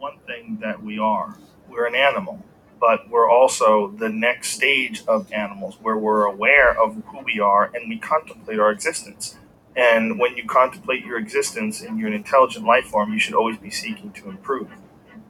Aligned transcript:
one 0.00 0.18
thing 0.26 0.56
that 0.62 0.82
we 0.82 0.98
are. 0.98 1.36
We're 1.68 1.86
an 1.86 1.94
animal, 1.94 2.42
but 2.80 3.10
we're 3.10 3.30
also 3.30 3.88
the 3.88 4.08
next 4.08 4.48
stage 4.48 5.04
of 5.06 5.30
animals 5.30 5.76
where 5.82 5.98
we're 5.98 6.24
aware 6.24 6.70
of 6.70 6.96
who 7.08 7.20
we 7.22 7.38
are 7.38 7.70
and 7.74 7.86
we 7.86 7.98
contemplate 7.98 8.58
our 8.58 8.70
existence. 8.70 9.36
And 9.76 10.18
when 10.18 10.38
you 10.38 10.46
contemplate 10.46 11.04
your 11.04 11.18
existence 11.18 11.82
and 11.82 11.98
you're 11.98 12.08
an 12.08 12.14
intelligent 12.14 12.64
life 12.64 12.86
form, 12.86 13.12
you 13.12 13.18
should 13.18 13.34
always 13.34 13.58
be 13.58 13.68
seeking 13.68 14.10
to 14.12 14.30
improve. 14.30 14.70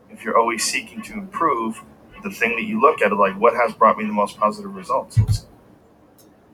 If 0.08 0.22
you're 0.22 0.38
always 0.38 0.62
seeking 0.62 1.02
to 1.02 1.14
improve, 1.14 1.82
the 2.22 2.30
thing 2.30 2.54
that 2.54 2.62
you 2.62 2.80
look 2.80 3.02
at 3.02 3.10
is 3.10 3.18
like, 3.18 3.38
what 3.40 3.54
has 3.54 3.74
brought 3.74 3.98
me 3.98 4.04
the 4.06 4.12
most 4.12 4.38
positive 4.38 4.72
results? 4.76 5.46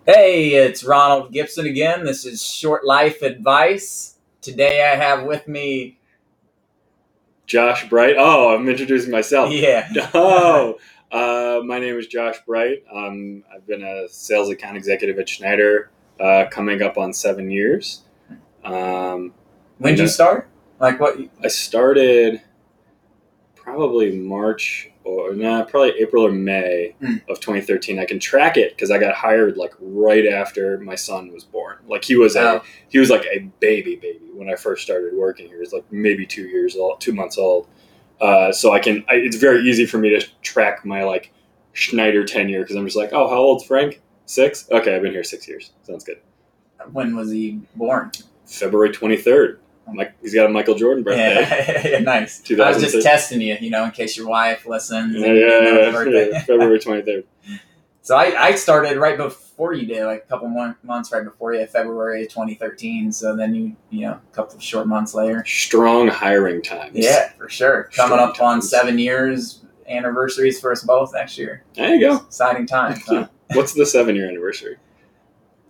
Hey, 0.07 0.55
it's 0.55 0.83
Ronald 0.83 1.33
Gibson 1.33 1.67
again. 1.67 2.05
This 2.05 2.25
is 2.25 2.43
Short 2.43 2.83
Life 2.83 3.21
Advice. 3.21 4.17
Today 4.41 4.91
I 4.91 4.97
have 4.97 5.25
with 5.25 5.47
me. 5.47 5.99
Josh 7.47 7.87
Breit. 7.87 8.17
Oh, 8.19 8.55
I'm 8.55 8.69
introducing 8.69 9.11
myself. 9.11 9.53
Yeah. 9.53 9.89
Oh, 10.15 10.79
uh, 11.13 11.63
my 11.65 11.79
name 11.79 11.97
is 11.97 12.07
Josh 12.09 12.37
Breit. 12.47 12.83
Um, 12.93 13.45
I've 13.55 13.67
been 13.67 13.83
a 13.83 14.09
sales 14.09 14.51
account 14.51 14.77
executive 14.77 15.19
at 15.19 15.29
Schneider 15.29 15.91
uh, 16.19 16.47
coming 16.51 16.83
up 16.83 16.99
on 16.99 17.13
seven 17.13 17.51
years. 17.51 18.03
Um, 18.65 19.33
when 19.79 19.95
did 19.95 20.03
you 20.03 20.09
start? 20.09 20.49
Like 20.81 20.99
what? 20.99 21.17
I 21.43 21.49
started 21.49 22.43
probably 23.77 24.17
March 24.19 24.91
or 25.05 25.35
nah, 25.35 25.63
probably 25.65 25.91
April 26.01 26.27
or 26.27 26.33
May 26.33 26.95
Mm. 27.03 27.21
of 27.29 27.39
2013. 27.41 27.99
I 27.99 28.07
can 28.07 28.19
track 28.19 28.57
it 28.57 28.71
because 28.75 28.91
I 28.91 28.99
got 28.99 29.15
hired 29.15 29.57
like 29.57 29.73
right 29.79 30.27
after 30.27 30.79
my 30.79 30.95
son 30.95 31.31
was 31.33 31.45
born. 31.45 31.77
Like 31.87 32.05
he 32.05 32.17
was 32.17 32.35
a 32.37 32.41
Oh. 32.61 32.63
he 32.89 32.99
was 32.99 33.11
like 33.11 33.25
a 33.27 33.41
baby 33.61 33.97
baby 33.97 34.31
when 34.35 34.49
I 34.49 34.57
first 34.57 34.83
started 34.83 35.15
working 35.15 35.47
here. 35.47 35.57
He 35.57 35.61
was 35.61 35.73
like 35.73 35.85
maybe 35.93 36.25
two 36.27 36.45
years 36.49 36.75
old, 36.77 37.01
two 37.01 37.13
months 37.13 37.37
old. 37.39 37.69
Uh, 38.21 38.51
so 38.51 38.73
I 38.73 38.79
can 38.81 39.05
I, 39.09 39.15
it's 39.17 39.37
very 39.37 39.61
easy 39.69 39.85
for 39.87 39.99
me 39.99 40.09
to 40.19 40.27
track 40.43 40.85
my 40.85 41.05
like 41.05 41.33
Schneider 41.75 42.25
tenure 42.25 42.63
because 42.63 42.77
I'm 42.77 42.87
just 42.87 42.97
like, 42.97 43.13
oh, 43.13 43.29
how 43.29 43.37
old's 43.37 43.65
Frank? 43.65 44.01
Six. 44.25 44.67
Okay, 44.71 44.97
I've 44.97 45.03
been 45.03 45.13
here 45.13 45.23
six 45.23 45.47
years. 45.47 45.73
Sounds 45.83 46.03
good. 46.03 46.19
When 46.93 47.15
was 47.15 47.31
he 47.31 47.61
born? 47.75 48.11
February 48.47 48.91
23rd. 48.91 49.59
Mike, 49.93 50.15
he's 50.21 50.35
got 50.35 50.47
a 50.47 50.49
Michael 50.49 50.75
Jordan 50.75 51.05
birthday. 51.05 51.91
Yeah, 51.93 51.99
nice. 52.01 52.43
I 52.51 52.69
was 52.69 52.83
just 52.83 53.03
testing 53.03 53.41
you, 53.41 53.57
you 53.61 53.71
know, 53.71 53.85
in 53.85 53.91
case 53.93 54.17
your 54.17 54.27
wife 54.29 54.67
listens. 54.67 55.15
Yeah, 55.15 55.27
and 55.27 55.37
yeah, 55.39 56.31
yeah, 56.31 56.41
February 56.45 56.79
23rd. 56.79 57.25
So 58.03 58.15
I, 58.17 58.41
I 58.41 58.55
started 58.55 58.99
right 58.99 59.17
before 59.17 59.73
you 59.73 59.85
did, 59.85 60.05
like 60.07 60.23
a 60.23 60.29
couple 60.29 60.47
mon- 60.49 60.77
months 60.85 61.11
right 61.11 61.25
before 61.25 61.55
you, 61.55 61.67
February 61.67 62.23
2013. 62.29 63.11
So 63.11 63.35
then 63.35 63.53
you, 63.53 63.75
you 63.91 64.03
know, 64.03 64.13
a 64.13 64.21
couple 64.33 64.55
of 64.55 64.63
short 64.63 64.87
months 64.87 65.13
later. 65.13 65.45
Strong 65.45 66.07
hiring 66.07 66.63
times. 66.63 66.93
Yeah, 66.95 67.31
for 67.33 67.49
sure. 67.49 67.91
Coming 67.97 68.17
Strong 68.19 68.31
up 68.31 68.41
on 68.41 68.63
seven 68.63 68.97
years 69.01 69.65
anniversaries 69.89 70.61
for 70.61 70.71
us 70.71 70.85
both 70.85 71.15
next 71.15 71.37
year. 71.37 71.65
There 71.75 71.93
you 71.97 72.01
go. 72.01 72.19
Exciting 72.19 72.69
time. 72.69 73.01
Huh? 73.05 73.27
What's 73.55 73.73
the 73.75 73.85
seven 73.85 74.15
year 74.15 74.29
anniversary? 74.29 74.77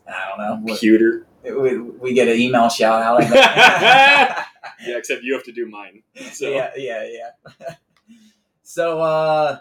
I 0.06 0.28
don't 0.28 0.38
know. 0.38 0.60
We- 0.72 0.78
Pewter. 0.78 1.26
We, 1.46 1.78
we 1.78 2.12
get 2.14 2.28
an 2.28 2.38
email 2.38 2.68
shout 2.68 3.02
out. 3.02 4.42
Yeah, 4.86 4.98
except 4.98 5.22
you 5.22 5.32
have 5.32 5.44
to 5.44 5.52
do 5.52 5.66
mine. 5.66 6.02
So 6.32 6.48
Yeah, 6.50 6.70
yeah, 6.76 7.08
yeah. 7.08 7.74
so 8.62 9.00
uh, 9.00 9.60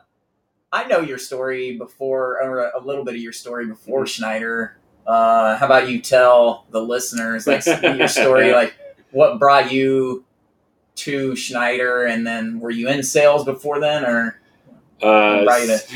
I 0.71 0.87
know 0.87 0.99
your 0.99 1.17
story 1.17 1.77
before, 1.77 2.41
or 2.43 2.69
a 2.75 2.79
little 2.83 3.05
bit 3.05 3.15
of 3.15 3.21
your 3.21 3.31
story 3.31 3.65
before 3.65 4.01
Mm-hmm. 4.01 4.07
Schneider. 4.07 4.77
Uh, 5.07 5.55
how 5.57 5.67
about 5.67 5.87
you 5.89 6.01
tell 6.01 6.65
the 6.71 6.81
listeners 6.81 7.47
like 7.47 7.65
your 7.65 8.07
story, 8.07 8.51
like 8.51 8.75
what 9.11 9.39
brought 9.39 9.71
you 9.71 10.25
to 10.95 11.35
Schneider, 11.35 12.03
and 12.05 12.25
then 12.27 12.59
were 12.59 12.71
you 12.71 12.89
in 12.89 13.03
sales 13.03 13.45
before 13.45 13.79
then, 13.79 14.03
or 14.03 14.39
uh, 15.01 15.45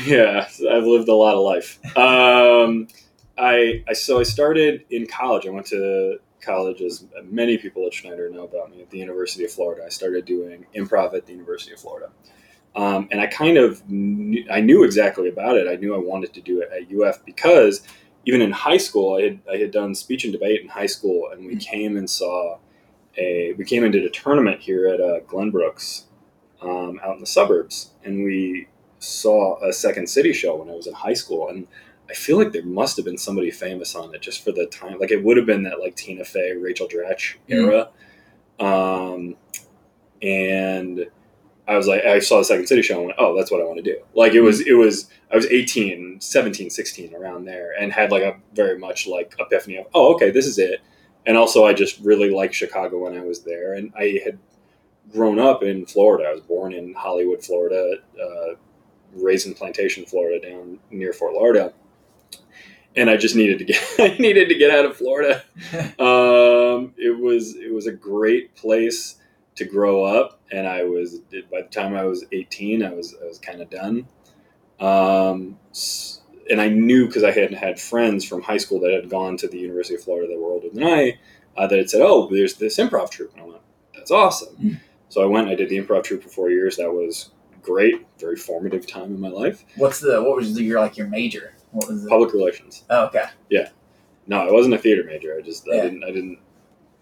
yeah, 0.04 0.46
I've 0.70 0.84
lived 0.84 1.08
a 1.08 1.14
lot 1.14 1.34
of 1.34 1.42
life. 1.42 1.78
Um, 1.96 2.88
I, 3.40 3.82
I 3.88 3.94
so 3.94 4.20
I 4.20 4.22
started 4.22 4.84
in 4.90 5.06
college. 5.06 5.46
I 5.46 5.50
went 5.50 5.66
to 5.66 6.18
college, 6.42 6.82
as 6.82 7.06
many 7.24 7.58
people 7.58 7.86
at 7.86 7.94
Schneider 7.94 8.28
know 8.30 8.44
about 8.44 8.70
me, 8.70 8.82
at 8.82 8.90
the 8.90 8.98
University 8.98 9.44
of 9.44 9.50
Florida. 9.50 9.82
I 9.84 9.88
started 9.88 10.24
doing 10.26 10.66
improv 10.74 11.14
at 11.14 11.26
the 11.26 11.32
University 11.32 11.72
of 11.72 11.80
Florida, 11.80 12.10
um, 12.76 13.08
and 13.10 13.20
I 13.20 13.26
kind 13.26 13.56
of 13.56 13.88
knew, 13.88 14.44
I 14.50 14.60
knew 14.60 14.84
exactly 14.84 15.28
about 15.28 15.56
it. 15.56 15.66
I 15.68 15.76
knew 15.76 15.94
I 15.94 15.98
wanted 15.98 16.34
to 16.34 16.40
do 16.42 16.60
it 16.60 16.70
at 16.70 16.94
UF 16.94 17.24
because 17.24 17.82
even 18.26 18.42
in 18.42 18.52
high 18.52 18.76
school, 18.76 19.16
I 19.16 19.22
had 19.22 19.40
I 19.50 19.56
had 19.56 19.70
done 19.70 19.94
speech 19.94 20.24
and 20.24 20.32
debate 20.32 20.60
in 20.60 20.68
high 20.68 20.86
school, 20.86 21.30
and 21.32 21.46
we 21.46 21.56
came 21.56 21.96
and 21.96 22.08
saw 22.08 22.58
a 23.16 23.54
we 23.54 23.64
came 23.64 23.84
and 23.84 23.92
did 23.92 24.04
a 24.04 24.10
tournament 24.10 24.60
here 24.60 24.86
at 24.86 25.00
uh, 25.00 25.20
Glenbrooks 25.20 26.04
um, 26.60 27.00
out 27.02 27.14
in 27.14 27.20
the 27.20 27.26
suburbs, 27.26 27.92
and 28.04 28.22
we 28.22 28.68
saw 28.98 29.58
a 29.66 29.72
Second 29.72 30.08
City 30.08 30.34
show 30.34 30.56
when 30.56 30.68
I 30.68 30.72
was 30.72 30.86
in 30.86 30.92
high 30.92 31.14
school, 31.14 31.48
and 31.48 31.66
I 32.10 32.14
feel 32.14 32.38
like 32.38 32.52
there 32.52 32.64
must 32.64 32.96
have 32.96 33.04
been 33.04 33.18
somebody 33.18 33.52
famous 33.52 33.94
on 33.94 34.12
it 34.14 34.20
just 34.20 34.42
for 34.42 34.50
the 34.50 34.66
time. 34.66 34.98
Like 34.98 35.12
it 35.12 35.22
would 35.22 35.36
have 35.36 35.46
been 35.46 35.62
that 35.62 35.78
like 35.78 35.94
Tina 35.94 36.24
Fey, 36.24 36.56
Rachel 36.56 36.88
Dratch 36.88 37.36
era. 37.48 37.88
Um, 38.58 39.36
and 40.20 41.06
I 41.68 41.76
was 41.76 41.86
like, 41.86 42.04
I 42.04 42.18
saw 42.18 42.38
the 42.38 42.44
Second 42.44 42.66
City 42.66 42.82
show 42.82 42.96
and 42.96 43.06
went, 43.06 43.18
oh, 43.18 43.36
that's 43.36 43.50
what 43.50 43.60
I 43.60 43.64
want 43.64 43.76
to 43.76 43.82
do. 43.82 44.00
Like 44.14 44.32
it 44.32 44.40
was, 44.40 44.60
it 44.66 44.72
was, 44.72 45.08
I 45.32 45.36
was 45.36 45.46
18, 45.46 46.20
17, 46.20 46.68
16 46.68 47.14
around 47.14 47.44
there 47.44 47.72
and 47.80 47.92
had 47.92 48.10
like 48.10 48.24
a 48.24 48.36
very 48.54 48.76
much 48.76 49.06
like 49.06 49.34
epiphany 49.38 49.76
of, 49.76 49.86
oh, 49.94 50.12
okay, 50.14 50.32
this 50.32 50.46
is 50.46 50.58
it. 50.58 50.80
And 51.26 51.36
also 51.36 51.64
I 51.64 51.72
just 51.74 52.00
really 52.00 52.30
liked 52.30 52.54
Chicago 52.54 52.98
when 52.98 53.16
I 53.16 53.22
was 53.22 53.44
there. 53.44 53.74
And 53.74 53.92
I 53.96 54.20
had 54.24 54.38
grown 55.12 55.38
up 55.38 55.62
in 55.62 55.86
Florida. 55.86 56.28
I 56.28 56.32
was 56.32 56.42
born 56.42 56.72
in 56.72 56.92
Hollywood, 56.92 57.44
Florida, 57.44 57.98
uh, 58.20 58.54
raised 59.14 59.46
in 59.46 59.54
Plantation, 59.54 60.04
Florida, 60.04 60.50
down 60.50 60.80
near 60.90 61.12
Fort 61.12 61.34
Lauderdale. 61.34 61.72
And 62.96 63.08
I 63.08 63.16
just 63.16 63.36
needed 63.36 63.58
to 63.60 63.64
get 63.64 63.82
I 63.98 64.16
needed 64.18 64.48
to 64.48 64.54
get 64.54 64.70
out 64.70 64.84
of 64.84 64.96
Florida. 64.96 65.42
Um, 66.00 66.94
it 66.96 67.20
was 67.20 67.54
it 67.56 67.72
was 67.72 67.86
a 67.86 67.92
great 67.92 68.54
place 68.56 69.16
to 69.56 69.64
grow 69.64 70.02
up, 70.02 70.40
and 70.50 70.66
I 70.66 70.84
was 70.84 71.20
by 71.50 71.62
the 71.62 71.68
time 71.70 71.94
I 71.94 72.04
was 72.04 72.24
eighteen, 72.32 72.82
I 72.82 72.92
was 72.92 73.14
I 73.22 73.26
was 73.26 73.38
kind 73.38 73.60
of 73.60 73.70
done. 73.70 74.08
Um, 74.80 75.58
and 76.50 76.60
I 76.60 76.68
knew 76.68 77.06
because 77.06 77.22
I 77.22 77.30
hadn't 77.30 77.58
had 77.58 77.78
friends 77.78 78.24
from 78.24 78.42
high 78.42 78.56
school 78.56 78.80
that 78.80 78.92
had 78.92 79.08
gone 79.08 79.36
to 79.38 79.48
the 79.48 79.58
University 79.58 79.94
of 79.94 80.02
Florida 80.02 80.32
that 80.32 80.40
were 80.40 80.50
older 80.50 80.68
than 80.70 80.82
I, 80.82 81.18
uh, 81.56 81.66
that 81.66 81.78
had 81.78 81.90
said, 81.90 82.00
"Oh, 82.02 82.28
there's 82.30 82.54
this 82.54 82.78
improv 82.78 83.10
troupe," 83.10 83.32
and 83.34 83.42
I 83.42 83.46
went, 83.46 83.60
"That's 83.94 84.10
awesome." 84.10 84.56
Mm. 84.56 84.80
So 85.08 85.22
I 85.22 85.26
went. 85.26 85.48
I 85.48 85.54
did 85.54 85.68
the 85.68 85.78
improv 85.78 86.04
troupe 86.04 86.22
for 86.22 86.28
four 86.28 86.50
years. 86.50 86.76
That 86.76 86.92
was 86.92 87.30
great, 87.62 88.06
very 88.18 88.36
formative 88.36 88.86
time 88.86 89.14
in 89.14 89.20
my 89.20 89.28
life. 89.28 89.64
what's 89.76 90.00
the 90.00 90.22
what 90.22 90.36
was 90.36 90.54
the, 90.54 90.62
your 90.62 90.80
like 90.80 90.96
your 90.96 91.08
major? 91.08 91.54
What 91.72 91.88
was 91.88 92.04
it? 92.04 92.08
Public 92.08 92.32
relations. 92.32 92.84
Oh, 92.90 93.06
okay. 93.06 93.24
Yeah. 93.48 93.68
No, 94.26 94.38
I 94.46 94.50
wasn't 94.52 94.74
a 94.74 94.78
theater 94.78 95.04
major. 95.04 95.36
I 95.36 95.42
just 95.42 95.68
I 95.68 95.80
didn't 95.80 96.04
I 96.04 96.08
didn't 96.12 96.38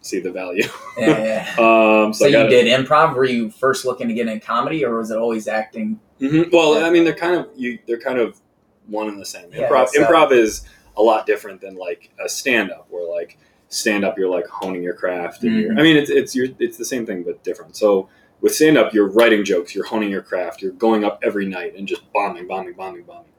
see 0.01 0.21
the 0.21 0.31
value. 0.31 0.63
Yeah, 0.97 1.25
yeah. 1.25 1.55
um, 2.05 2.13
so 2.15 2.25
so, 2.25 2.27
you 2.27 2.49
did 2.49 2.67
improv. 2.67 3.15
Were 3.15 3.25
you 3.25 3.51
first 3.51 3.85
looking 3.85 4.09
to 4.09 4.15
get 4.15 4.29
in 4.29 4.41
comedy, 4.41 4.85
or 4.85 4.97
was 4.99 5.11
it 5.11 5.19
always 5.19 5.49
acting? 5.49 6.01
hmm 6.21 6.43
Well, 6.53 6.85
I 6.85 6.91
mean, 6.91 7.05
they're 7.05 7.15
kind 7.15 7.35
of 7.37 7.49
you. 7.57 7.79
They're 7.87 8.01
kind 8.01 8.19
of 8.19 8.41
one 8.87 9.09
and 9.09 9.21
the 9.21 9.27
same. 9.27 9.51
Yeah, 9.53 9.69
Improv. 9.69 9.89
so- 9.89 10.03
improv 10.05 10.33
is 10.33 10.65
a 10.97 11.03
lot 11.03 11.27
different 11.27 11.61
than 11.61 11.77
like 11.77 12.11
a 12.25 12.29
stand 12.29 12.71
up, 12.71 12.87
where 12.91 13.09
like 13.09 13.39
stand 13.69 14.05
up, 14.05 14.17
you're 14.19 14.31
like 14.31 14.47
honing 14.47 14.83
your 14.83 14.95
craft, 14.95 15.43
and 15.43 15.57
you're. 15.57 15.73
Mhm. 15.73 15.79
I 15.81 15.83
mean, 15.83 15.97
it's 15.97 16.11
it's 16.11 16.35
your 16.35 16.47
it's 16.59 16.77
the 16.79 16.85
same 16.85 17.05
thing 17.05 17.23
but 17.25 17.43
different. 17.43 17.77
So 17.77 18.09
with 18.41 18.55
stand 18.55 18.79
up, 18.79 18.95
you're 18.95 19.09
writing 19.09 19.45
jokes, 19.45 19.75
you're 19.75 19.85
honing 19.87 20.11
your 20.11 20.23
craft, 20.23 20.63
you're 20.63 20.73
going 20.73 21.05
up 21.05 21.19
every 21.23 21.47
night 21.47 21.75
and 21.77 21.87
just 21.89 22.11
bombing, 22.13 22.47
bombing, 22.47 22.75
bombing, 22.75 23.03
bombing, 23.03 23.33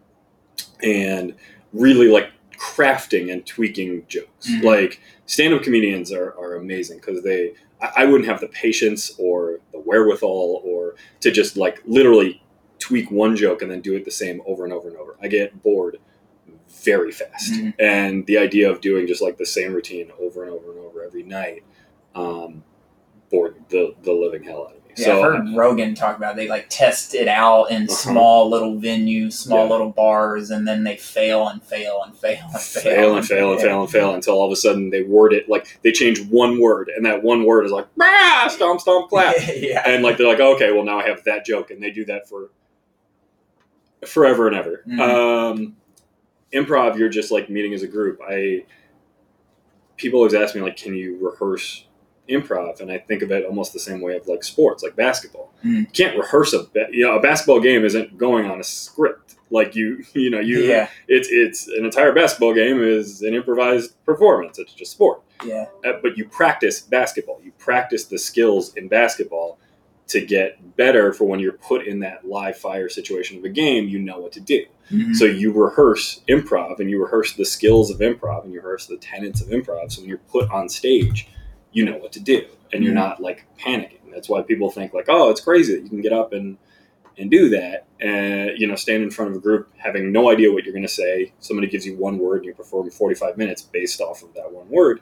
and 0.84 1.36
really 1.74 2.08
like 2.08 2.32
crafting 2.58 3.32
and 3.32 3.46
tweaking 3.46 4.04
jokes. 4.08 4.50
Mhm. 4.50 4.64
Like 4.64 5.02
stand 5.26 5.54
up 5.54 5.64
comedians 5.64 6.12
are, 6.12 6.32
are 6.38 6.56
amazing 6.56 6.98
because 7.00 7.24
they 7.24 7.54
I, 7.82 7.92
I 7.98 8.06
wouldn't 8.06 8.28
have 8.30 8.42
the 8.42 8.48
patience 8.48 9.14
or 9.18 9.60
the 9.72 9.80
wherewithal 9.80 10.62
or 10.66 10.96
to 11.22 11.32
just 11.32 11.56
like 11.58 11.82
literally 11.86 12.42
tweak 12.80 13.12
one 13.12 13.36
joke 13.36 13.62
and 13.62 13.70
then 13.72 13.82
do 13.82 13.96
it 13.96 14.06
the 14.06 14.12
same 14.12 14.42
over 14.46 14.64
and 14.64 14.74
over 14.74 14.88
and 14.88 14.98
over. 14.98 15.16
I 15.22 15.28
get 15.28 15.62
bored 15.64 15.98
very 16.84 17.12
fast. 17.12 17.54
Mhm. 17.54 17.74
And 17.80 18.26
the 18.26 18.38
idea 18.38 18.70
of 18.70 18.82
doing 18.82 19.08
just 19.08 19.22
like 19.22 19.38
the 19.38 19.46
same 19.46 19.74
routine 19.74 20.12
over 20.20 20.44
and 20.44 20.52
over 20.52 20.72
and 20.72 20.80
over 20.80 21.04
every 21.04 21.24
night 21.24 21.64
um, 22.16 22.64
bored 23.30 23.56
the, 23.70 23.96
the 24.04 24.14
living 24.14 24.44
hell 24.44 24.64
out 24.70 24.76
of 24.78 24.78
me. 24.78 24.79
Yeah, 25.00 25.06
so 25.06 25.18
I've 25.18 25.24
heard 25.46 25.56
Rogan 25.56 25.96
talk 25.96 26.18
about 26.18 26.36
they 26.36 26.48
like 26.48 26.68
test 26.70 27.16
it 27.16 27.28
out 27.28 27.72
in 27.72 27.84
Uh-huh. 27.84 27.94
small 27.94 28.50
little 28.50 28.76
venues, 28.76 29.34
small 29.34 29.66
Yeah. 29.66 29.72
little 29.72 29.90
bars, 29.90 30.50
and 30.52 30.68
then 30.68 30.84
they 30.84 30.98
fail 30.98 31.48
and 31.48 31.64
fail 31.64 32.02
and 32.04 32.16
fail 32.18 32.42
and 32.54 32.62
fail, 32.62 32.82
fail 32.84 33.16
and 33.16 33.26
fail 33.28 33.52
and 33.52 33.60
Yeah. 33.60 33.66
fail 33.68 33.82
and 33.82 33.92
fail 33.92 34.14
until 34.14 34.34
all 34.36 34.46
of 34.46 34.52
a 34.52 34.56
sudden 34.56 34.90
they 34.90 35.02
word 35.04 35.34
it 35.34 35.48
like 35.50 35.80
they 35.84 35.92
change 35.92 36.22
one 36.30 36.60
word 36.60 36.92
and 36.96 37.06
that 37.06 37.24
one 37.24 37.44
word 37.46 37.66
is 37.66 37.72
like 37.72 37.88
"Rah, 37.96 38.48
stomp 38.50 38.82
stomp 38.82 39.10
clap 39.10 39.36
yeah. 39.56 39.84
and 39.86 40.04
like 40.04 40.18
they're 40.18 40.28
like 40.28 40.40
okay 40.40 40.72
well 40.72 40.84
now 40.84 41.00
I 41.00 41.08
have 41.08 41.24
that 41.24 41.46
joke 41.46 41.72
and 41.72 41.82
they 41.82 41.92
do 41.92 42.06
that 42.06 42.28
for 42.28 42.50
forever 44.06 44.48
and 44.48 44.56
ever. 44.56 44.84
Mhm. 44.88 45.00
Um, 45.00 45.76
improv, 46.54 46.98
you're 46.98 47.10
just 47.10 47.32
like 47.32 47.50
meeting 47.50 47.74
as 47.74 47.84
a 47.84 47.88
group. 47.88 48.20
I 48.28 48.64
people 49.98 50.20
always 50.20 50.34
ask 50.34 50.56
me 50.56 50.62
like, 50.62 50.78
can 50.78 50.96
you 50.96 51.18
rehearse 51.20 51.84
improv, 52.30 52.80
and 52.82 52.92
I 52.92 52.98
think 52.98 53.22
of 53.22 53.32
it 53.32 53.46
almost 53.46 53.74
the 53.74 53.80
same 53.80 54.02
way 54.02 54.16
of 54.16 54.28
like 54.28 54.44
sports, 54.44 54.84
like 54.84 54.96
basketball. 54.96 55.54
Mm. 55.66 55.80
You 55.80 55.88
can't 55.88 56.18
rehearse 56.18 56.54
a 56.54 56.66
you 56.92 57.06
know 57.06 57.18
a 57.18 57.22
basketball 57.22 57.60
game 57.60 57.84
isn't 57.86 58.18
going 58.18 58.50
on 58.50 58.60
a 58.60 58.64
script 58.64 59.36
like 59.52 59.76
you 59.76 60.04
you 60.14 60.30
know 60.30 60.40
you 60.40 60.60
yeah, 60.60 60.90
it's 61.08 61.30
it's 61.32 61.68
an 61.68 61.86
entire 61.86 62.14
basketball 62.14 62.54
game 62.54 62.82
is 62.82 63.22
an 63.22 63.34
improvised 63.34 64.04
performance. 64.06 64.60
It's 64.60 64.74
just 64.74 64.92
sport, 64.92 65.22
yeah, 65.46 65.66
uh, 65.86 65.94
but 66.02 66.18
you 66.18 66.28
practice 66.28 66.82
basketball. 66.82 67.40
You 67.44 67.52
practice 67.58 68.06
the 68.06 68.18
skills 68.18 68.74
in 68.76 68.88
basketball 68.88 69.58
to 70.08 70.26
get 70.26 70.76
better 70.76 71.14
for 71.14 71.26
when 71.26 71.40
you're 71.40 71.54
put 71.54 71.86
in 71.86 72.00
that 72.00 72.28
live 72.28 72.58
fire 72.58 72.90
situation 72.90 73.38
of 73.38 73.44
a 73.44 73.50
game. 73.50 73.88
You 73.88 74.00
know 74.00 74.20
what 74.20 74.32
to 74.34 74.40
do. 74.40 74.66
Mhm. 74.92 75.16
So 75.16 75.26
you 75.26 75.52
rehearse 75.52 76.22
improv 76.28 76.80
and 76.80 76.90
you 76.90 77.00
rehearse 77.00 77.34
the 77.34 77.46
skills 77.46 77.92
of 77.92 78.00
improv 78.00 78.44
and 78.44 78.52
you 78.52 78.60
rehearse 78.60 78.88
the 78.88 78.98
tenets 78.98 79.40
of 79.40 79.50
improv. 79.50 79.92
So 79.92 80.02
when 80.02 80.10
you're 80.10 80.18
put 80.18 80.50
on 80.50 80.68
stage, 80.68 81.28
you 81.72 81.86
know 81.86 81.98
what 81.98 82.12
to 82.14 82.20
do 82.20 82.46
and 82.74 82.84
you're 82.84 82.94
Mhm. 82.94 82.96
not 82.96 83.22
like 83.22 83.46
panicking. 83.60 84.12
That's 84.14 84.28
why 84.30 84.42
people 84.42 84.70
think 84.72 84.94
like, 84.94 85.06
oh, 85.08 85.30
it's 85.30 85.42
crazy 85.42 85.76
that 85.76 85.84
you 85.84 85.90
can 85.90 86.02
get 86.02 86.14
up 86.14 86.34
and 86.34 86.58
and 87.18 87.30
do 87.30 87.50
that 87.50 87.86
and 88.00 88.52
you 88.58 88.66
know 88.66 88.76
stand 88.76 89.04
in 89.04 89.12
front 89.12 89.30
of 89.32 89.36
a 89.38 89.40
group 89.42 89.70
having 89.78 90.12
no 90.12 90.30
idea 90.30 90.52
what 90.52 90.64
you're 90.64 90.74
going 90.74 90.86
to 90.86 90.88
say. 90.88 91.34
Somebody 91.40 91.68
gives 91.68 91.86
you 91.86 91.98
one 91.98 92.18
word 92.18 92.38
and 92.38 92.46
you 92.46 92.54
perform 92.54 92.90
45 92.90 93.38
minutes 93.38 93.62
based 93.62 94.00
off 94.00 94.24
of 94.24 94.34
that 94.36 94.52
one 94.52 94.70
word. 94.70 95.02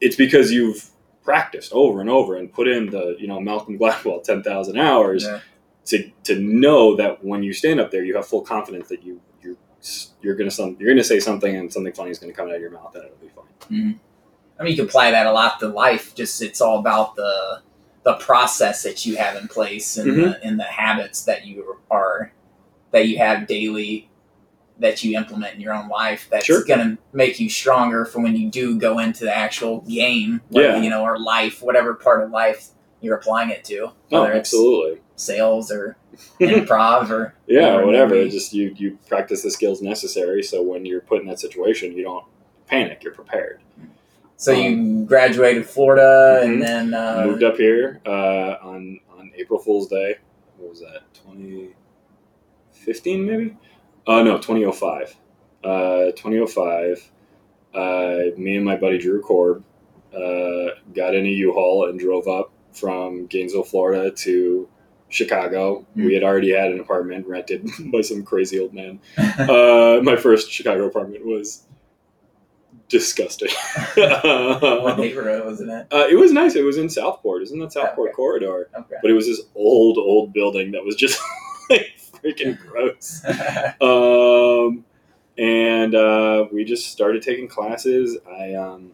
It's 0.00 0.16
because 0.16 0.52
you've 0.52 0.90
practiced 1.22 1.72
over 1.72 2.02
and 2.02 2.10
over 2.10 2.36
and 2.36 2.52
put 2.52 2.68
in 2.68 2.90
the 2.90 3.16
you 3.18 3.26
know 3.26 3.40
Malcolm 3.40 3.78
Gladwell 3.80 4.22
10,000 4.22 4.78
hours 4.78 5.24
yeah. 5.24 5.40
to 5.86 6.10
to 6.24 6.38
know 6.38 6.94
that 6.96 7.24
when 7.24 7.42
you 7.42 7.52
stand 7.52 7.80
up 7.80 7.90
there, 7.90 8.04
you 8.04 8.14
have 8.16 8.26
full 8.26 8.42
confidence 8.42 8.88
that 8.88 9.02
you 9.02 9.20
you're 9.42 9.56
you're 10.20 10.34
gonna 10.34 10.50
some 10.50 10.76
you're 10.78 10.90
gonna 10.90 11.02
say 11.04 11.20
something 11.20 11.56
and 11.56 11.72
something 11.72 11.92
funny 11.94 12.10
is 12.10 12.18
gonna 12.18 12.32
come 12.34 12.48
out 12.48 12.54
of 12.56 12.60
your 12.60 12.70
mouth 12.70 12.94
and 12.94 13.04
it'll 13.04 13.16
be 13.16 13.28
fine. 13.28 14.00
I 14.58 14.62
mean, 14.62 14.72
you 14.72 14.76
can 14.76 14.86
apply 14.86 15.10
that 15.10 15.26
a 15.26 15.32
lot 15.32 15.58
to 15.60 15.68
life. 15.68 16.14
Just 16.14 16.40
it's 16.42 16.60
all 16.60 16.78
about 16.78 17.16
the 17.16 17.60
the 18.04 18.14
process 18.14 18.82
that 18.82 19.06
you 19.06 19.16
have 19.16 19.34
in 19.36 19.48
place 19.48 19.96
and 19.96 20.10
Mm-hmm. 20.10 20.20
the, 20.22 20.44
and 20.44 20.60
the 20.60 20.64
habits 20.64 21.24
that 21.24 21.46
you 21.46 21.78
are 21.90 22.32
that 22.90 23.08
you 23.08 23.16
have 23.18 23.46
daily 23.46 24.10
that 24.78 25.02
you 25.04 25.16
implement 25.16 25.54
in 25.54 25.60
your 25.60 25.72
own 25.72 25.88
life. 25.88 26.26
That's 26.30 26.44
Sure. 26.46 26.64
going 26.64 26.80
to 26.80 26.98
make 27.12 27.38
you 27.40 27.48
stronger 27.48 28.04
for 28.04 28.20
when 28.20 28.36
you 28.36 28.50
do 28.50 28.76
go 28.78 28.98
into 28.98 29.24
the 29.24 29.34
actual 29.34 29.80
game. 29.82 30.40
Yeah. 30.50 30.76
you 30.80 30.90
know, 30.90 31.02
or 31.04 31.18
life, 31.18 31.62
whatever 31.62 31.94
part 31.94 32.22
of 32.24 32.30
life 32.30 32.68
you're 33.00 33.16
applying 33.16 33.50
it 33.50 33.64
to, 33.64 33.86
Oh, 33.86 33.92
whether 34.22 34.32
it's 34.32 34.48
absolutely. 34.50 35.00
sales 35.16 35.70
or 35.70 35.96
improv 36.40 37.08
or 37.10 37.34
Yeah, 37.46 37.82
whatever. 37.84 38.26
Just 38.28 38.52
you 38.52 38.74
you 38.76 38.98
practice 39.08 39.42
the 39.42 39.50
skills 39.50 39.80
necessary 39.82 40.42
so 40.42 40.62
when 40.62 40.84
you're 40.84 41.00
put 41.00 41.20
in 41.22 41.26
that 41.28 41.40
situation, 41.40 41.96
you 41.96 42.02
don't 42.04 42.24
panic. 42.66 43.02
You're 43.02 43.14
prepared. 43.14 43.60
So 44.36 44.52
you 44.52 45.04
graduated 45.04 45.66
Florida 45.66 46.40
Mhm. 46.42 46.44
and 46.44 46.62
then 46.62 46.94
uh, 46.94 47.24
Moved 47.26 47.42
up 47.44 47.56
here 47.56 48.00
uh, 48.06 48.56
on 48.62 49.00
on 49.16 49.30
April 49.36 49.58
Fool's 49.58 49.88
Day. 49.88 50.16
What 50.58 50.70
was 50.70 50.80
that? 50.80 51.02
2015 51.14 53.26
maybe? 53.26 53.56
Uh, 54.06 54.22
no, 54.22 54.36
2005. 54.38 55.16
Uh, 55.62 56.10
2005. 56.16 57.10
Uh, 57.74 58.18
me 58.36 58.56
and 58.56 58.64
my 58.64 58.76
buddy 58.76 58.98
Drew 58.98 59.20
Korb 59.22 59.64
uh, 60.14 60.68
got 60.94 61.14
in 61.14 61.26
a 61.26 61.30
U-Haul 61.30 61.88
and 61.88 61.98
drove 61.98 62.28
up 62.28 62.52
from 62.72 63.26
Gainesville, 63.26 63.64
Florida 63.64 64.10
to 64.10 64.68
Chicago. 65.08 65.86
Hmm. 65.94 66.04
We 66.06 66.14
had 66.14 66.22
already 66.22 66.52
had 66.52 66.70
an 66.70 66.78
apartment 66.80 67.26
rented 67.26 67.68
by 67.92 68.02
some 68.02 68.22
crazy 68.24 68.60
old 68.60 68.74
man. 68.74 69.00
Uh, 69.38 70.00
my 70.02 70.16
first 70.16 70.50
Chicago 70.52 70.84
apartment 70.86 71.24
was 71.26 71.64
disgusting. 72.88 73.48
what 73.94 74.98
neighborhood 74.98 75.44
was 75.44 75.60
it 75.60 75.68
in? 75.68 75.86
Uh, 75.92 76.06
it 76.10 76.18
was 76.18 76.32
nice. 76.32 76.54
It 76.54 76.62
was 76.64 76.76
in 76.76 76.88
Southport. 76.88 77.42
Isn't 77.42 77.58
that 77.60 77.72
Southport 77.72 78.08
Okay. 78.10 78.14
corridor. 78.14 78.68
Okay. 78.78 78.96
But 79.02 79.10
it 79.10 79.14
was 79.14 79.26
this 79.26 79.42
old, 79.54 79.98
old 79.98 80.32
building 80.32 80.72
that 80.72 80.84
was 80.84 80.96
just 80.96 81.20
like 81.70 81.94
freaking 82.22 82.58
gross. 82.66 83.24
Um, 83.80 84.84
and 85.38 85.94
uh, 85.94 86.46
we 86.52 86.64
just 86.64 86.92
started 86.92 87.22
taking 87.22 87.48
classes. 87.48 88.18
I 88.28 88.54
um, 88.54 88.92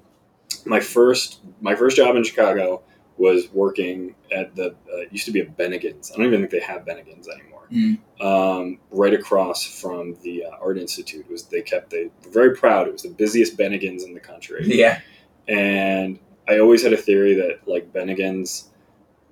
my 0.65 0.81
first 0.81 1.41
my 1.61 1.75
first 1.75 1.97
job 1.97 2.17
in 2.17 2.25
Chicago 2.25 2.83
was 3.19 3.51
working 3.53 4.15
at 4.33 4.55
the 4.57 4.69
uh, 4.69 4.97
it 5.03 5.13
used 5.13 5.27
to 5.27 5.33
be 5.33 5.41
a 5.41 5.47
Bennigan's. 5.47 6.11
I 6.11 6.17
don't 6.17 6.27
even 6.27 6.41
think 6.41 6.51
they 6.53 6.61
have 6.61 6.83
Bennigan's 6.87 7.29
anymore. 7.29 7.50
Mm. 7.73 7.99
Um, 8.21 8.79
right 8.91 9.15
across 9.15 9.65
from 9.65 10.17
the 10.23 10.45
uh, 10.45 10.57
Art 10.61 10.77
Institute 10.77 11.25
It 11.27 11.31
was 11.31 11.45
they 11.45 11.63
kept 11.63 11.91
they 11.91 12.11
were 12.25 12.31
very 12.33 12.57
proud. 12.57 12.89
It 12.89 12.93
was 12.93 13.03
the 13.03 13.11
busiest 13.11 13.57
Bennigan's 13.57 14.03
in 14.03 14.13
the 14.13 14.21
country 14.21 14.63
yeah. 14.67 15.01
and 15.49 16.19
I 16.49 16.59
always 16.59 16.83
had 16.83 16.93
a 16.93 16.97
theory 16.97 17.35
that 17.35 17.61
like 17.69 17.93
Bennigan's, 17.93 18.69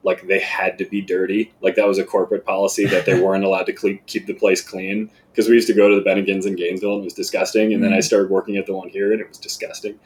like 0.04 0.26
they 0.28 0.38
had 0.38 0.78
to 0.78 0.84
be 0.84 1.00
dirty. 1.02 1.52
Like 1.60 1.74
that 1.74 1.86
was 1.88 1.98
a 1.98 2.04
corporate 2.04 2.44
policy 2.46 2.86
that 2.86 3.06
they 3.06 3.20
weren't 3.22 3.42
allowed 3.44 3.66
to 3.66 3.72
cle- 3.72 3.98
keep 4.06 4.26
the 4.26 4.34
place 4.34 4.62
clean. 4.62 5.10
Because 5.32 5.48
we 5.48 5.54
used 5.54 5.66
to 5.66 5.74
go 5.74 5.88
to 5.88 5.96
the 5.96 6.08
Bennigan's 6.08 6.46
in 6.46 6.54
Gainesville 6.54 6.94
and 6.94 7.00
it 7.02 7.04
was 7.04 7.14
disgusting. 7.14 7.74
And 7.74 7.82
then 7.82 7.92
I 7.92 7.98
Mhm. 7.98 8.04
started 8.04 8.30
working 8.30 8.56
at 8.56 8.66
the 8.66 8.74
one 8.74 8.88
here 8.88 9.12
and 9.12 9.20
it 9.20 9.28
was 9.28 9.38
disgusting. 9.38 9.98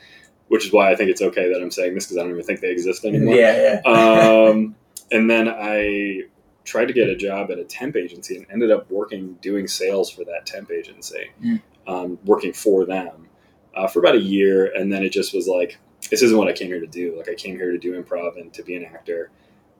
Which 0.49 0.65
is 0.67 0.73
why 0.73 0.91
I 0.91 0.97
think 0.97 1.11
it's 1.11 1.23
okay 1.23 1.53
that 1.53 1.63
I'm 1.63 1.71
saying 1.71 1.95
this 1.95 2.07
because 2.07 2.17
I 2.19 2.23
don't 2.23 2.31
even 2.33 2.45
think 2.45 2.61
they 2.61 2.71
exist 2.71 3.05
anymore. 3.05 3.35
Yeah, 3.35 3.81
yeah. 3.85 3.91
Um, 3.91 4.75
and 5.11 5.31
then 5.31 5.49
I 5.49 6.23
tried 6.65 6.87
to 6.87 6.93
get 6.93 7.09
a 7.09 7.17
job 7.17 7.51
at 7.51 7.59
a 7.59 7.65
temp 7.65 7.97
agency 7.97 8.37
and 8.37 8.47
ended 8.51 8.71
up 8.71 8.91
working 8.91 9.35
doing 9.43 9.67
sales 9.67 10.11
for 10.11 10.25
that 10.25 10.47
temp 10.47 10.71
agency, 10.71 11.31
Mm. 11.43 11.63
um, 11.87 12.19
working 12.25 12.53
for 12.53 12.85
them 12.85 13.29
uh, 13.75 13.87
for 13.89 13.99
about 14.01 14.15
a 14.15 14.21
year. 14.21 14.73
And 14.75 14.93
then 14.93 15.03
it 15.03 15.11
just 15.13 15.35
was 15.35 15.49
like, 15.49 15.79
this 16.11 16.23
isn't 16.23 16.37
what 16.39 16.49
I 16.49 16.53
came 16.53 16.69
here 16.69 16.81
to 16.81 16.87
do. 16.87 17.17
Like 17.17 17.29
I 17.29 17.35
came 17.35 17.57
here 17.57 17.73
to 17.73 17.79
do 17.79 18.01
improv 18.01 18.41
and 18.41 18.53
to 18.55 18.63
be 18.63 18.77
an 18.77 18.85
actor 18.85 19.31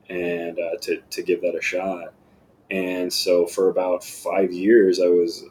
and 0.09 0.59
uh, 0.59 0.77
to, 0.81 1.01
to 1.11 1.23
give 1.23 1.41
that 1.41 1.55
a 1.55 1.61
shot. 1.61 2.13
And 2.71 3.11
so 3.11 3.45
for 3.45 3.69
about 3.69 4.03
five 4.03 4.51
years, 4.51 4.99
I 4.99 5.07
was, 5.07 5.45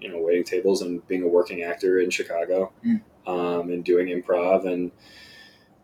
you 0.00 0.08
know, 0.10 0.18
waiting 0.20 0.44
tables 0.44 0.82
and 0.82 1.06
being 1.08 1.22
a 1.22 1.28
working 1.28 1.62
actor 1.62 1.98
in 2.00 2.10
Chicago 2.10 2.72
Mm. 2.84 3.00
um, 3.26 3.70
and 3.70 3.84
doing 3.84 4.08
improv. 4.08 4.66
And 4.66 4.90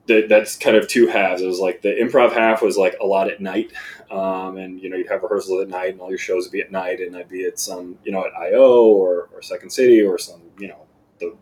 that, 0.08 0.28
that's 0.28 0.56
kind 0.56 0.76
of 0.76 0.88
two 0.88 1.06
halves. 1.08 1.42
It 1.42 1.46
was 1.46 1.58
like 1.60 1.82
the 1.82 1.88
improv 1.90 2.32
half 2.32 2.62
was 2.62 2.76
like 2.76 2.96
a 3.00 3.06
lot 3.06 3.28
at 3.30 3.40
night. 3.40 3.72
Um, 4.10 4.56
and, 4.56 4.80
you 4.80 4.88
know, 4.88 4.96
you'd 4.96 5.08
have 5.08 5.22
rehearsals 5.22 5.62
at 5.62 5.68
night 5.68 5.92
and 5.92 6.00
all 6.00 6.10
your 6.10 6.18
shows 6.18 6.44
would 6.44 6.52
be 6.52 6.60
at 6.60 6.70
night. 6.70 7.00
And 7.00 7.16
I'd 7.16 7.28
be 7.28 7.44
at 7.44 7.58
some, 7.58 7.98
you 8.04 8.12
know, 8.12 8.24
at 8.24 8.32
IO 8.38 8.84
or, 8.84 9.28
or 9.34 9.42
Second 9.42 9.70
City 9.70 10.00
or 10.02 10.16
some, 10.18 10.40
you 10.58 10.68
know, 10.68 10.86
the, 11.18 11.36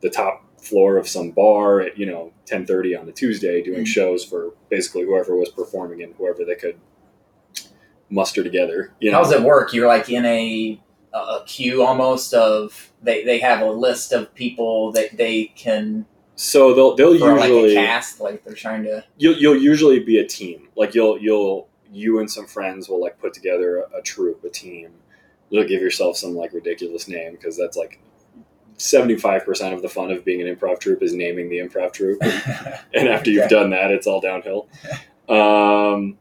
the 0.00 0.08
top 0.10 0.46
floor 0.62 0.96
of 0.96 1.06
some 1.08 1.30
bar 1.30 1.80
at, 1.80 1.98
you 1.98 2.06
know, 2.06 2.32
1030 2.48 2.96
on 2.96 3.08
a 3.08 3.12
Tuesday 3.12 3.62
doing 3.62 3.84
Mhm. 3.84 3.86
shows 3.86 4.24
for 4.24 4.54
basically 4.70 5.02
whoever 5.02 5.36
was 5.36 5.50
performing 5.50 6.02
and 6.02 6.14
whoever 6.16 6.44
they 6.44 6.54
could 6.54 6.78
muster 8.08 8.42
together. 8.42 8.92
You 9.00 9.10
know, 9.10 9.18
How 9.18 9.22
does 9.24 9.32
it 9.32 9.42
work? 9.42 9.72
You're 9.72 9.86
like 9.88 10.08
in 10.10 10.24
a 10.26 10.80
a 11.12 11.40
queue 11.44 11.82
almost 11.82 12.32
of 12.34 12.92
they, 13.02 13.24
they 13.24 13.40
have 13.40 13.62
a 13.62 13.70
list 13.70 14.12
of 14.12 14.32
people 14.34 14.92
that 14.92 15.16
they 15.16 15.46
can 15.56 16.06
so 16.40 16.72
they'll 16.72 16.96
they'll 16.96 17.18
for 17.18 17.36
like 17.36 17.50
usually 17.50 17.76
a 17.76 17.86
cast 17.86 18.18
like 18.18 18.42
they're 18.44 18.54
trying 18.54 18.82
to 18.82 19.04
you'll 19.18 19.36
you'll 19.36 19.58
usually 19.58 20.00
be 20.00 20.20
a 20.20 20.26
team. 20.26 20.68
Like 20.74 20.94
you'll 20.94 21.18
you'll 21.18 21.68
you 21.92 22.18
and 22.18 22.30
some 22.30 22.46
friends 22.46 22.88
will 22.88 22.98
like 22.98 23.20
put 23.20 23.34
together 23.34 23.80
a, 23.80 23.98
a 23.98 24.02
troupe, 24.02 24.42
a 24.42 24.48
team. 24.48 24.90
You'll 25.50 25.68
give 25.68 25.82
yourself 25.82 26.16
some 26.16 26.34
like 26.34 26.54
ridiculous 26.54 27.08
name 27.08 27.32
because 27.32 27.58
that's 27.58 27.76
like 27.76 28.00
seventy 28.78 29.16
five 29.16 29.44
percent 29.44 29.74
of 29.74 29.82
the 29.82 29.90
fun 29.90 30.10
of 30.10 30.24
being 30.24 30.40
an 30.40 30.56
improv 30.56 30.80
troupe 30.80 31.02
is 31.02 31.12
naming 31.12 31.50
the 31.50 31.58
improv 31.58 31.92
troupe. 31.92 32.22
and 32.94 33.06
after 33.06 33.30
you've 33.30 33.50
done 33.50 33.68
that, 33.70 33.90
it's 33.90 34.06
all 34.06 34.22
downhill. 34.22 34.66
Um, 35.28 36.16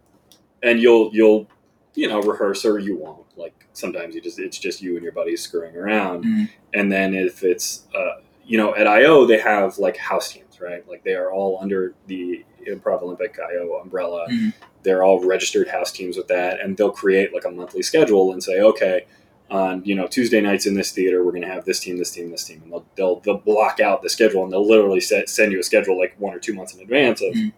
and 0.62 0.82
you'll 0.82 1.12
you'll 1.14 1.48
you 1.96 2.10
know 2.10 2.22
rehearse 2.22 2.66
or 2.66 2.78
you 2.78 2.98
won't. 2.98 3.26
Like 3.38 3.68
sometimes 3.72 4.16
you 4.16 4.20
just 4.22 4.38
it's 4.38 4.60
just 4.60 4.82
you 4.82 4.96
and 4.96 5.04
your 5.04 5.14
buddies 5.14 5.42
screwing 5.42 5.78
around. 5.78 6.26
Mhm. 6.26 6.50
And 6.74 6.92
then 6.92 7.14
if 7.14 7.42
it's 7.42 7.86
uh, 7.96 8.20
you 8.50 8.58
know 8.58 8.76
at 8.76 8.88
IO 8.88 9.26
they 9.26 9.40
have 9.40 9.78
like 9.78 9.96
house 9.98 10.32
teams, 10.34 10.60
right? 10.60 10.88
Like 10.90 11.04
they 11.04 11.14
are 11.16 11.32
all 11.32 11.60
under 11.62 11.94
the 12.08 12.44
Improv 12.68 13.02
Olympic 13.04 13.38
IO 13.40 13.80
umbrella. 13.82 14.26
Mhm. 14.30 14.54
They're 14.84 15.04
all 15.04 15.24
registered 15.26 15.68
house 15.70 15.92
teams 15.92 16.18
with 16.18 16.28
that, 16.28 16.60
and 16.60 16.76
they'll 16.76 16.92
create 16.92 17.34
like 17.34 17.46
a 17.46 17.52
monthly 17.52 17.82
schedule 17.84 18.34
and 18.34 18.44
say, 18.44 18.60
okay. 18.62 19.06
On 19.52 19.82
you 19.84 19.96
know 19.96 20.06
Tuesday 20.06 20.42
nights 20.42 20.68
in 20.68 20.76
this 20.76 20.92
theater, 20.92 21.24
we're 21.26 21.32
going 21.32 21.42
to 21.42 21.48
have 21.56 21.66
this 21.66 21.80
team, 21.80 21.98
this 21.98 22.12
team, 22.12 22.30
this 22.30 22.44
team, 22.44 22.62
and 22.64 22.72
they'll, 22.72 22.86
they'll 22.96 23.20
they'll 23.22 23.38
block 23.40 23.80
out 23.80 24.04
the 24.04 24.10
schedule 24.10 24.44
and 24.44 24.54
they'll 24.54 24.68
literally 24.68 25.00
set, 25.00 25.28
send 25.28 25.52
you 25.52 25.60
a 25.60 25.64
schedule 25.64 25.98
like 25.98 26.14
one 26.20 26.36
or 26.36 26.40
two 26.40 26.54
months 26.54 26.76
in 26.76 26.80
advance 26.82 27.20
of 27.24 27.34
Mhm. 27.34 27.52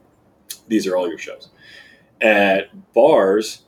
these 0.69 0.88
are 0.88 0.95
all 0.95 1.10
your 1.10 1.17
shows. 1.17 1.50
At 2.21 2.93
bars, 2.93 3.63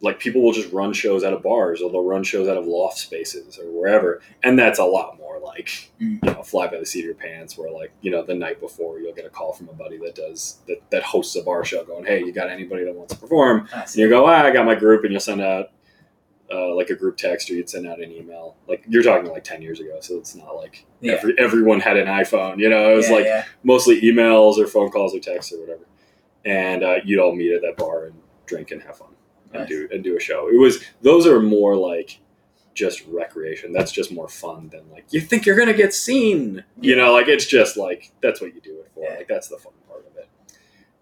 like 0.00 0.18
people 0.18 0.42
will 0.42 0.52
just 0.52 0.72
run 0.72 0.92
shows 0.92 1.22
out 1.22 1.32
of 1.32 1.44
bars 1.44 1.80
or 1.80 1.92
they'll 1.92 2.02
run 2.02 2.24
shows 2.24 2.48
out 2.48 2.56
of 2.56 2.66
loft 2.66 2.98
spaces 2.98 3.56
or 3.56 3.66
wherever, 3.70 4.20
and 4.42 4.58
that's 4.58 4.80
a 4.80 4.84
lot 4.84 5.16
more 5.16 5.23
like 5.44 5.90
Mhm. 6.00 6.24
you 6.24 6.32
know 6.32 6.42
fly 6.42 6.66
by 6.66 6.78
the 6.78 6.86
seat 6.86 7.00
of 7.00 7.04
your 7.06 7.14
pants. 7.14 7.56
Where 7.58 7.70
like 7.70 7.92
you 8.00 8.10
know 8.10 8.22
the 8.22 8.34
night 8.34 8.60
before 8.60 8.98
you'll 8.98 9.12
get 9.14 9.24
a 9.26 9.30
call 9.30 9.52
from 9.52 9.68
a 9.68 9.72
buddy 9.72 9.98
that 9.98 10.14
does 10.14 10.58
that 10.66 10.78
that 10.90 11.02
hosts 11.02 11.36
a 11.36 11.42
bar 11.42 11.64
show, 11.64 11.84
going, 11.84 12.04
"Hey, 12.04 12.20
you 12.20 12.32
got 12.32 12.48
anybody 12.50 12.84
that 12.84 12.94
wants 12.94 13.14
to 13.14 13.20
perform?" 13.20 13.68
And 13.74 13.94
you 13.96 14.08
go, 14.08 14.26
ah, 14.26 14.42
I 14.44 14.50
got 14.50 14.64
my 14.66 14.74
group, 14.74 15.04
and 15.04 15.12
you'll 15.12 15.20
send 15.20 15.40
out 15.40 15.70
uh, 16.52 16.74
like 16.74 16.90
a 16.90 16.94
group 16.94 17.16
text 17.16 17.50
or 17.50 17.54
you'd 17.54 17.70
send 17.70 17.86
out 17.86 18.00
an 18.00 18.12
email. 18.12 18.54
Like 18.68 18.84
you're 18.88 19.02
talking 19.02 19.30
like 19.30 19.44
ten 19.44 19.62
years 19.62 19.80
ago, 19.80 19.96
so 20.00 20.16
it's 20.18 20.34
not 20.34 20.54
like 20.54 20.84
Yeah. 21.00 21.14
every, 21.14 21.34
everyone 21.38 21.80
had 21.80 21.96
an 21.96 22.06
iPhone. 22.06 22.58
You 22.58 22.68
know, 22.68 22.92
it 22.92 22.96
was 22.96 23.08
yeah, 23.08 23.14
like 23.14 23.24
yeah. 23.24 23.44
mostly 23.62 24.00
emails 24.02 24.58
or 24.58 24.66
phone 24.66 24.90
calls 24.90 25.14
or 25.14 25.20
texts 25.20 25.52
or 25.52 25.60
whatever. 25.60 25.84
and 26.44 26.84
uh, 26.84 26.96
you'd 27.04 27.18
all 27.18 27.34
meet 27.34 27.52
at 27.52 27.62
that 27.62 27.76
bar 27.78 28.04
and 28.04 28.14
drink 28.44 28.70
and 28.72 28.82
have 28.82 28.98
fun 28.98 29.08
and 29.54 29.60
Nice. 29.62 29.68
do 29.70 29.88
and 29.90 30.04
do 30.04 30.16
a 30.16 30.20
show. 30.20 30.48
It 30.52 30.58
was 30.58 30.84
those 31.00 31.26
are 31.26 31.40
more 31.40 31.74
like 31.76 32.18
just 32.74 33.04
recreation. 33.06 33.72
That's 33.72 33.92
just 33.92 34.12
more 34.12 34.28
fun 34.28 34.68
than 34.68 34.90
like 34.90 35.06
you 35.10 35.20
think 35.20 35.46
you're 35.46 35.56
gonna 35.56 35.74
get 35.74 35.94
seen. 35.94 36.64
You 36.80 36.96
know, 36.96 37.12
like 37.12 37.28
it's 37.28 37.46
just 37.46 37.76
like 37.76 38.12
that's 38.20 38.40
what 38.40 38.54
you 38.54 38.60
do 38.60 38.80
it 38.80 38.90
for. 38.94 39.08
Like 39.08 39.28
that's 39.28 39.48
the 39.48 39.56
fun 39.56 39.72
part 39.88 40.06
of 40.06 40.16
it. 40.16 40.28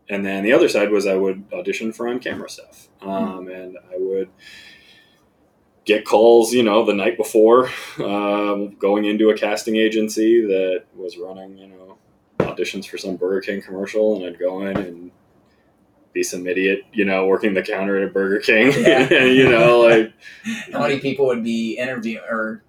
And 0.08 0.24
then 0.24 0.44
the 0.44 0.52
other 0.52 0.68
side 0.68 0.90
was 0.90 1.06
I 1.06 1.14
would 1.14 1.44
audition 1.52 1.92
for 1.92 2.08
on 2.08 2.18
camera 2.18 2.48
stuff, 2.48 2.88
um, 3.00 3.48
and 3.48 3.78
I 3.90 3.96
would 3.96 4.28
get 5.84 6.04
calls, 6.04 6.52
you 6.52 6.62
know, 6.62 6.84
the 6.84 6.94
night 6.94 7.16
before, 7.16 7.70
um, 7.98 8.70
going 8.76 9.04
into 9.04 9.30
a 9.30 9.36
casting 9.36 9.76
agency 9.76 10.40
that 10.46 10.84
was 10.94 11.16
running, 11.18 11.58
you 11.58 11.66
know, 11.66 11.98
auditions 12.38 12.86
for 12.86 12.98
some 12.98 13.16
Burger 13.16 13.40
King 13.40 13.62
commercial, 13.62 14.16
and 14.16 14.24
I'd 14.24 14.38
go 14.38 14.66
in 14.66 14.76
and 14.76 15.10
be 16.12 16.22
some 16.22 16.46
idiot, 16.46 16.82
you 16.92 17.04
know, 17.04 17.26
working 17.26 17.54
the 17.54 17.62
counter 17.62 17.96
at 17.96 18.04
a 18.04 18.10
Burger 18.12 18.38
King, 18.40 18.72
Yeah. 18.76 19.08
and 19.12 19.34
you 19.36 19.48
know, 19.48 19.80
like 19.80 20.12
How 20.72 20.80
many 20.82 21.00
people 21.00 21.26
would 21.26 21.42
be 21.44 21.78
interviewing 21.78 22.22
or 22.28 22.62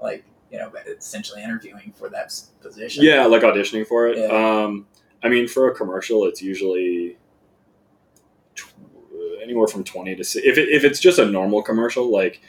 like 0.00 0.24
you 0.50 0.58
know 0.58 0.72
essentially 0.98 1.42
interviewing 1.42 1.92
for 1.96 2.08
that 2.10 2.32
position? 2.60 3.04
yeah, 3.04 3.26
like 3.26 3.42
auditioning 3.42 3.86
for 3.86 4.08
it. 4.08 4.18
Yeah. 4.18 4.26
Um, 4.64 4.86
I 5.22 5.28
mean, 5.28 5.48
for 5.48 5.68
a 5.70 5.74
commercial, 5.74 6.24
it's 6.26 6.40
usually 6.42 7.16
tw- 8.54 8.72
anywhere 9.42 9.66
from 9.66 9.84
twenty 9.84 10.14
to 10.14 10.20
if 10.22 10.58
it, 10.58 10.68
if 10.68 10.84
it's 10.84 11.00
just 11.00 11.18
a 11.18 11.24
normal 11.26 11.62
commercial, 11.62 12.10
like 12.10 12.40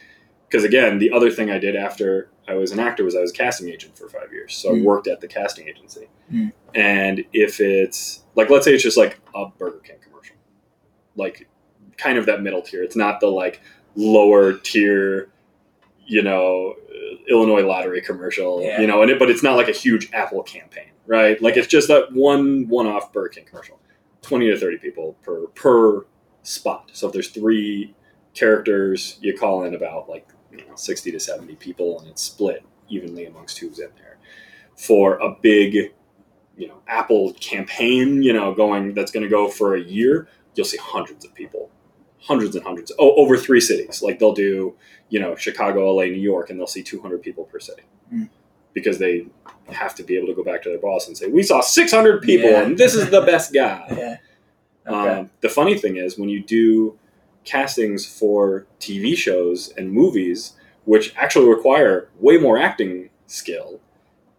because 0.47 0.63
again, 0.63 0.97
the 0.99 1.11
other 1.11 1.29
thing 1.29 1.51
I 1.51 1.59
did 1.59 1.75
after 1.75 2.29
I 2.47 2.55
was 2.55 2.71
an 2.71 2.79
actor 2.79 3.03
was 3.03 3.15
I 3.15 3.21
was 3.21 3.29
a 3.31 3.33
casting 3.35 3.69
agent 3.69 3.95
for 3.97 4.09
five 4.09 4.31
years, 4.33 4.55
so 4.55 4.71
I 4.71 4.73
Mm. 4.79 4.83
worked 4.83 5.07
at 5.07 5.21
the 5.21 5.27
casting 5.27 5.67
agency. 5.67 6.07
Mm. 6.33 6.51
And 6.73 7.23
if 7.33 7.59
it's 7.59 8.23
like, 8.35 8.49
let's 8.49 8.65
say 8.65 8.73
it's 8.73 8.81
just 8.83 8.97
like 8.97 9.19
a 9.35 9.45
Burger 9.59 9.77
King 9.79 9.97
like 11.19 11.47
kind 11.97 12.17
of 12.17 12.25
that 12.25 12.41
middle 12.41 12.61
tier. 12.61 12.81
It's 12.83 12.95
not 12.95 13.19
the 13.19 13.27
like 13.27 13.61
lower 13.95 14.53
tier, 14.53 15.29
you 16.07 16.23
know, 16.23 16.75
Illinois 17.29 17.61
lottery 17.65 18.01
commercial, 18.01 18.61
Yeah. 18.63 18.81
you 18.81 18.87
know, 18.87 19.01
and 19.01 19.11
it, 19.11 19.19
but 19.19 19.29
it's 19.29 19.43
not 19.43 19.55
like 19.55 19.67
a 19.67 19.73
huge 19.73 20.09
Apple 20.13 20.41
campaign, 20.43 20.89
right? 21.05 21.39
Like 21.41 21.57
it's 21.57 21.67
just 21.67 21.87
that 21.89 22.11
one 22.13 22.67
one-off 22.67 23.13
Burger 23.13 23.29
King 23.29 23.45
commercial, 23.45 23.79
twenty 24.21 24.49
to 24.49 24.57
thirty 24.57 24.77
people 24.77 25.15
per 25.21 25.47
per 25.47 26.05
spot. 26.43 26.89
So 26.93 27.07
if 27.07 27.13
there's 27.13 27.29
three 27.29 27.93
characters, 28.33 29.17
you 29.21 29.37
call 29.37 29.63
in 29.63 29.75
about 29.75 30.09
like 30.09 30.27
you 30.51 30.57
know, 30.65 30.75
sixty 30.75 31.11
to 31.11 31.19
seventy 31.19 31.55
people, 31.55 31.99
and 31.99 32.09
it's 32.09 32.23
split 32.23 32.63
evenly 32.89 33.25
amongst 33.25 33.59
who's 33.59 33.79
in 33.79 33.89
there. 33.97 34.17
For 34.75 35.17
a 35.19 35.35
big, 35.41 35.93
you 36.57 36.67
know, 36.67 36.81
Apple 36.87 37.33
campaign, 37.33 38.23
you 38.23 38.33
know, 38.33 38.53
going 38.53 38.93
that's 38.93 39.11
going 39.11 39.23
to 39.23 39.29
go 39.29 39.47
for 39.49 39.75
a 39.75 39.81
year, 39.81 40.27
you'll 40.55 40.65
see 40.65 40.77
hundreds 40.77 41.23
of 41.25 41.33
people, 41.33 41.69
hundreds 42.21 42.55
and 42.55 42.63
hundreds, 42.65 42.91
oh, 42.99 43.13
over 43.15 43.37
three 43.37 43.61
cities. 43.61 44.01
Like 44.01 44.19
they'll 44.19 44.33
do, 44.33 44.75
you 45.09 45.19
know, 45.19 45.35
Chicago, 45.35 45.91
LA, 45.93 46.03
New 46.05 46.13
York, 46.13 46.49
and 46.49 46.59
they'll 46.59 46.67
see 46.67 46.83
200 46.83 47.21
people 47.21 47.45
per 47.45 47.59
city 47.59 47.83
Mm. 48.13 48.29
because 48.73 48.97
they 48.97 49.27
have 49.67 49.93
to 49.95 50.03
be 50.03 50.17
able 50.17 50.27
to 50.27 50.33
go 50.33 50.43
back 50.43 50.63
to 50.63 50.69
their 50.69 50.79
boss 50.79 51.07
and 51.07 51.15
say, 51.17 51.27
"We 51.27 51.43
saw 51.43 51.61
600 51.61 52.21
people, 52.23 52.49
Yeah. 52.49 52.63
and 52.63 52.77
this 52.77 52.95
is 52.95 53.09
the 53.09 53.21
best 53.21 53.53
guy." 53.53 53.85
Yeah. 53.97 54.17
Okay. 54.87 55.09
Um, 55.19 55.29
the 55.41 55.49
funny 55.49 55.77
thing 55.77 55.97
is 55.97 56.17
when 56.17 56.29
you 56.29 56.41
do 56.41 56.97
castings 57.45 58.05
for 58.07 58.65
TV 58.79 59.15
shows 59.15 59.71
and 59.77 59.91
movies, 59.91 60.53
which 60.85 61.13
actually 61.15 61.47
require 61.47 62.09
way 62.19 62.37
more 62.37 62.57
acting 62.57 63.09
skill 63.27 63.79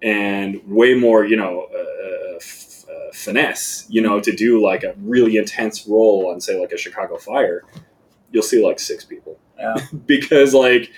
and 0.03 0.61
way 0.67 0.95
more, 0.95 1.25
you 1.25 1.37
know, 1.37 1.69
uh, 1.73 2.37
f- 2.37 2.70
uh, 2.91 3.13
finesse, 3.13 3.87
you 3.89 4.03
know, 4.03 4.21
to 4.21 4.35
do 4.35 4.63
like 4.63 4.83
a 4.83 4.95
really 4.99 5.37
intense 5.37 5.87
role 5.87 6.31
on, 6.33 6.41
say, 6.41 6.59
like 6.59 6.73
a 6.73 6.79
Chicago 6.79 7.17
Fire, 7.17 7.65
you'll 8.33 8.43
see 8.43 8.65
like 8.65 8.79
six 8.79 9.05
people. 9.05 9.39
Yeah. 9.59 9.77
because 10.07 10.55
like 10.55 10.93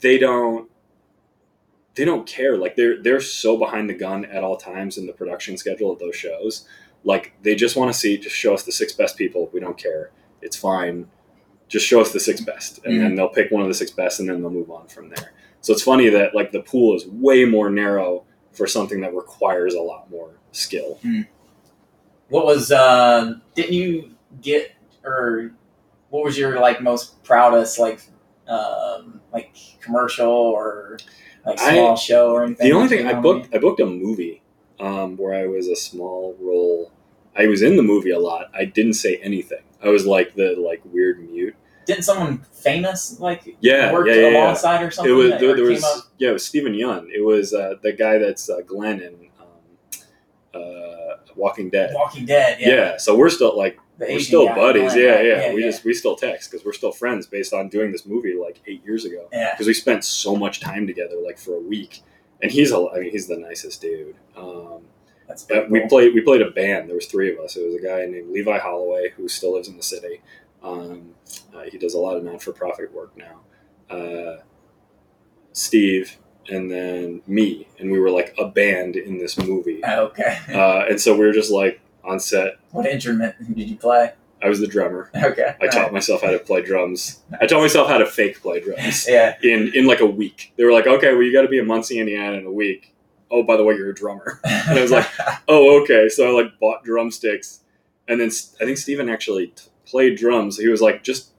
they 0.00 0.18
don't 0.18 0.70
they 1.94 2.04
don't 2.04 2.26
care. 2.26 2.56
Like 2.56 2.76
they're 2.76 3.02
they're 3.02 3.20
so 3.20 3.56
behind 3.56 3.88
the 3.90 3.94
gun 3.94 4.24
at 4.26 4.44
all 4.44 4.56
times 4.56 4.98
in 4.98 5.06
the 5.06 5.12
production 5.12 5.56
schedule 5.56 5.90
of 5.90 5.98
those 5.98 6.14
shows. 6.14 6.66
Like 7.04 7.34
they 7.42 7.54
just 7.54 7.76
want 7.76 7.92
to 7.92 7.98
see 7.98 8.18
just 8.18 8.36
show 8.36 8.54
us 8.54 8.62
the 8.62 8.72
six 8.72 8.92
best 8.92 9.16
people. 9.16 9.50
We 9.52 9.60
don't 9.60 9.78
care. 9.78 10.10
It's 10.42 10.56
fine. 10.56 11.08
Just 11.68 11.86
show 11.86 12.00
us 12.00 12.12
the 12.12 12.20
six 12.20 12.40
best 12.40 12.80
and 12.84 13.00
then 13.00 13.16
they'll 13.16 13.28
pick 13.28 13.50
one 13.50 13.62
of 13.62 13.68
the 13.68 13.74
six 13.74 13.90
best 13.90 14.20
and 14.20 14.28
then 14.28 14.40
they'll 14.40 14.50
move 14.50 14.70
on 14.70 14.86
from 14.86 15.08
there. 15.08 15.32
So 15.62 15.72
it's 15.72 15.82
funny 15.82 16.08
that 16.10 16.32
like 16.32 16.52
the 16.52 16.60
pool 16.60 16.94
is 16.94 17.06
way 17.06 17.44
more 17.44 17.70
narrow 17.70 18.24
for 18.52 18.68
something 18.68 19.00
that 19.00 19.14
requires 19.14 19.74
a 19.74 19.80
lot 19.80 20.08
more 20.08 20.36
skill 20.56 20.98
What 22.28 22.44
was 22.46 22.72
uh 22.72 23.34
didn't 23.54 23.72
you 23.72 24.10
get 24.42 24.72
or 25.04 25.52
what 26.10 26.24
was 26.24 26.36
your 26.36 26.58
like 26.60 26.80
most 26.82 27.22
proudest 27.22 27.78
like 27.78 28.00
um 28.48 29.20
like 29.32 29.56
commercial 29.80 30.30
or 30.30 30.98
like 31.44 31.60
I- 31.60 31.74
small 31.74 31.96
show 31.96 32.30
or 32.32 32.44
anything? 32.44 32.68
The 32.68 32.74
only 32.74 32.88
thing 32.88 33.06
I 33.06 33.14
booked, 33.14 33.54
I 33.54 33.58
booked 33.58 33.80
a 33.80 33.86
movie 33.86 34.42
um, 34.80 35.16
where 35.16 35.34
I 35.34 35.46
was 35.46 35.68
a 35.68 35.76
small 35.76 36.36
role. 36.40 36.92
I 37.36 37.46
was 37.46 37.62
in 37.62 37.76
the 37.76 37.82
movie 37.82 38.10
a 38.10 38.18
lot. 38.18 38.50
I 38.54 38.64
didn't 38.64 38.94
say 38.94 39.16
anything. 39.22 39.62
I 39.82 39.88
was 39.90 40.06
like 40.06 40.34
the 40.34 40.54
like 40.58 40.80
weird 40.84 41.20
mute. 41.30 41.54
Didn't 41.86 42.02
someone 42.02 42.38
famous 42.52 43.20
like 43.20 43.56
Yeah, 43.60 43.92
worked 43.92 44.08
yeah, 44.08 44.14
yeah, 44.16 44.28
yeah. 44.28 44.44
alongside 44.44 44.82
or 44.82 44.90
something? 44.90 45.12
It 45.12 45.16
was 45.16 45.30
there, 45.38 45.54
there 45.54 45.64
was 45.64 45.84
up? 45.84 46.04
yeah, 46.18 46.30
it 46.30 46.32
was 46.32 46.44
Steven 46.46 46.72
Yeun. 46.72 47.08
It 47.14 47.24
was 47.24 47.54
uh, 47.54 47.74
the 47.82 47.92
guy 47.92 48.18
that's 48.18 48.50
uh, 48.50 48.62
Glenn 48.66 49.00
in 49.00 49.14
uh, 50.56 51.16
Walking 51.34 51.70
Dead. 51.70 51.90
Walking 51.94 52.26
Dead. 52.26 52.58
Yeah. 52.60 52.68
Yeah, 52.68 52.96
so 52.96 53.16
we're 53.16 53.30
still 53.30 53.56
like 53.56 53.78
we're 53.98 54.20
still 54.20 54.46
buddies. 54.48 54.94
Yeah, 54.94 55.10
right? 55.16 55.26
yeah, 55.26 55.54
We 55.54 55.62
just 55.62 55.84
we 55.84 55.94
still 55.94 56.16
text 56.16 56.50
because 56.50 56.64
we're 56.64 56.72
still 56.72 56.92
friends 56.92 57.26
based 57.26 57.52
on 57.52 57.68
doing 57.68 57.92
this 57.92 58.06
movie 58.06 58.34
like 58.34 58.60
eight 58.66 58.84
years 58.84 59.04
ago. 59.04 59.28
yeah. 59.32 59.52
because 59.52 59.66
we 59.66 59.74
spent 59.74 60.04
so 60.04 60.36
much 60.36 60.60
time 60.60 60.86
together, 60.86 61.16
like 61.24 61.38
for 61.38 61.54
a 61.54 61.60
week. 61.60 62.02
And 62.42 62.50
he's 62.50 62.70
a, 62.72 62.76
I 62.94 63.00
mean, 63.00 63.10
he's 63.12 63.28
the 63.28 63.38
nicest 63.38 63.80
dude. 63.80 64.16
Um, 64.36 64.82
That's 65.26 65.46
we 65.70 65.80
cool. 65.80 65.88
played, 65.88 66.14
we 66.14 66.20
played 66.20 66.42
a 66.42 66.50
band. 66.50 66.86
There 66.88 66.94
was 66.94 67.06
three 67.06 67.32
of 67.32 67.38
us. 67.40 67.56
It 67.56 67.64
was 67.66 67.74
a 67.76 67.80
guy 67.82 68.04
named 68.04 68.30
Levi 68.30 68.58
Holloway 68.58 69.10
who 69.16 69.26
still 69.26 69.54
lives 69.54 69.68
in 69.68 69.76
the 69.78 69.82
city. 69.82 70.20
Um, 70.62 71.14
uh, 71.54 71.62
he 71.62 71.78
does 71.78 71.94
a 71.94 71.98
lot 71.98 72.16
of 72.18 72.24
non-for-profit 72.24 72.92
work 72.92 73.12
now. 73.16 73.40
Uh, 73.88 74.42
Steve, 75.52 76.18
and 76.48 76.70
then 76.70 77.22
me, 77.26 77.66
and 77.78 77.90
we 77.90 77.98
were 77.98 78.10
like 78.10 78.34
a 78.38 78.46
band 78.46 78.96
in 78.96 79.18
this 79.18 79.36
movie. 79.38 79.80
Oh, 79.84 80.04
okay. 80.06 80.38
Uh, 80.52 80.84
and 80.88 81.00
so 81.00 81.12
we 81.16 81.26
were 81.26 81.32
just 81.32 81.50
like 81.50 81.80
on 82.04 82.20
set. 82.20 82.58
what 82.70 82.86
instrument 82.86 83.34
did 83.54 83.68
you 83.68 83.76
play? 83.76 84.12
I 84.42 84.48
was 84.48 84.60
the 84.60 84.66
drummer. 84.66 85.10
Okay. 85.14 85.54
I 85.60 85.66
taught 85.66 85.92
myself 85.92 86.22
how 86.22 86.30
to 86.30 86.38
play 86.38 86.62
drums. 86.62 87.20
I 87.40 87.46
taught 87.46 87.60
myself 87.62 87.88
how 87.88 87.98
to 87.98 88.06
fake 88.06 88.40
play 88.42 88.60
drums. 88.60 89.06
Yeah. 89.08 89.36
in 89.42 89.72
in 89.74 89.86
like 89.86 90.00
a 90.00 90.06
week. 90.06 90.52
They 90.56 90.64
were 90.64 90.72
like, 90.72 90.86
okay, 90.86 91.12
well, 91.14 91.22
you 91.22 91.32
got 91.32 91.42
to 91.42 91.48
be 91.48 91.58
in 91.58 91.66
Muncie, 91.66 91.98
Indiana, 91.98 92.36
in 92.36 92.46
a 92.46 92.52
week. 92.52 92.94
Oh, 93.30 93.42
by 93.42 93.56
the 93.56 93.64
way, 93.64 93.74
you're 93.74 93.90
a 93.90 93.94
drummer. 93.94 94.40
And 94.44 94.78
I 94.78 94.82
was 94.82 94.90
like, 94.92 95.08
oh, 95.48 95.80
okay. 95.82 96.08
So 96.08 96.28
I 96.28 96.42
like 96.42 96.58
bought 96.60 96.84
drumsticks, 96.84 97.60
and 98.08 98.20
then 98.20 98.30
I 98.60 98.64
think 98.66 98.78
Steven 98.78 99.08
actually 99.08 99.48
t- 99.48 99.64
played 99.84 100.16
drums. 100.16 100.58
He 100.58 100.68
was 100.68 100.80
like, 100.82 101.02
just 101.02 101.30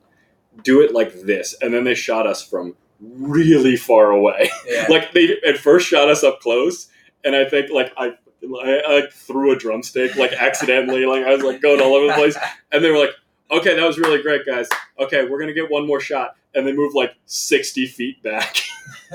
do 0.64 0.82
it 0.82 0.92
like 0.94 1.22
this, 1.22 1.56
and 1.62 1.74
then 1.74 1.84
they 1.84 1.94
shot 1.96 2.26
us 2.28 2.42
from 2.42 2.76
really 3.00 3.76
far 3.76 4.12
away. 4.12 4.50
yeah. 4.68 4.88
like 4.90 5.12
they 5.14 5.38
at 5.48 5.58
first 5.58 5.88
shot 5.88 6.10
us 6.10 6.24
up 6.24 6.40
close, 6.42 6.88
and 7.24 7.36
I 7.36 7.46
think 7.46 7.72
like 7.72 7.94
I. 7.98 8.14
I, 8.44 8.82
I 8.88 9.00
like, 9.00 9.12
threw 9.12 9.52
a 9.52 9.58
drumstick 9.58 10.16
like 10.16 10.32
accidentally, 10.32 11.06
like 11.06 11.26
I 11.26 11.34
was 11.34 11.44
like 11.44 11.60
going 11.60 11.82
all 11.82 11.96
over 11.96 12.08
the 12.08 12.14
place, 12.14 12.38
and 12.72 12.86
they 12.86 12.92
were 12.92 13.00
like, 13.00 13.10
"Okay, 13.52 13.76
that 13.76 13.86
was 13.86 13.98
really 13.98 14.22
great, 14.22 14.46
guys. 14.46 14.70
Okay, 15.00 15.28
we're 15.28 15.40
gonna 15.40 15.54
get 15.54 15.72
one 15.72 15.88
more 15.88 16.00
shot," 16.00 16.36
and 16.54 16.66
they 16.66 16.72
moved 16.72 16.96
like 16.96 17.16
sixty 17.26 17.88
feet 17.88 18.22
back 18.22 18.58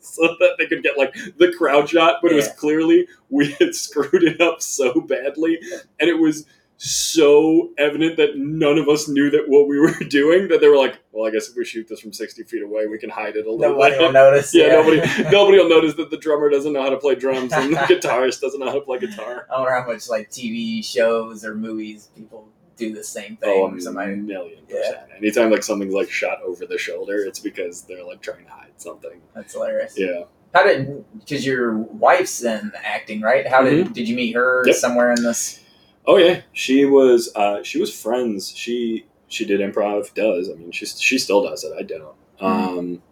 so 0.00 0.22
that 0.22 0.56
they 0.58 0.66
could 0.66 0.82
get 0.82 0.98
like 0.98 1.14
the 1.38 1.54
crowd 1.56 1.88
shot. 1.88 2.16
But 2.20 2.32
it 2.32 2.34
was 2.34 2.48
clearly 2.48 3.06
we 3.30 3.52
had 3.52 3.76
screwed 3.76 4.24
it 4.24 4.40
up 4.40 4.60
so 4.60 5.00
badly, 5.00 5.58
and 6.00 6.10
it 6.10 6.18
was 6.18 6.44
so 6.76 7.70
evident 7.78 8.16
that 8.16 8.36
none 8.36 8.78
of 8.78 8.88
us 8.88 9.08
knew 9.08 9.30
that 9.30 9.44
what 9.48 9.68
we 9.68 9.78
were 9.80 9.92
doing 10.08 10.48
that 10.48 10.60
they 10.60 10.68
were 10.68 10.76
like, 10.76 10.98
"Well, 11.12 11.26
I 11.26 11.30
guess 11.30 11.48
if 11.48 11.56
we 11.56 11.64
shoot 11.64 11.88
this 11.88 12.00
from 12.00 12.12
sixty 12.12 12.42
feet 12.42 12.62
away, 12.62 12.86
we 12.86 12.98
can 12.98 13.10
hide 13.10 13.36
it 13.36 13.46
a 13.46 13.50
little 13.50 13.58
bit. 13.58 13.68
Nobody 13.70 13.94
bit." 13.96 14.00
will 14.02 14.12
notice. 14.12 14.54
yeah, 14.54 14.68
nobody 14.68 14.98
nobody 15.30 15.58
will 15.58 15.68
notice 15.68 15.94
that 15.94 16.10
the 16.10 16.16
drummer 16.18 16.50
doesn't 16.50 16.72
know 16.72 16.82
how 16.82 16.90
to 16.90 16.96
play 16.98 17.14
drums 17.14 17.52
and 17.52 17.72
the 17.72 17.78
guitarist 17.78 18.40
doesn't 18.40 18.60
know 18.60 18.66
how 18.66 18.74
to 18.74 18.80
play 18.80 18.98
guitar. 18.98 19.46
I 19.54 19.58
wonder 19.60 19.74
how 19.74 19.86
much 19.86 20.08
like 20.08 20.30
TV 20.30 20.84
shows 20.84 21.44
or 21.44 21.54
movies 21.54 22.10
people 22.16 22.48
do 22.76 22.92
the 22.92 23.04
same 23.04 23.36
thing. 23.36 23.72
Oh, 23.72 23.78
somebody. 23.78 24.16
million 24.16 24.64
Yeah. 24.68 24.76
percent. 24.78 25.00
Anytime 25.18 25.50
like 25.52 25.62
something's 25.62 25.94
like 25.94 26.10
shot 26.10 26.42
over 26.42 26.66
the 26.66 26.76
shoulder, 26.76 27.18
it's 27.18 27.38
because 27.38 27.82
they're 27.82 28.04
like 28.04 28.20
trying 28.20 28.44
to 28.46 28.50
hide 28.50 28.72
something. 28.78 29.20
That's 29.34 29.52
hilarious. 29.52 29.94
Yeah. 29.96 30.24
How 30.52 30.64
did 30.64 31.04
because 31.20 31.44
your 31.46 31.72
wife's 31.78 32.42
in 32.44 32.72
acting, 32.82 33.20
right? 33.20 33.46
How 33.46 33.62
did 33.62 33.92
did 33.92 34.08
you 34.08 34.16
meet 34.16 34.34
her 34.34 34.62
Mm-hmm. 34.62 34.68
Yep. 34.68 34.76
somewhere 34.76 35.12
in 35.12 35.22
this? 35.22 35.60
Oh 36.06 36.16
yeah. 36.16 36.42
She 36.52 36.84
was 36.84 37.30
uh, 37.34 37.62
she 37.62 37.78
was 37.80 37.92
friends. 37.94 38.52
She 38.54 39.06
she 39.28 39.44
did 39.44 39.60
improv. 39.60 40.12
Does 40.14 40.50
I 40.50 40.54
mean 40.54 40.70
she's 40.72 41.00
she 41.00 41.18
still 41.18 41.42
does 41.42 41.64
it. 41.64 41.72
I 41.78 41.82
don't. 41.82 42.14
Um, 42.40 43.02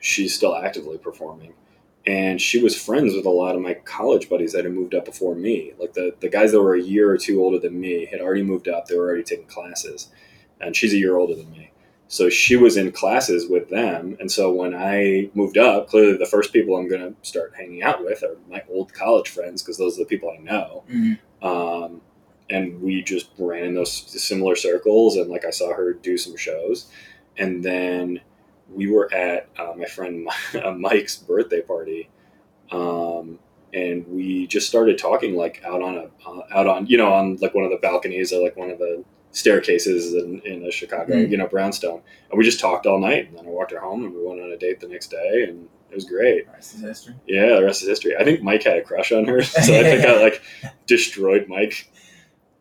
she's 0.00 0.34
still 0.34 0.56
actively 0.56 0.98
performing, 0.98 1.54
and 2.06 2.40
she 2.40 2.60
was 2.62 2.80
friends 2.80 3.14
with 3.14 3.26
a 3.26 3.30
lot 3.30 3.54
of 3.54 3.60
my 3.60 3.74
college 3.74 4.28
buddies 4.28 4.52
that 4.52 4.64
had 4.64 4.74
moved 4.74 4.94
up 4.94 5.04
before 5.04 5.34
me. 5.34 5.72
Like 5.78 5.92
the 5.94 6.14
the 6.20 6.28
guys 6.28 6.52
that 6.52 6.60
were 6.62 6.74
a 6.74 6.82
year 6.82 7.10
or 7.10 7.18
two 7.18 7.40
older 7.40 7.58
than 7.58 7.78
me 7.80 8.06
had 8.06 8.20
already 8.20 8.42
moved 8.42 8.68
up. 8.68 8.86
They 8.86 8.96
were 8.96 9.04
already 9.06 9.22
taking 9.22 9.46
classes, 9.46 10.08
and 10.60 10.74
she's 10.74 10.94
a 10.94 10.98
year 10.98 11.16
older 11.16 11.34
than 11.34 11.50
me. 11.50 11.70
So 12.08 12.28
she 12.28 12.56
was 12.56 12.76
in 12.76 12.92
classes 12.92 13.48
with 13.48 13.70
them, 13.70 14.16
and 14.20 14.30
so 14.30 14.52
when 14.52 14.74
I 14.74 15.30
moved 15.34 15.56
up, 15.56 15.88
clearly 15.88 16.16
the 16.18 16.26
first 16.26 16.52
people 16.52 16.76
I'm 16.76 16.88
going 16.88 17.00
to 17.14 17.14
start 17.26 17.54
hanging 17.56 17.82
out 17.82 18.04
with 18.04 18.22
are 18.22 18.36
my 18.50 18.62
old 18.68 18.92
college 18.92 19.30
friends 19.30 19.62
because 19.62 19.78
those 19.78 19.96
are 19.98 20.02
the 20.02 20.06
people 20.08 20.30
I 20.30 20.42
know. 20.42 20.84
Mhm. 20.90 21.18
Um, 21.42 22.00
and 22.50 22.80
we 22.80 23.02
just 23.02 23.30
ran 23.38 23.64
in 23.64 23.74
those 23.74 23.92
similar 23.92 24.56
circles, 24.56 25.16
and 25.16 25.30
like 25.30 25.44
I 25.44 25.50
saw 25.50 25.72
her 25.72 25.92
do 25.92 26.16
some 26.16 26.36
shows, 26.36 26.90
and 27.36 27.62
then 27.64 28.20
we 28.70 28.90
were 28.90 29.12
at 29.12 29.48
uh, 29.58 29.72
my 29.76 29.86
friend 29.86 30.28
Mike's 30.78 31.16
birthday 31.16 31.62
party, 31.62 32.10
um, 32.70 33.38
and 33.72 34.06
we 34.08 34.46
just 34.46 34.68
started 34.68 34.98
talking 34.98 35.34
like 35.34 35.62
out 35.64 35.82
on 35.82 35.96
a 35.96 36.28
uh, 36.28 36.42
out 36.52 36.66
on 36.66 36.86
you 36.86 36.96
know 36.96 37.12
on 37.12 37.36
like 37.36 37.54
one 37.54 37.64
of 37.64 37.70
the 37.70 37.78
balconies 37.78 38.32
or 38.32 38.42
like 38.42 38.56
one 38.56 38.70
of 38.70 38.78
the 38.78 39.04
staircases 39.32 40.14
in, 40.14 40.40
in 40.44 40.64
a 40.66 40.70
Chicago 40.70 41.14
Mm. 41.14 41.30
you 41.30 41.36
know 41.36 41.46
brownstone, 41.46 42.02
and 42.30 42.38
we 42.38 42.44
just 42.44 42.60
talked 42.60 42.86
all 42.86 42.98
night. 43.00 43.28
And 43.28 43.36
then 43.38 43.46
I 43.46 43.48
walked 43.50 43.72
her 43.72 43.80
home, 43.80 44.04
and 44.04 44.14
we 44.14 44.24
went 44.24 44.40
on 44.40 44.50
a 44.52 44.56
date 44.58 44.80
the 44.80 44.88
next 44.88 45.10
day, 45.10 45.44
and 45.48 45.68
it 45.90 45.94
was 45.94 46.04
great. 46.04 46.46
Rest 46.48 46.74
is 46.76 46.80
history. 46.82 47.14
Yeah, 47.26 47.56
the 47.56 47.64
rest 47.64 47.82
is 47.82 47.88
history. 47.88 48.16
I 48.16 48.24
think 48.24 48.42
Mike 48.42 48.62
had 48.62 48.76
a 48.78 48.82
crush 48.82 49.10
on 49.12 49.24
her, 49.26 49.42
so 49.42 49.60
I 49.60 49.82
think 49.82 50.04
I 50.04 50.22
like 50.22 50.42
destroyed 50.86 51.46
Mike. 51.48 51.90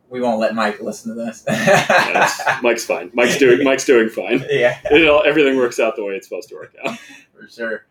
We 0.09 0.19
won't 0.19 0.39
let 0.39 0.55
Mike 0.55 0.81
listen 0.81 1.15
to 1.15 1.23
this. 1.25 1.41
That's- 1.43 2.41
Mike's 2.63 2.83
fine. 2.83 3.11
Mike's 3.13 3.37
doing 3.37 3.63
Mike's 3.63 3.85
doing 3.85 4.09
fine. 4.09 4.43
yeah, 4.49 4.77
It 4.85 5.07
all, 5.07 5.23
everything 5.25 5.55
works 5.57 5.79
out 5.79 5.95
the 5.95 6.03
way 6.03 6.15
it's 6.15 6.27
supposed 6.27 6.49
to 6.49 6.55
work 6.55 6.73
out. 6.85 6.97
for 7.33 7.47
sure. 7.47 7.85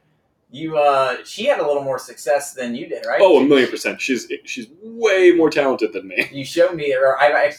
You, 0.52 0.76
uh, 0.78 1.18
she 1.24 1.46
had 1.46 1.60
a 1.60 1.66
little 1.66 1.82
more 1.84 1.98
success 1.98 2.54
than 2.54 2.74
you 2.74 2.88
did, 2.88 3.06
right? 3.06 3.20
Oh, 3.22 3.38
a 3.40 3.44
million 3.44 3.70
percent. 3.70 4.00
She's 4.00 4.26
she's 4.44 4.66
way 4.82 5.30
more 5.32 5.48
talented 5.48 5.92
than 5.92 6.08
me. 6.08 6.28
You 6.32 6.44
showed 6.44 6.74
me, 6.74 6.92
or 6.92 7.16
I, 7.18 7.26
I, 7.46 7.52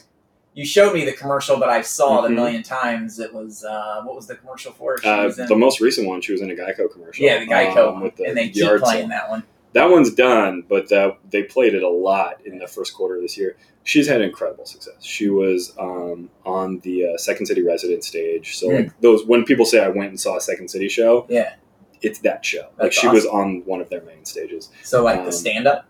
you 0.53 0.65
showed 0.65 0.93
me 0.93 1.05
the 1.05 1.13
commercial, 1.13 1.57
but 1.57 1.69
I 1.69 1.81
saw 1.81 2.23
it 2.23 2.31
a 2.31 2.33
million 2.33 2.61
times. 2.63 3.19
It 3.19 3.33
was, 3.33 3.63
uh, 3.63 4.01
what 4.03 4.15
was 4.15 4.27
the 4.27 4.35
commercial 4.35 4.71
for? 4.73 4.97
Uh, 5.05 5.29
in- 5.37 5.45
the 5.47 5.55
most 5.55 5.79
recent 5.79 6.07
one, 6.07 6.21
she 6.21 6.31
was 6.33 6.41
in 6.41 6.51
a 6.51 6.55
Geico 6.55 6.91
commercial. 6.91 7.23
yeah, 7.25 7.39
the 7.39 7.47
Geico 7.47 7.87
um, 7.87 7.93
one, 7.95 8.03
with 8.03 8.15
the 8.17 8.25
and 8.25 8.37
they 8.37 8.49
keep 8.49 8.65
playing 8.67 8.81
sale. 8.81 9.07
that 9.09 9.29
one. 9.29 9.43
That 9.73 9.89
one's 9.89 10.13
done, 10.13 10.65
but 10.67 10.89
that 10.89 11.17
they 11.29 11.43
played 11.43 11.73
it 11.73 11.81
a 11.83 11.89
lot 11.89 12.45
in 12.45 12.57
the 12.59 12.67
first 12.67 12.93
quarter 12.93 13.15
of 13.15 13.21
this 13.21 13.37
year. 13.37 13.55
She's 13.85 14.05
had 14.05 14.19
incredible 14.19 14.65
success. 14.65 14.95
She 15.01 15.29
was 15.29 15.73
um, 15.79 16.29
on 16.45 16.79
the 16.79 17.13
uh, 17.13 17.17
Second 17.17 17.45
City 17.45 17.63
resident 17.63 18.03
stage. 18.03 18.57
So 18.57 18.67
Hmm. 18.69 18.75
like 18.75 18.99
those 18.99 19.25
when 19.25 19.45
people 19.45 19.63
say 19.65 19.79
I 19.79 19.87
went 19.87 20.09
and 20.09 20.19
saw 20.19 20.35
a 20.35 20.41
Second 20.41 20.67
City 20.67 20.89
show, 20.89 21.25
Yeah. 21.29 21.53
it's 22.01 22.19
that 22.19 22.43
show. 22.43 22.63
like 22.63 22.77
That's 22.79 22.97
she 22.99 23.07
was 23.07 23.25
on 23.25 23.63
one 23.65 23.79
of 23.79 23.89
their 23.89 24.01
main 24.01 24.25
stages. 24.25 24.69
So 24.83 25.03
like 25.05 25.19
Um, 25.19 25.25
the 25.25 25.31
stand 25.31 25.65
up, 25.67 25.85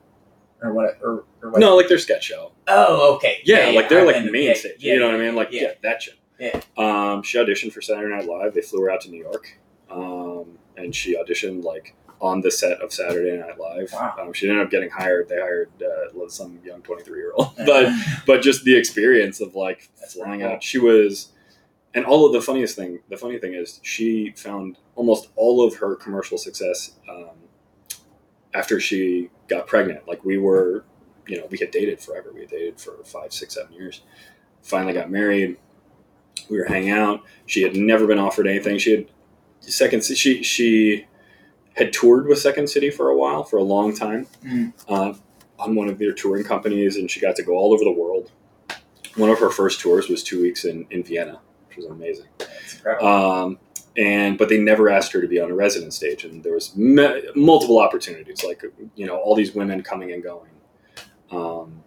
or 0.62 0.74
what? 0.74 1.00
Or, 1.02 1.26
or 1.42 1.50
what? 1.52 1.60
No, 1.60 1.76
like 1.76 1.88
their 1.88 1.98
sketch 1.98 2.26
show. 2.26 2.52
Oh, 2.68 3.16
okay. 3.16 3.42
Yeah, 3.44 3.72
like 3.76 3.90
they're 3.90 4.06
like 4.06 4.24
main 4.32 4.48
yeah, 4.48 4.54
stage. 4.54 4.76
yeah, 4.80 4.94
you 4.94 5.00
know 5.00 5.08
what 5.08 5.16
I 5.16 5.20
mean? 5.20 5.36
Like 5.36 5.50
yeah, 5.52 5.62
yeah. 5.62 5.72
that 5.84 6.02
show. 6.04 6.12
Yeah. 6.40 6.62
Um, 6.78 7.24
she 7.24 7.38
auditioned 7.38 7.72
for 7.72 7.82
Saturday 7.82 8.16
Night 8.16 8.28
Live. 8.28 8.54
They 8.54 8.62
flew 8.62 8.82
her 8.82 8.92
out 8.92 9.02
to 9.02 9.10
New 9.10 9.22
York, 9.22 9.60
um, 9.90 10.58
and 10.78 10.96
she 10.96 11.16
auditioned 11.16 11.64
like 11.64 11.96
on 12.20 12.42
the 12.42 12.52
set 12.52 12.82
of 12.82 12.94
Saturday 12.94 13.38
Night 13.38 13.60
Live. 13.60 13.92
Wow. 13.94 14.16
Um, 14.20 14.34
she 14.34 14.48
ended 14.48 14.64
up 14.64 14.72
getting 14.72 14.90
hired. 14.90 15.28
They 15.30 15.36
hired 15.38 15.70
uh, 15.82 16.28
some 16.30 16.60
young 16.64 16.82
twenty 16.82 17.04
three 17.04 17.20
year 17.20 17.34
old, 17.36 17.56
but 17.58 17.92
but 18.26 18.42
just 18.42 18.64
the 18.64 18.76
experience 18.78 19.42
of 19.42 19.56
like 19.56 19.90
That's 20.00 20.14
flying 20.14 20.42
cool. 20.42 20.50
out. 20.50 20.64
She 20.64 20.78
was, 20.78 21.32
and 21.94 22.06
all 22.06 22.26
of 22.26 22.34
the 22.34 22.42
funniest 22.42 22.76
thing. 22.76 23.00
The 23.10 23.18
funny 23.18 23.38
thing 23.40 23.54
is, 23.54 23.80
she 23.84 24.34
found 24.36 24.78
almost 24.96 25.30
all 25.36 25.66
of 25.66 25.76
her 25.76 25.96
commercial 25.96 26.38
success 26.38 26.94
um, 27.10 27.30
after 28.54 28.80
she 28.80 29.30
got 29.52 29.68
pregnant. 29.68 30.08
Like 30.08 30.24
we 30.26 30.38
were, 30.38 30.84
you 31.28 31.38
know, 31.38 31.48
we 31.52 31.58
had 31.60 31.72
dated 31.72 32.00
forever. 32.00 32.32
We 32.34 32.42
had 32.42 32.50
dated 32.50 32.80
for 32.80 32.94
five, 33.04 33.32
six, 33.34 33.54
seven 33.56 33.74
years. 33.74 34.02
Finally 34.64 34.94
got 34.94 35.12
married. 35.12 35.58
We 36.50 36.58
were 36.58 36.66
hanging 36.66 36.92
out. 36.92 37.22
She 37.46 37.62
had 37.62 37.76
never 37.76 38.08
been 38.08 38.18
offered 38.20 38.48
anything. 38.48 38.78
She 38.80 38.92
had 38.92 39.08
second. 39.60 40.04
She 40.04 40.42
she 40.44 41.06
had 41.76 41.94
toured 41.94 42.28
with 42.28 42.38
Second 42.40 42.70
City 42.70 42.90
for 42.90 43.10
a 43.10 43.18
while, 43.18 43.44
for 43.44 43.58
a 43.58 43.64
long 43.64 43.96
time, 43.96 44.28
Mm. 44.46 44.74
uh, 44.90 45.14
on 45.58 45.76
one 45.76 45.88
of 45.88 45.98
their 46.00 46.12
touring 46.12 46.44
companies, 46.44 46.98
and 46.98 47.10
she 47.10 47.20
got 47.22 47.36
to 47.38 47.44
go 47.44 47.54
all 47.54 47.74
over 47.74 47.84
the 47.84 47.92
world. 47.92 48.30
One 49.16 49.30
of 49.30 49.40
her 49.40 49.50
first 49.50 49.80
tours 49.80 50.10
was 50.10 50.22
two 50.24 50.42
weeks 50.42 50.66
in, 50.66 50.86
in 50.90 51.02
Vienna, 51.04 51.40
which 51.68 51.78
was 51.78 51.86
amazing. 51.86 52.26
Um, 53.02 53.58
and 53.98 54.38
but 54.38 54.50
they 54.50 54.58
never 54.58 54.90
asked 54.90 55.12
her 55.14 55.22
to 55.22 55.28
be 55.28 55.40
on 55.40 55.52
a 55.52 55.56
resident 55.56 55.94
stage, 55.94 56.24
and 56.24 56.44
there 56.44 56.54
was 56.54 56.76
me- 56.76 57.24
multiple 57.36 57.80
opportunities, 57.80 58.44
like 58.44 58.64
you 58.96 59.06
know, 59.06 59.18
all 59.18 59.36
these 59.36 59.54
women 59.54 59.84
coming 59.84 60.12
and 60.12 60.24
going, 60.24 60.52
um, 61.32 61.84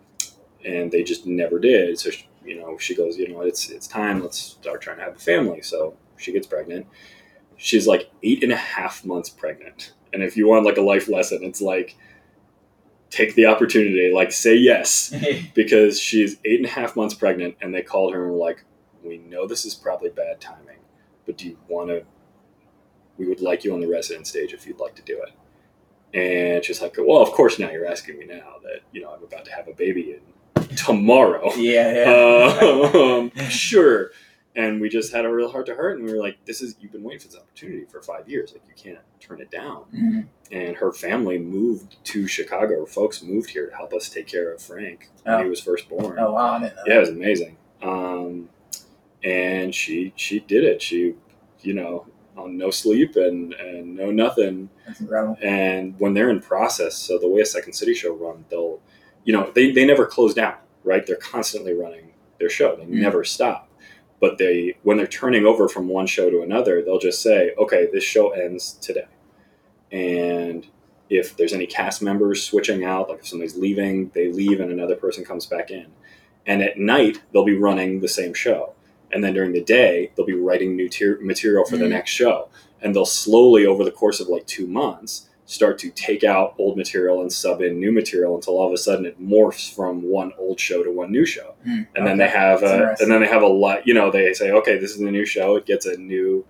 and 0.65 0.91
they 0.93 1.03
just 1.03 1.27
never 1.27 1.59
did. 1.59 1.99
So 1.99 2.11
she, 2.11 2.29
you 2.45 2.61
know, 2.61 2.77
she 2.79 2.95
goes, 2.95 3.17
you 3.17 3.29
know, 3.29 3.41
it's 3.41 3.71
it's 3.71 3.87
time. 3.87 4.21
Let's 4.21 4.39
start 4.39 4.83
trying 4.83 4.99
to 4.99 5.05
have 5.05 5.17
a 5.17 5.19
family. 5.19 5.63
So 5.63 5.97
she 6.19 6.33
gets 6.33 6.47
pregnant. 6.47 6.87
She's 7.57 7.87
like 7.87 8.11
eight 8.23 8.43
and 8.43 8.53
a 8.53 8.57
half 8.57 9.05
months 9.05 9.31
pregnant, 9.31 9.93
and 10.13 10.23
if 10.23 10.37
you 10.37 10.47
want 10.47 10.67
like 10.67 10.77
a 10.77 10.83
life 10.83 11.09
lesson, 11.09 11.41
it's 11.43 11.63
like 11.63 11.97
take 13.09 13.35
the 13.35 13.47
opportunity, 13.47 14.13
like 14.13 14.33
say 14.33 14.57
yes, 14.57 15.15
because 15.55 16.01
she's 16.01 16.37
eight 16.45 16.59
and 16.59 16.67
a 16.67 16.73
half 16.73 16.97
months 16.97 17.15
pregnant, 17.15 17.57
and 17.63 17.75
they 17.75 17.83
called 17.83 18.13
her 18.13 18.25
and 18.25 18.33
were 18.33 18.39
like, 18.39 18.65
"We 19.03 19.19
know 19.19 19.47
this 19.47 19.65
is 19.65 19.75
probably 19.75 20.11
bad 20.11 20.41
timing, 20.41 20.81
but 21.27 21.37
do 21.39 21.49
you 21.49 21.59
want 21.69 21.89
to? 21.91 22.05
We 23.19 23.27
would 23.29 23.41
like 23.41 23.65
you 23.65 23.73
on 23.75 23.81
the 23.81 23.87
resident 23.89 24.27
stage 24.27 24.53
if 24.53 24.67
you'd 24.67 24.81
like 24.81 24.95
to 24.97 25.03
do 25.03 25.23
it." 25.23 25.31
And 26.19 26.65
she's 26.65 26.81
like, 26.83 26.97
"Well, 26.99 27.23
of 27.23 27.31
course. 27.33 27.59
Now 27.59 27.71
you're 27.71 27.87
asking 27.87 28.19
me 28.19 28.27
now 28.27 28.55
that 28.63 28.81
you 28.93 29.01
know 29.03 29.11
I'm 29.11 29.23
about 29.23 29.45
to 29.47 29.53
have 29.53 29.69
a 29.69 29.73
baby 29.73 30.17
in 30.59 30.77
tomorrow. 30.77 31.53
yeah, 31.57 31.93
yeah. 32.07 32.91
um, 32.95 33.31
sure." 33.49 34.11
And 34.57 34.81
we 34.81 34.89
just 34.89 35.13
had 35.13 35.25
a 35.25 35.29
real 35.35 35.51
heart 35.51 35.67
to 35.67 35.75
heart, 35.75 35.97
and 35.99 36.07
we 36.07 36.13
were 36.13 36.21
like, 36.21 36.45
"This 36.45 36.61
is 36.63 36.77
you've 36.81 36.93
been 36.93 37.03
waiting 37.03 37.19
for 37.21 37.27
this 37.29 37.37
opportunity 37.37 37.85
for 37.87 38.01
five 38.01 38.29
years. 38.29 38.53
Like 38.53 38.63
you 38.69 38.75
can't 38.81 39.05
turn 39.21 39.41
it 39.41 39.51
down." 39.51 39.85
Mhm. 39.95 40.27
and 40.53 40.77
her 40.77 40.93
family 40.93 41.39
moved 41.39 41.97
to 42.05 42.29
Chicago. 42.29 42.81
Her 42.81 42.87
folks 42.87 43.23
moved 43.23 43.51
here 43.51 43.69
to 43.71 43.75
help 43.75 43.93
us 43.93 44.09
take 44.09 44.29
care 44.29 44.53
of 44.53 44.63
Frank 44.63 45.09
when 45.25 45.35
Oh. 45.35 45.43
he 45.43 45.49
was 45.49 45.59
first 45.61 45.89
born. 45.89 46.17
Oh 46.21 46.33
wow, 46.35 46.53
I 46.55 46.59
didn't 46.61 46.77
know. 46.77 46.83
Yeah, 46.87 46.97
it 46.97 47.01
was 47.01 47.09
amazing. 47.09 47.57
Um, 47.83 48.49
and 49.25 49.75
she 49.75 50.13
she 50.17 50.41
did 50.41 50.65
it. 50.65 50.81
She, 50.83 51.15
you 51.63 51.75
know, 51.75 52.07
on 52.37 52.57
no 52.57 52.71
sleep 52.71 53.17
and 53.17 53.53
and 53.55 53.97
no 53.97 54.11
nothing. 54.11 54.69
That's 54.87 55.01
incredible. 55.01 55.39
And 55.43 55.95
when 55.99 56.15
they're 56.15 56.31
in 56.31 56.41
process, 56.41 56.97
so 56.97 57.19
the 57.19 57.29
way 57.29 57.41
a 57.41 57.47
Second 57.47 57.73
City 57.73 57.95
show 57.95 58.15
run, 58.15 58.45
they'll, 58.51 58.81
you 59.25 59.33
know, 59.33 59.51
they 59.55 59.71
they 59.73 59.85
never 59.87 60.07
close 60.07 60.35
down, 60.35 60.57
right? 60.85 61.07
They're 61.07 61.17
constantly 61.17 61.73
running 61.75 62.13
their 62.39 62.51
show. 62.51 62.77
They 62.77 62.85
Mm. 62.85 63.01
never 63.01 63.25
stop. 63.25 63.69
But 64.21 64.39
they 64.39 64.77
when 64.83 64.97
they're 64.97 65.07
turning 65.07 65.45
over 65.47 65.69
from 65.69 65.89
one 65.89 66.07
show 66.07 66.31
to 66.31 66.43
another, 66.43 66.83
they'll 66.83 66.99
just 66.99 67.23
say, 67.23 67.53
okay, 67.59 67.89
this 67.93 68.05
show 68.05 68.31
ends 68.31 68.75
today 68.75 69.07
and 69.93 70.67
if 71.11 71.37
there's 71.37 71.53
any 71.53 71.67
cast 71.67 72.03
members 72.03 72.43
switching 72.43 72.85
out, 72.85 73.09
like 73.11 73.21
if 73.21 73.27
somebody's 73.29 73.57
leaving, 73.57 74.11
they 74.15 74.33
leave 74.33 74.61
and 74.61 74.71
another 74.71 74.97
person 74.97 75.25
comes 75.25 75.47
back 75.47 75.71
in. 75.71 75.87
And 76.47 76.63
at 76.63 76.79
night, 76.79 77.21
they'll 77.33 77.45
be 77.45 77.57
running 77.57 78.01
the 78.01 78.09
same 78.09 78.35
show. 78.35 78.73
And 79.15 79.23
then 79.25 79.33
during 79.33 79.53
the 79.53 79.63
day, 79.63 80.11
they'll 80.17 80.27
be 80.27 80.35
writing 80.35 80.75
new 80.77 80.89
tier- 80.89 81.19
material 81.23 81.65
for 81.65 81.77
the 81.77 81.85
Mhm. 81.87 81.91
next 81.91 82.11
show. 82.11 82.49
And 82.83 82.95
they'll 82.95 83.07
slowly, 83.07 83.65
over 83.65 83.85
the 83.85 83.91
course 83.93 84.19
of 84.21 84.29
like 84.29 84.45
two 84.47 84.67
months, 84.67 85.29
start 85.47 85.79
to 85.79 85.91
take 85.91 86.25
out 86.25 86.55
old 86.59 86.77
material 86.77 87.21
and 87.21 87.33
sub 87.33 87.63
in 87.63 87.79
new 87.79 87.93
material 87.93 88.35
until 88.35 88.59
all 88.59 88.67
of 88.67 88.73
a 88.73 88.79
sudden 88.79 89.05
it 89.07 89.23
morphs 89.23 89.73
from 89.73 90.03
one 90.03 90.33
old 90.39 90.59
show 90.59 90.83
to 90.83 90.91
one 90.91 91.13
new 91.13 91.25
show. 91.27 91.55
Mm, 91.67 91.87
and 91.95 92.07
then 92.07 92.17
they 92.19 92.29
have 92.29 92.63
a, 92.63 92.97
and 92.99 93.11
then 93.11 93.21
they 93.21 93.27
have 93.29 93.43
a 93.43 93.47
lot 93.47 93.87
you 93.87 93.93
know 93.95 94.11
they 94.11 94.33
say 94.33 94.51
okay 94.51 94.79
this 94.79 94.91
is 94.93 94.99
the 94.99 95.11
new 95.11 95.25
show. 95.27 95.55
It 95.57 95.65
gets 95.67 95.87
a 95.87 95.97
new 95.97 96.45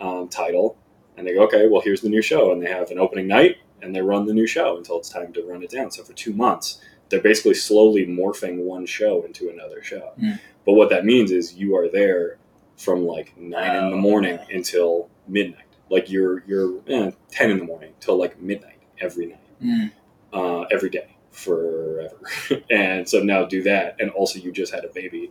um, 0.00 0.28
title. 0.28 0.76
And 1.16 1.26
they 1.26 1.32
go 1.34 1.42
okay 1.44 1.68
well 1.68 1.80
here's 1.80 2.02
the 2.02 2.08
new 2.10 2.20
show. 2.22 2.52
And 2.52 2.62
they 2.62 2.68
have 2.70 2.90
an 2.90 2.98
opening 2.98 3.26
night 3.26 3.56
and 3.80 3.94
they 3.94 4.02
run 4.02 4.26
the 4.26 4.34
new 4.34 4.46
show 4.46 4.76
until 4.76 4.98
it's 4.98 5.08
time 5.08 5.32
to 5.32 5.42
run 5.42 5.62
it 5.62 5.70
down. 5.70 5.90
So 5.90 6.02
for 6.04 6.12
two 6.12 6.32
months 6.34 6.80
they're 7.08 7.20
basically 7.20 7.54
slowly 7.54 8.06
morphing 8.06 8.58
one 8.64 8.86
show 8.86 9.22
into 9.24 9.50
another 9.50 9.82
show 9.82 10.12
Mm. 10.20 10.38
but 10.66 10.72
what 10.74 10.88
that 10.90 11.04
means 11.04 11.30
is 11.30 11.54
you 11.54 11.76
are 11.76 11.88
there 11.88 12.38
from 12.76 13.06
like 13.06 13.36
nine 13.36 13.76
in 13.76 13.90
the 13.90 13.96
Oh, 13.96 14.00
morning 14.00 14.38
okay. 14.38 14.54
until 14.54 15.08
midnight 15.28 15.60
like 15.90 16.10
you're 16.10 16.42
you're 16.46 16.80
eh, 16.88 17.10
10 17.30 17.50
in 17.50 17.58
the 17.58 17.64
morning 17.64 17.92
till 18.00 18.16
like 18.16 18.40
midnight 18.40 18.80
every 19.00 19.26
night 19.26 19.38
Mm. 19.62 19.90
uh, 20.32 20.62
every 20.72 20.90
day 20.90 21.08
forever. 21.30 22.20
and 22.70 23.08
so 23.08 23.20
now 23.20 23.44
do 23.44 23.62
that, 23.64 23.96
and 24.00 24.10
also 24.10 24.38
you 24.38 24.52
just 24.52 24.72
had 24.72 24.84
a 24.84 24.88
baby, 24.88 25.30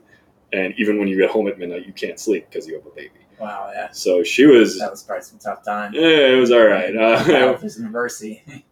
and 0.51 0.73
even 0.77 0.97
when 0.99 1.07
you 1.07 1.17
get 1.17 1.29
home 1.29 1.47
at 1.47 1.57
midnight, 1.57 1.86
you 1.86 1.93
can't 1.93 2.19
sleep 2.19 2.45
because 2.49 2.67
you 2.67 2.75
have 2.75 2.86
a 2.86 2.89
baby. 2.95 3.12
Wow, 3.39 3.71
yeah. 3.73 3.89
So 3.91 4.21
she 4.23 4.45
was, 4.45 4.79
That 4.79 4.91
was 4.91 5.01
probably 5.03 5.23
some 5.23 5.39
tough 5.39 5.63
time. 5.63 5.93
yeah, 5.93 6.27
it 6.33 6.36
was 6.39 6.51
all 6.51 6.65
right. 6.65 6.95
Uh, 6.95 7.23
Alpha's 7.29 7.77
University. 7.77 8.43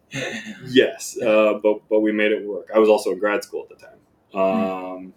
yes, 0.65 1.17
uh, 1.21 1.59
but 1.61 1.87
but 1.89 1.99
we 2.01 2.11
made 2.11 2.31
it 2.31 2.45
work. 2.45 2.69
I 2.73 2.79
was 2.79 2.89
also 2.89 3.11
in 3.11 3.19
grad 3.19 3.43
school 3.43 3.67
at 3.69 3.77
the 3.77 3.85
time, 3.85 4.39
um, 4.39 5.13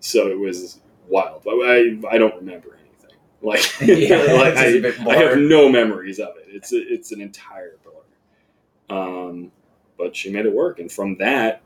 so 0.00 0.28
it 0.28 0.38
was 0.38 0.80
wild. 1.08 1.42
But 1.44 1.52
I 1.54 1.98
I 2.10 2.18
don't 2.18 2.34
remember 2.36 2.68
anything. 2.68 2.88
Like, 3.42 3.60
Yeah, 3.80 4.16
like 4.34 4.54
it's 4.56 4.96
just 4.96 4.98
a 5.00 5.10
I, 5.10 5.14
I 5.14 5.16
have 5.16 5.38
no 5.38 5.68
memories 5.68 6.20
of 6.20 6.28
it. 6.36 6.44
It's 6.54 6.72
a, 6.72 6.76
it's 6.80 7.10
an 7.10 7.20
entire 7.20 7.76
blur. 7.82 8.96
Um, 8.96 9.50
but 9.98 10.14
she 10.14 10.30
made 10.30 10.46
it 10.46 10.52
work, 10.52 10.78
and 10.78 10.90
from 10.90 11.16
that, 11.18 11.62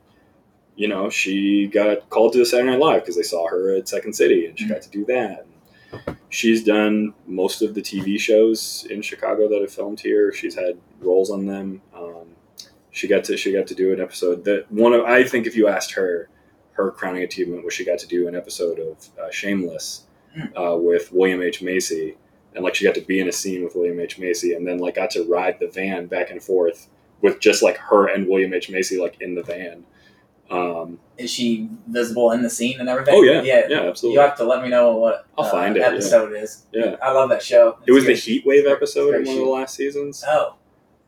you 0.75 0.87
know, 0.87 1.09
she 1.11 1.67
got 1.67 2.09
called 2.09 2.33
to 2.33 2.39
the 2.39 2.45
Saturday 2.47 2.71
Night 2.71 2.79
Live 2.79 3.01
because 3.03 3.15
they 3.15 3.21
saw 3.23 3.47
her 3.47 3.75
at 3.75 3.87
Second 3.87 4.13
City, 4.13 4.47
and 4.47 4.57
she 4.57 4.65
Mhm. 4.65 4.69
got 4.69 4.81
to 4.83 4.89
do 4.89 5.05
that. 5.05 5.45
She's 6.29 6.63
done 6.63 7.13
most 7.27 7.61
of 7.61 7.73
the 7.75 7.81
TV 7.81 8.19
shows 8.19 8.87
in 8.89 9.01
Chicago 9.03 9.47
that 9.47 9.61
have 9.61 9.71
filmed 9.71 9.99
here. 9.99 10.33
She's 10.33 10.55
had 10.55 10.77
roles 10.99 11.29
on 11.29 11.45
them. 11.45 11.81
Um, 11.95 12.35
she 12.97 13.07
got 13.07 13.23
to 13.25 13.37
she 13.37 13.53
got 13.53 13.67
to 13.67 13.75
do 13.75 13.93
an 13.93 14.01
episode 14.01 14.43
that 14.45 14.71
one 14.71 14.93
of 14.93 15.05
I 15.05 15.23
think 15.23 15.45
if 15.45 15.55
you 15.55 15.67
asked 15.67 15.91
her, 15.93 16.29
her 16.73 16.91
crowning 16.91 17.23
achievement 17.23 17.63
was 17.63 17.73
she 17.73 17.85
got 17.85 17.99
to 17.99 18.07
do 18.07 18.27
an 18.27 18.35
episode 18.35 18.79
of 18.79 19.07
uh, 19.19 19.29
Shameless 19.31 20.03
uh, 20.59 20.75
with 20.77 21.11
William 21.11 21.41
H 21.41 21.61
Macy, 21.61 22.17
and 22.55 22.63
like 22.63 22.75
she 22.75 22.85
got 22.85 22.95
to 22.95 23.01
be 23.01 23.19
in 23.19 23.27
a 23.27 23.31
scene 23.31 23.63
with 23.63 23.75
William 23.75 23.99
H 23.99 24.17
Macy, 24.19 24.53
and 24.53 24.67
then 24.67 24.79
like 24.79 24.95
got 24.95 25.11
to 25.11 25.23
ride 25.23 25.59
the 25.59 25.67
van 25.67 26.07
back 26.07 26.31
and 26.31 26.41
forth 26.41 26.87
with 27.21 27.39
just 27.39 27.63
like 27.63 27.77
her 27.77 28.07
and 28.07 28.27
William 28.27 28.53
H 28.53 28.69
Macy 28.69 28.99
like 28.99 29.21
in 29.21 29.35
the 29.35 29.43
van. 29.43 29.83
Um, 30.49 30.99
Is 31.17 31.29
she 31.29 31.69
visible 31.87 32.31
in 32.31 32.41
the 32.41 32.49
scene 32.49 32.79
and 32.79 32.87
everything? 32.87 33.15
oh 33.17 33.21
yeah, 33.21 33.41
yeah. 33.41 33.67
yeah, 33.69 33.93
You 34.01 34.19
have 34.19 34.37
to 34.37 34.45
let 34.45 34.63
me 34.63 34.69
know 34.69 34.95
what 34.95 35.25
I'll 35.37 35.45
uh, 35.45 35.51
find 35.51 35.75
it, 35.75 35.81
yeah. 35.81 35.87
episode 35.87 36.31
it 36.31 36.41
is. 36.41 36.65
Yeah. 36.71 36.95
I 37.01 37.11
love 37.11 37.29
that 37.29 37.43
show. 37.43 37.79
It 37.85 37.91
was 37.91 38.05
the 38.05 38.13
It's 38.13 38.23
Heat 38.23 38.45
Wave 38.45 38.65
episode 38.65 39.15
in 39.15 39.25
one 39.25 39.37
of 39.37 39.43
the 39.43 39.49
last 39.49 39.75
seasons. 39.75 40.23
Oh, 40.25 40.55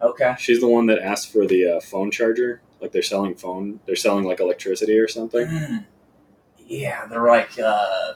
okay. 0.02 0.36
She's 0.40 0.60
the 0.60 0.68
one 0.68 0.86
that 0.88 1.00
asked 1.00 1.32
for 1.32 1.46
the 1.46 1.66
uh, 1.78 1.80
phone 1.82 2.12
charger. 2.12 2.62
Like 2.82 2.92
they're 2.92 3.02
selling 3.02 3.36
phone, 3.36 3.80
they're 3.86 3.96
selling 3.96 4.24
like 4.26 4.40
electricity 4.40 4.98
or 4.98 5.08
something. 5.08 5.46
Mm. 5.48 5.86
Yeah, 6.66 7.06
they're 7.08 7.28
like 7.28 7.50
uh, 7.60 8.14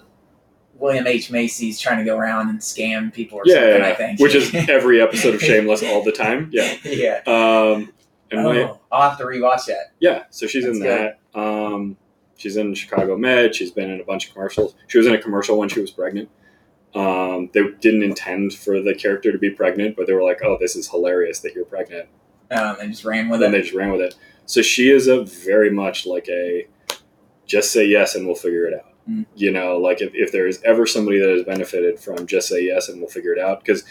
William 0.75 1.05
H 1.07 1.31
Macy's 1.31 1.79
trying 1.79 1.97
to 1.97 2.03
go 2.05 2.17
around 2.17 2.49
and 2.49 2.59
scam 2.59 3.11
people 3.13 3.39
or 3.39 3.43
Yeah, 3.45 3.55
something. 3.55 3.81
yeah, 3.81 3.87
I 3.89 3.93
think, 3.95 4.19
which 4.19 4.35
is 4.35 4.53
every 4.69 5.01
episode 5.01 5.35
of 5.35 5.41
Shameless 5.41 5.83
all 5.83 6.03
the 6.03 6.11
time. 6.11 6.49
Yeah. 6.53 6.75
yeah. 6.83 7.21
Um, 7.25 7.91
and 8.31 8.39
oh, 8.47 8.53
my, 8.53 8.73
I'll 8.91 9.09
have 9.09 9.17
to 9.19 9.25
rewatch 9.25 9.65
that. 9.65 9.93
yeah, 9.99 10.23
so 10.29 10.47
she's 10.47 10.65
in 10.65 10.79
That's 10.79 11.17
that. 11.33 11.39
Um, 11.39 11.97
she's 12.37 12.57
in 12.57 12.73
Chicago 12.73 13.15
Med. 13.17 13.53
She's 13.55 13.71
been 13.71 13.89
in 13.91 13.99
a 14.01 14.03
bunch 14.03 14.27
of 14.27 14.33
commercials. 14.33 14.75
She 14.87 14.97
was 14.97 15.05
in 15.07 15.13
a 15.13 15.21
commercial 15.21 15.57
when 15.57 15.69
she 15.69 15.79
was 15.81 15.91
pregnant. 15.91 16.29
Um, 16.95 17.49
they 17.53 17.63
didn't 17.81 18.03
intend 18.03 18.53
for 18.53 18.79
the 18.79 18.93
character 18.93 19.31
to 19.31 19.37
be 19.37 19.49
pregnant, 19.49 19.95
but 19.95 20.07
they 20.07 20.13
were 20.13 20.23
like, 20.23 20.43
"Oh, 20.43 20.57
this 20.59 20.75
is 20.75 20.89
hilarious 20.89 21.39
that 21.39 21.55
you're 21.55 21.65
pregnant." 21.65 22.07
Um, 22.51 22.77
and 22.79 22.91
just 22.91 23.03
ran 23.03 23.29
with 23.29 23.41
and 23.41 23.43
it. 23.43 23.45
And 23.45 23.53
they 23.55 23.61
just 23.61 23.73
ran 23.73 23.91
with 23.91 24.01
it. 24.01 24.15
So 24.45 24.61
she 24.61 24.91
is 24.91 25.07
a 25.07 25.23
very 25.23 25.71
much 25.71 26.05
like 26.05 26.27
a 26.29 26.67
just 27.45 27.71
say 27.71 27.85
yes 27.85 28.15
and 28.15 28.25
we'll 28.25 28.35
figure 28.35 28.65
it 28.65 28.73
out. 28.73 28.93
Mm. 29.09 29.25
You 29.35 29.51
know, 29.51 29.77
like 29.77 30.01
if, 30.01 30.11
if 30.13 30.31
there 30.31 30.47
is 30.47 30.61
ever 30.63 30.85
somebody 30.85 31.19
that 31.19 31.29
has 31.29 31.43
benefited 31.43 31.99
from 31.99 32.25
just 32.27 32.47
say 32.47 32.63
yes 32.63 32.89
and 32.89 32.99
we'll 32.99 33.09
figure 33.09 33.33
it 33.33 33.39
out, 33.39 33.63
because 33.63 33.83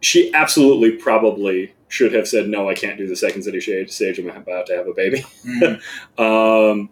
she 0.00 0.32
absolutely 0.34 0.92
probably 0.92 1.74
should 1.88 2.12
have 2.12 2.28
said 2.28 2.48
no, 2.48 2.68
I 2.68 2.74
can't 2.74 2.98
do 2.98 3.06
the 3.06 3.16
second 3.16 3.42
city 3.42 3.60
stage. 3.60 3.90
Stage 3.90 4.18
I'm 4.18 4.28
about 4.28 4.66
to 4.66 4.76
have 4.76 4.86
a 4.86 4.94
baby. 4.94 5.24
Mm. 5.44 5.80
Um, 6.18 6.90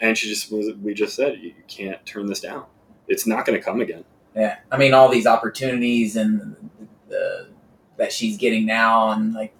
and 0.00 0.16
she 0.16 0.28
just 0.28 0.50
was. 0.50 0.72
We 0.82 0.94
just 0.94 1.14
said 1.14 1.38
you, 1.40 1.54
can't 1.68 2.04
turn 2.06 2.26
this 2.26 2.40
down. 2.40 2.64
It's 3.08 3.26
not 3.26 3.46
going 3.46 3.58
to 3.58 3.64
come 3.64 3.80
again. 3.80 4.04
Yeah, 4.34 4.58
I 4.70 4.78
mean 4.78 4.94
all 4.94 5.08
these 5.08 5.26
opportunities 5.26 6.16
and 6.16 6.70
the 7.08 7.48
that 7.96 8.12
she's 8.12 8.36
getting 8.36 8.66
now, 8.66 9.10
and 9.10 9.32
like 9.32 9.54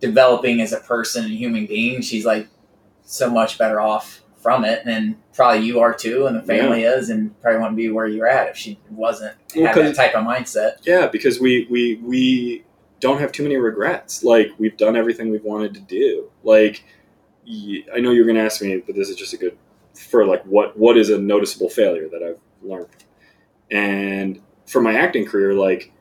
developing 0.00 0.60
as 0.60 0.72
a 0.72 0.80
person 0.80 1.24
and 1.24 1.32
human 1.32 1.66
being, 1.66 2.02
she's 2.02 2.26
like 2.26 2.48
so 3.04 3.30
much 3.30 3.58
better 3.58 3.80
off 3.80 4.22
from 4.36 4.64
it, 4.64 4.82
and 4.86 5.16
probably 5.32 5.64
you 5.64 5.80
are 5.80 5.94
too, 5.94 6.26
and 6.26 6.36
the 6.36 6.42
family 6.42 6.82
is, 6.82 7.08
and 7.08 7.40
probably 7.40 7.60
wouldn't 7.60 7.76
be 7.76 7.88
where 7.88 8.06
you're 8.06 8.26
at 8.26 8.48
if 8.48 8.56
she 8.56 8.78
wasn't 8.90 9.36
Well, 9.54 9.66
had 9.66 9.76
that 9.76 9.94
type 9.94 10.14
of 10.14 10.24
mindset. 10.24 10.78
Yeah, 10.82 11.06
because 11.06 11.40
we 11.40 11.66
we 11.70 12.00
we 12.02 12.64
don't 13.00 13.18
have 13.18 13.32
too 13.32 13.42
many 13.42 13.56
regrets. 13.56 14.22
Like 14.24 14.50
we've 14.58 14.76
done 14.76 14.96
everything 14.96 15.30
we've 15.30 15.44
wanted 15.44 15.74
to 15.74 15.80
do. 15.80 16.30
Like 16.42 16.84
I 17.46 18.00
know 18.00 18.10
you're 18.10 18.24
going 18.24 18.36
to 18.36 18.42
ask 18.42 18.62
me, 18.62 18.82
but 18.84 18.94
this 18.94 19.08
is 19.08 19.16
just 19.16 19.32
a 19.32 19.36
good 19.36 19.56
for 19.94 20.26
like 20.26 20.42
what 20.44 20.78
what 20.78 20.96
is 20.96 21.10
a 21.10 21.18
noticeable 21.18 21.68
failure 21.68 22.08
that 22.08 22.22
I've 22.22 22.40
learned. 22.62 22.88
And 23.70 24.40
for 24.66 24.80
my 24.80 24.94
acting 24.94 25.26
career, 25.26 25.54
like 25.54 25.92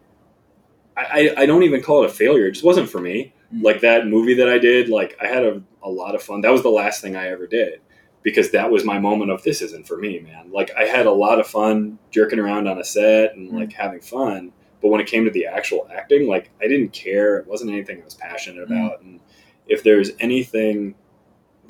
I, 0.95 1.33
I 1.37 1.45
don't 1.45 1.63
even 1.63 1.81
call 1.81 2.03
it 2.03 2.09
a 2.09 2.13
failure. 2.13 2.47
It 2.47 2.51
just 2.51 2.65
wasn't 2.65 2.89
for 2.89 2.99
me. 2.99 3.33
Mm. 3.53 3.63
Like 3.63 3.81
that 3.81 4.07
movie 4.07 4.35
that 4.35 4.49
I 4.49 4.59
did, 4.59 4.89
like 4.89 5.17
I 5.21 5.27
had 5.27 5.43
a, 5.43 5.61
a 5.83 5.89
lot 5.89 6.15
of 6.15 6.21
fun. 6.21 6.41
That 6.41 6.51
was 6.51 6.63
the 6.63 6.69
last 6.69 7.01
thing 7.01 7.15
I 7.15 7.29
ever 7.29 7.47
did 7.47 7.81
because 8.23 8.51
that 8.51 8.69
was 8.69 8.85
my 8.85 8.99
moment 8.99 9.31
of 9.31 9.41
this 9.43 9.61
isn't 9.61 9.87
for 9.87 9.97
me, 9.97 10.19
man. 10.19 10.51
Like 10.51 10.71
I 10.77 10.83
had 10.83 11.05
a 11.05 11.11
lot 11.11 11.39
of 11.39 11.47
fun 11.47 11.97
jerking 12.11 12.39
around 12.39 12.67
on 12.67 12.77
a 12.77 12.83
set 12.83 13.35
and 13.35 13.51
like 13.51 13.73
having 13.73 14.01
fun. 14.01 14.51
But 14.81 14.89
when 14.89 15.01
it 15.01 15.07
came 15.07 15.25
to 15.25 15.31
the 15.31 15.45
actual 15.45 15.87
acting, 15.93 16.27
like 16.27 16.51
I 16.61 16.67
didn't 16.67 16.93
care. 16.93 17.37
It 17.37 17.47
wasn't 17.47 17.71
anything 17.71 18.01
I 18.01 18.05
was 18.05 18.15
passionate 18.15 18.63
about. 18.63 19.01
And 19.01 19.19
if 19.67 19.83
there's 19.83 20.11
anything 20.19 20.95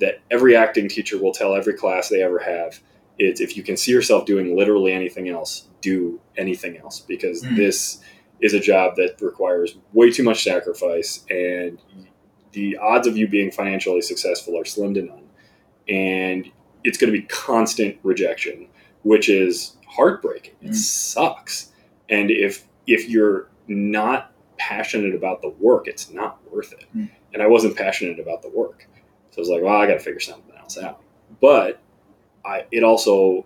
that 0.02 0.20
every 0.30 0.56
acting 0.56 0.90
teacher 0.90 1.18
will 1.18 1.32
tell 1.32 1.56
every 1.56 1.74
class 1.74 2.10
they 2.10 2.22
ever 2.22 2.40
have, 2.40 2.80
is 3.18 3.40
if 3.40 3.56
you 3.56 3.64
can 3.64 3.78
see 3.78 3.92
yourself 3.92 4.26
doing 4.26 4.56
literally 4.58 4.92
anything 4.92 5.30
else, 5.30 5.68
do 5.82 6.20
anything 6.38 6.78
else 6.78 7.00
because 7.00 7.44
Mm. 7.44 7.56
this 7.56 8.02
is 8.42 8.54
a 8.54 8.60
job 8.60 8.96
that 8.98 9.22
requires 9.22 9.78
way 9.94 10.12
too 10.12 10.24
much 10.24 10.44
sacrifice 10.44 11.24
and 11.30 11.78
the 12.54 12.76
odds 12.78 13.08
of 13.08 13.16
you 13.16 13.28
being 13.28 13.50
financially 13.52 14.02
successful 14.02 14.58
are 14.60 14.66
slim 14.66 14.94
to 14.96 15.02
none. 15.04 15.24
And 15.88 16.52
it's 16.84 16.98
going 16.98 17.14
to 17.14 17.18
be 17.20 17.26
constant 17.28 17.98
rejection, 18.04 18.68
which 19.04 19.30
is 19.30 19.78
heartbreaking. 19.88 20.56
It 20.62 20.72
Mm. 20.72 20.76
sucks. 20.76 21.72
And 22.10 22.30
if 22.32 22.66
if 22.88 23.08
you're 23.08 23.48
not 23.68 24.34
passionate 24.58 25.14
about 25.16 25.42
the 25.44 25.50
work, 25.50 25.88
it's 25.88 26.12
not 26.12 26.40
worth 26.52 26.74
it. 26.74 26.86
Mm. 26.98 27.10
And 27.34 27.42
I 27.44 27.48
wasn't 27.48 27.78
passionate 27.78 28.20
about 28.20 28.42
the 28.42 28.50
work. 28.50 28.88
So 29.32 29.38
I 29.38 29.42
was 29.42 29.50
like, 29.50 29.62
well, 29.64 29.76
I 29.76 29.88
got 29.88 29.94
to 29.94 30.00
figure 30.00 30.20
something 30.20 30.54
else 30.60 30.78
out. 30.78 31.02
But 31.42 31.80
I, 32.46 32.66
it 32.72 32.84
also 32.84 33.46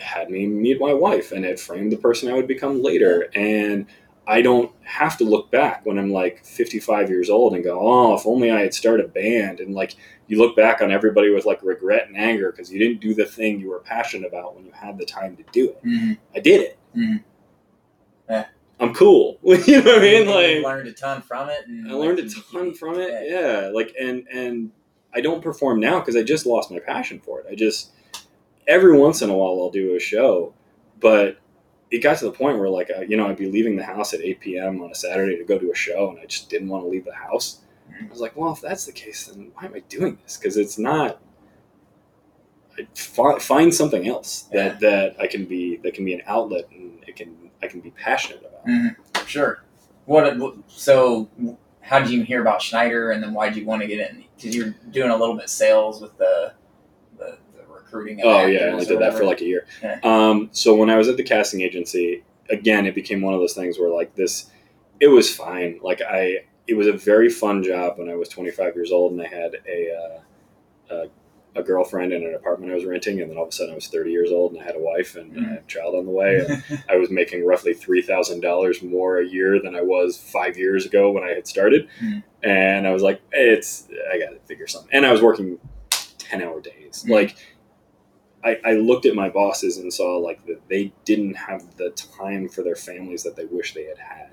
had 0.00 0.30
me 0.30 0.46
meet 0.46 0.80
my 0.80 0.92
wife 0.92 1.32
and 1.32 1.44
it 1.44 1.58
framed 1.58 1.92
the 1.92 1.96
person 1.96 2.30
I 2.30 2.34
would 2.34 2.46
become 2.46 2.82
later. 2.82 3.28
And 3.34 3.86
I 4.26 4.42
don't 4.42 4.72
have 4.82 5.16
to 5.18 5.24
look 5.24 5.50
back 5.50 5.86
when 5.86 5.98
I'm 5.98 6.10
like 6.10 6.44
55 6.44 7.08
years 7.08 7.30
old 7.30 7.54
and 7.54 7.64
go, 7.64 7.78
oh, 7.80 8.14
if 8.14 8.26
only 8.26 8.50
I 8.50 8.60
had 8.60 8.74
started 8.74 9.06
a 9.06 9.08
band. 9.08 9.60
And 9.60 9.74
like 9.74 9.96
you 10.26 10.38
look 10.38 10.56
back 10.56 10.80
on 10.82 10.90
everybody 10.90 11.30
with 11.30 11.46
like 11.46 11.62
regret 11.62 12.08
and 12.08 12.16
anger 12.16 12.50
because 12.50 12.70
you 12.72 12.78
didn't 12.78 13.00
do 13.00 13.14
the 13.14 13.24
thing 13.24 13.60
you 13.60 13.70
were 13.70 13.78
passionate 13.78 14.26
about 14.26 14.54
when 14.56 14.64
you 14.66 14.72
had 14.72 14.98
the 14.98 15.06
time 15.06 15.36
to 15.36 15.44
do 15.52 15.70
it. 15.70 15.84
Mhm. 15.84 16.18
I 16.34 16.40
did 16.40 16.60
it. 16.60 16.78
Mhm. 16.96 17.22
Yeah. 18.28 18.46
I'm 18.78 18.92
cool. 18.94 19.38
you 19.42 19.82
know 19.82 19.92
what 19.92 19.98
I 19.98 20.02
mean? 20.02 20.26
Like 20.26 20.64
learned 20.64 20.88
a 20.88 20.92
ton 20.92 21.22
from 21.22 21.48
it. 21.48 21.66
And 21.66 21.90
I 21.90 21.94
learned 21.94 22.18
a 22.18 22.28
ton 22.28 22.74
from 22.74 23.00
it. 23.00 23.10
Yeah. 23.30 23.62
Yeah, 23.62 23.68
like 23.68 23.94
and 24.00 24.26
and 24.32 24.70
I 25.14 25.20
don't 25.20 25.42
perform 25.42 25.80
now 25.80 25.98
because 26.00 26.16
I 26.16 26.22
just 26.22 26.46
lost 26.46 26.70
my 26.70 26.78
passion 26.78 27.20
for 27.20 27.40
it. 27.40 27.46
I 27.50 27.54
just 27.54 27.90
every 28.66 28.98
once 28.98 29.22
in 29.22 29.30
a 29.30 29.34
while 29.34 29.60
I'll 29.60 29.70
do 29.70 29.96
a 29.96 30.00
show, 30.00 30.52
but 31.00 31.38
it 31.90 31.98
got 32.02 32.18
to 32.18 32.26
the 32.26 32.32
point 32.32 32.58
where 32.58 32.68
like 32.68 32.90
you 33.08 33.16
know 33.16 33.26
I'd 33.26 33.36
be 33.36 33.50
leaving 33.50 33.76
the 33.76 33.84
house 33.84 34.12
at 34.12 34.20
8 34.20 34.40
p.m. 34.40 34.82
on 34.82 34.90
a 34.90 34.94
Saturday 34.94 35.36
to 35.36 35.44
go 35.44 35.58
to 35.58 35.70
a 35.70 35.74
show, 35.74 36.10
and 36.10 36.18
I 36.18 36.26
just 36.26 36.50
didn't 36.50 36.68
want 36.68 36.84
to 36.84 36.88
leave 36.88 37.04
the 37.04 37.14
house. 37.14 37.60
Mm-hmm. 37.90 38.06
I 38.06 38.10
was 38.10 38.20
like, 38.20 38.36
well, 38.36 38.52
if 38.52 38.60
that's 38.60 38.84
the 38.84 38.92
case, 38.92 39.26
then 39.26 39.52
why 39.54 39.66
am 39.66 39.74
I 39.74 39.80
doing 39.80 40.18
this? 40.22 40.36
Because 40.36 40.56
it's 40.56 40.78
not. 40.78 41.20
I 42.78 42.86
fi- 42.94 43.38
find 43.38 43.72
something 43.72 44.06
else 44.06 44.42
that 44.52 44.80
that 44.80 45.16
I 45.18 45.28
can 45.28 45.46
be 45.46 45.78
that 45.78 45.94
can 45.94 46.04
be 46.04 46.12
an 46.12 46.22
outlet 46.26 46.68
and 46.70 47.02
I 47.62 47.68
can 47.68 47.80
be 47.80 47.90
passionate 47.90 48.40
about. 48.40 48.66
Mhm. 48.66 48.96
Sure. 49.26 49.62
What? 50.06 50.36
So, 50.68 51.28
how 51.80 51.98
did 51.98 52.10
you 52.10 52.22
hear 52.22 52.40
about 52.40 52.62
Schneider, 52.62 53.10
and 53.10 53.22
then 53.22 53.32
why 53.34 53.48
did 53.48 53.56
you 53.56 53.64
want 53.64 53.82
to 53.82 53.88
get 53.88 54.10
in? 54.10 54.24
Because 54.36 54.54
you're 54.54 54.74
doing 54.90 55.10
a 55.10 55.16
little 55.16 55.36
bit 55.36 55.48
sales 55.50 56.00
with 56.00 56.16
the 56.18 56.52
the, 57.18 57.38
the 57.56 57.62
recruiting. 57.72 58.20
Oh 58.22 58.46
yeah, 58.46 58.66
I 58.66 58.68
only 58.72 58.84
did 58.84 59.00
that 59.00 59.14
for 59.14 59.24
like 59.24 59.40
a 59.40 59.44
year. 59.44 59.66
Yeah. 59.82 59.98
Um, 60.02 60.48
so 60.52 60.74
when 60.74 60.90
I 60.90 60.96
was 60.96 61.08
at 61.08 61.16
the 61.16 61.22
casting 61.24 61.60
agency, 61.62 62.22
again, 62.50 62.86
it 62.86 62.94
became 62.94 63.22
one 63.22 63.34
of 63.34 63.40
those 63.40 63.54
things 63.54 63.78
where 63.78 63.90
like 63.90 64.14
this, 64.14 64.50
it 65.00 65.08
was 65.08 65.34
fine. 65.34 65.80
Like 65.82 66.02
I, 66.02 66.44
it 66.66 66.74
was 66.74 66.86
a 66.86 66.92
very 66.92 67.30
fun 67.30 67.62
job 67.62 67.98
when 67.98 68.08
I 68.10 68.14
was 68.16 68.28
25 68.28 68.74
years 68.74 68.92
old 68.92 69.12
and 69.12 69.22
I 69.22 69.26
had 69.28 69.56
a, 69.68 69.96
uh, 70.90 70.94
a, 70.94 71.08
a 71.56 71.62
girlfriend 71.62 72.12
in 72.12 72.22
an 72.24 72.34
apartment 72.34 72.70
I 72.70 72.74
was 72.74 72.84
renting, 72.84 73.20
and 73.20 73.30
then 73.30 73.36
all 73.38 73.44
of 73.44 73.48
a 73.48 73.52
sudden 73.52 73.72
I 73.72 73.74
was 73.76 73.88
30 73.88 74.10
years 74.10 74.30
old 74.30 74.52
and 74.52 74.60
I 74.60 74.64
had 74.64 74.76
a 74.76 74.80
wife 74.80 75.16
and 75.16 75.34
had 75.46 75.58
a 75.58 75.62
child 75.66 75.94
on 75.94 76.04
the 76.04 76.10
way. 76.12 76.38
And 76.46 76.82
I 76.88 76.96
was 76.96 77.10
making 77.10 77.44
roughly 77.46 77.74
three 77.74 78.02
thousand 78.02 78.40
dollars 78.40 78.82
more 78.82 79.18
a 79.18 79.26
year 79.26 79.60
than 79.62 79.74
I 79.74 79.82
was 79.82 80.16
five 80.18 80.56
years 80.58 80.84
ago 80.86 81.10
when 81.10 81.24
I 81.24 81.30
had 81.30 81.46
started, 81.46 81.88
Mhm. 82.02 82.22
and 82.42 82.86
I 82.86 82.92
was 82.92 83.02
like, 83.02 83.20
"It's 83.32 83.88
I 84.12 84.18
got 84.18 84.30
to 84.30 84.38
figure 84.46 84.66
something." 84.66 84.90
And 84.92 85.06
I 85.06 85.12
was 85.12 85.22
working 85.22 85.58
ten 86.18 86.42
hour 86.42 86.60
days. 86.60 87.04
Mhm. 87.06 87.10
Like, 87.10 87.36
I, 88.44 88.58
I 88.64 88.72
looked 88.74 89.06
at 89.06 89.14
my 89.14 89.28
bosses 89.28 89.78
and 89.78 89.92
saw 89.92 90.18
like 90.18 90.44
that 90.46 90.68
they 90.68 90.92
didn't 91.04 91.34
have 91.34 91.76
the 91.76 91.90
time 91.90 92.48
for 92.48 92.62
their 92.62 92.76
families 92.76 93.22
that 93.24 93.34
they 93.36 93.46
wish 93.46 93.74
they 93.74 93.84
had 93.84 93.98
had, 93.98 94.30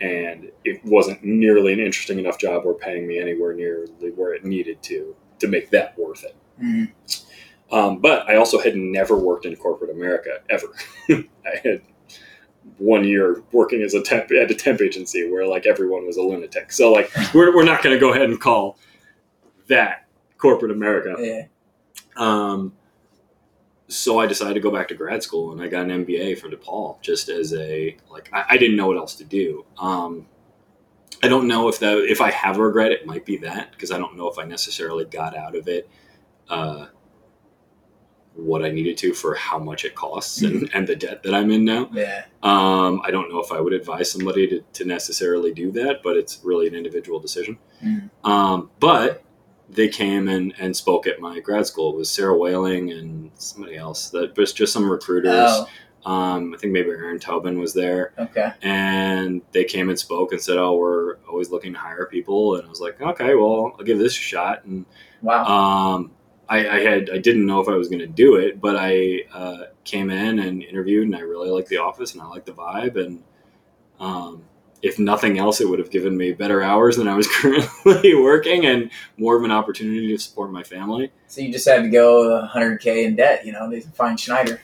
and 0.00 0.50
it 0.64 0.84
wasn't 0.84 1.22
nearly 1.24 1.72
an 1.72 1.78
interesting 1.80 2.18
enough 2.18 2.38
job 2.38 2.66
or 2.66 2.74
paying 2.74 3.06
me 3.06 3.18
anywhere 3.18 3.54
near 3.54 3.86
where 4.16 4.34
it 4.34 4.44
needed 4.44 4.82
to 4.82 5.14
to 5.38 5.46
make 5.46 5.70
that 5.70 5.96
worth 5.98 6.24
it. 6.24 6.34
Mhm. 6.62 6.92
Um, 7.70 7.98
but 7.98 8.28
I 8.28 8.36
also 8.36 8.58
had 8.58 8.76
never 8.76 9.16
worked 9.16 9.44
in 9.44 9.54
corporate 9.56 9.90
America 9.90 10.40
ever. 10.48 10.66
I 11.10 11.60
had 11.62 11.82
one 12.78 13.04
year 13.04 13.42
working 13.52 13.82
as 13.82 13.94
a 13.94 14.02
temp 14.02 14.30
at 14.30 14.50
a 14.50 14.54
temp 14.54 14.80
agency 14.80 15.30
where 15.30 15.46
like 15.46 15.66
everyone 15.66 16.06
was 16.06 16.16
a 16.16 16.22
lunatic. 16.22 16.72
So 16.72 16.92
like 16.92 17.10
we're 17.34 17.54
we're 17.54 17.64
not 17.64 17.82
going 17.82 17.94
to 17.94 18.00
go 18.00 18.12
ahead 18.12 18.28
and 18.28 18.40
call 18.40 18.78
that 19.68 20.06
corporate 20.38 20.72
America. 20.72 21.14
Yeah. 21.18 21.46
Um, 22.16 22.72
so 23.88 24.18
I 24.18 24.26
decided 24.26 24.54
to 24.54 24.60
go 24.60 24.70
back 24.70 24.88
to 24.88 24.94
grad 24.94 25.22
school 25.22 25.52
and 25.52 25.62
I 25.62 25.68
got 25.68 25.88
an 25.88 26.04
MBA 26.04 26.38
from 26.38 26.50
DePaul 26.50 27.00
just 27.00 27.28
as 27.28 27.54
a 27.54 27.96
like 28.10 28.30
I, 28.32 28.44
I 28.50 28.56
didn't 28.56 28.76
know 28.76 28.86
what 28.86 28.96
else 28.96 29.14
to 29.16 29.24
do. 29.24 29.64
Um, 29.78 30.26
I 31.22 31.28
don't 31.28 31.48
know 31.48 31.68
if 31.68 31.80
that 31.80 31.98
if 31.98 32.20
I 32.20 32.30
have 32.30 32.58
a 32.58 32.62
regret, 32.62 32.92
it 32.92 33.06
might 33.06 33.26
be 33.26 33.36
that 33.38 33.72
because 33.72 33.90
I 33.90 33.98
don't 33.98 34.16
know 34.16 34.28
if 34.28 34.38
I 34.38 34.44
necessarily 34.44 35.04
got 35.04 35.36
out 35.36 35.56
of 35.56 35.68
it 35.68 35.88
uh, 36.48 36.86
what 38.34 38.64
I 38.64 38.70
needed 38.70 38.96
to 38.98 39.12
for 39.14 39.34
how 39.34 39.58
much 39.58 39.84
it 39.84 39.94
costs 39.94 40.42
and, 40.42 40.70
and 40.74 40.86
the 40.86 40.94
debt 40.94 41.22
that 41.24 41.34
I'm 41.34 41.50
in 41.50 41.64
now. 41.64 41.90
Yeah. 41.92 42.24
Um, 42.42 43.00
I 43.04 43.10
don't 43.10 43.28
know 43.30 43.40
if 43.40 43.50
I 43.50 43.60
would 43.60 43.72
advise 43.72 44.12
somebody 44.12 44.46
to, 44.48 44.60
to 44.74 44.84
necessarily 44.84 45.52
do 45.52 45.72
that, 45.72 46.02
but 46.04 46.16
it's 46.16 46.40
really 46.44 46.68
an 46.68 46.74
individual 46.74 47.18
decision. 47.18 47.58
Mhm. 47.84 48.10
Um, 48.24 48.70
but 48.78 49.24
they 49.68 49.88
came 49.88 50.28
and, 50.28 50.54
and 50.58 50.76
spoke 50.76 51.06
at 51.06 51.20
my 51.20 51.40
grad 51.40 51.66
school. 51.66 51.92
It 51.94 51.96
was 51.96 52.10
Sarah 52.10 52.36
Whaling 52.38 52.92
and 52.92 53.30
somebody 53.34 53.76
else. 53.76 54.10
That 54.10 54.36
was 54.36 54.52
just 54.52 54.72
some 54.72 54.88
recruiters. 54.90 55.32
Oh, 55.34 55.66
Um, 56.10 56.54
I 56.54 56.58
think 56.58 56.72
maybe 56.72 56.90
Aaron 56.90 57.18
Tobin 57.18 57.58
was 57.58 57.74
there, 57.74 58.12
okay. 58.18 58.52
and 58.62 59.42
they 59.52 59.64
came 59.64 59.88
and 59.90 59.98
spoke 59.98 60.30
and 60.32 60.40
said, 60.40 60.56
"Oh, 60.56 60.76
we're 60.76 61.16
always 61.28 61.50
looking 61.50 61.72
to 61.74 61.78
hire 61.78 62.06
people." 62.06 62.54
And 62.54 62.64
I 62.64 62.68
was 62.68 62.80
like, 62.80 62.98
"Okay, 63.00 63.34
well, 63.34 63.74
I'll 63.76 63.84
give 63.84 63.98
this 63.98 64.14
a 64.16 64.20
shot." 64.20 64.64
And 64.64 64.86
Wow. 65.22 65.44
um, 65.44 66.12
I, 66.48 66.68
I 66.68 66.80
had 66.80 67.10
I 67.10 67.18
didn't 67.18 67.46
know 67.46 67.60
if 67.60 67.68
I 67.68 67.76
was 67.76 67.88
going 67.88 68.00
to 68.00 68.06
do 68.06 68.36
it, 68.36 68.60
but 68.60 68.76
I 68.76 69.22
uh, 69.32 69.64
came 69.84 70.10
in 70.10 70.38
and 70.38 70.62
interviewed, 70.62 71.06
and 71.06 71.14
I 71.14 71.20
really 71.20 71.50
liked 71.50 71.68
the 71.68 71.78
office 71.78 72.14
and 72.14 72.22
I 72.22 72.26
liked 72.26 72.46
the 72.46 72.52
vibe. 72.52 72.96
And 72.96 73.22
um, 74.00 74.44
if 74.80 74.98
nothing 74.98 75.38
else, 75.38 75.60
it 75.60 75.68
would 75.68 75.78
have 75.78 75.90
given 75.90 76.16
me 76.16 76.32
better 76.32 76.62
hours 76.62 76.96
than 76.96 77.08
I 77.08 77.14
was 77.14 77.28
currently 77.40 78.14
working, 78.14 78.64
and 78.66 78.90
more 79.18 79.36
of 79.36 79.44
an 79.44 79.50
opportunity 79.50 80.08
to 80.08 80.18
support 80.18 80.50
my 80.50 80.62
family. 80.62 81.10
so 81.26 81.40
you 81.40 81.52
just 81.52 81.68
had 81.68 81.82
to 81.82 81.88
go 81.88 82.48
100k 82.52 83.04
in 83.04 83.16
debt, 83.16 83.44
you 83.44 83.52
know, 83.52 83.68
to 83.70 83.80
find 83.80 84.18
Schneider. 84.18 84.60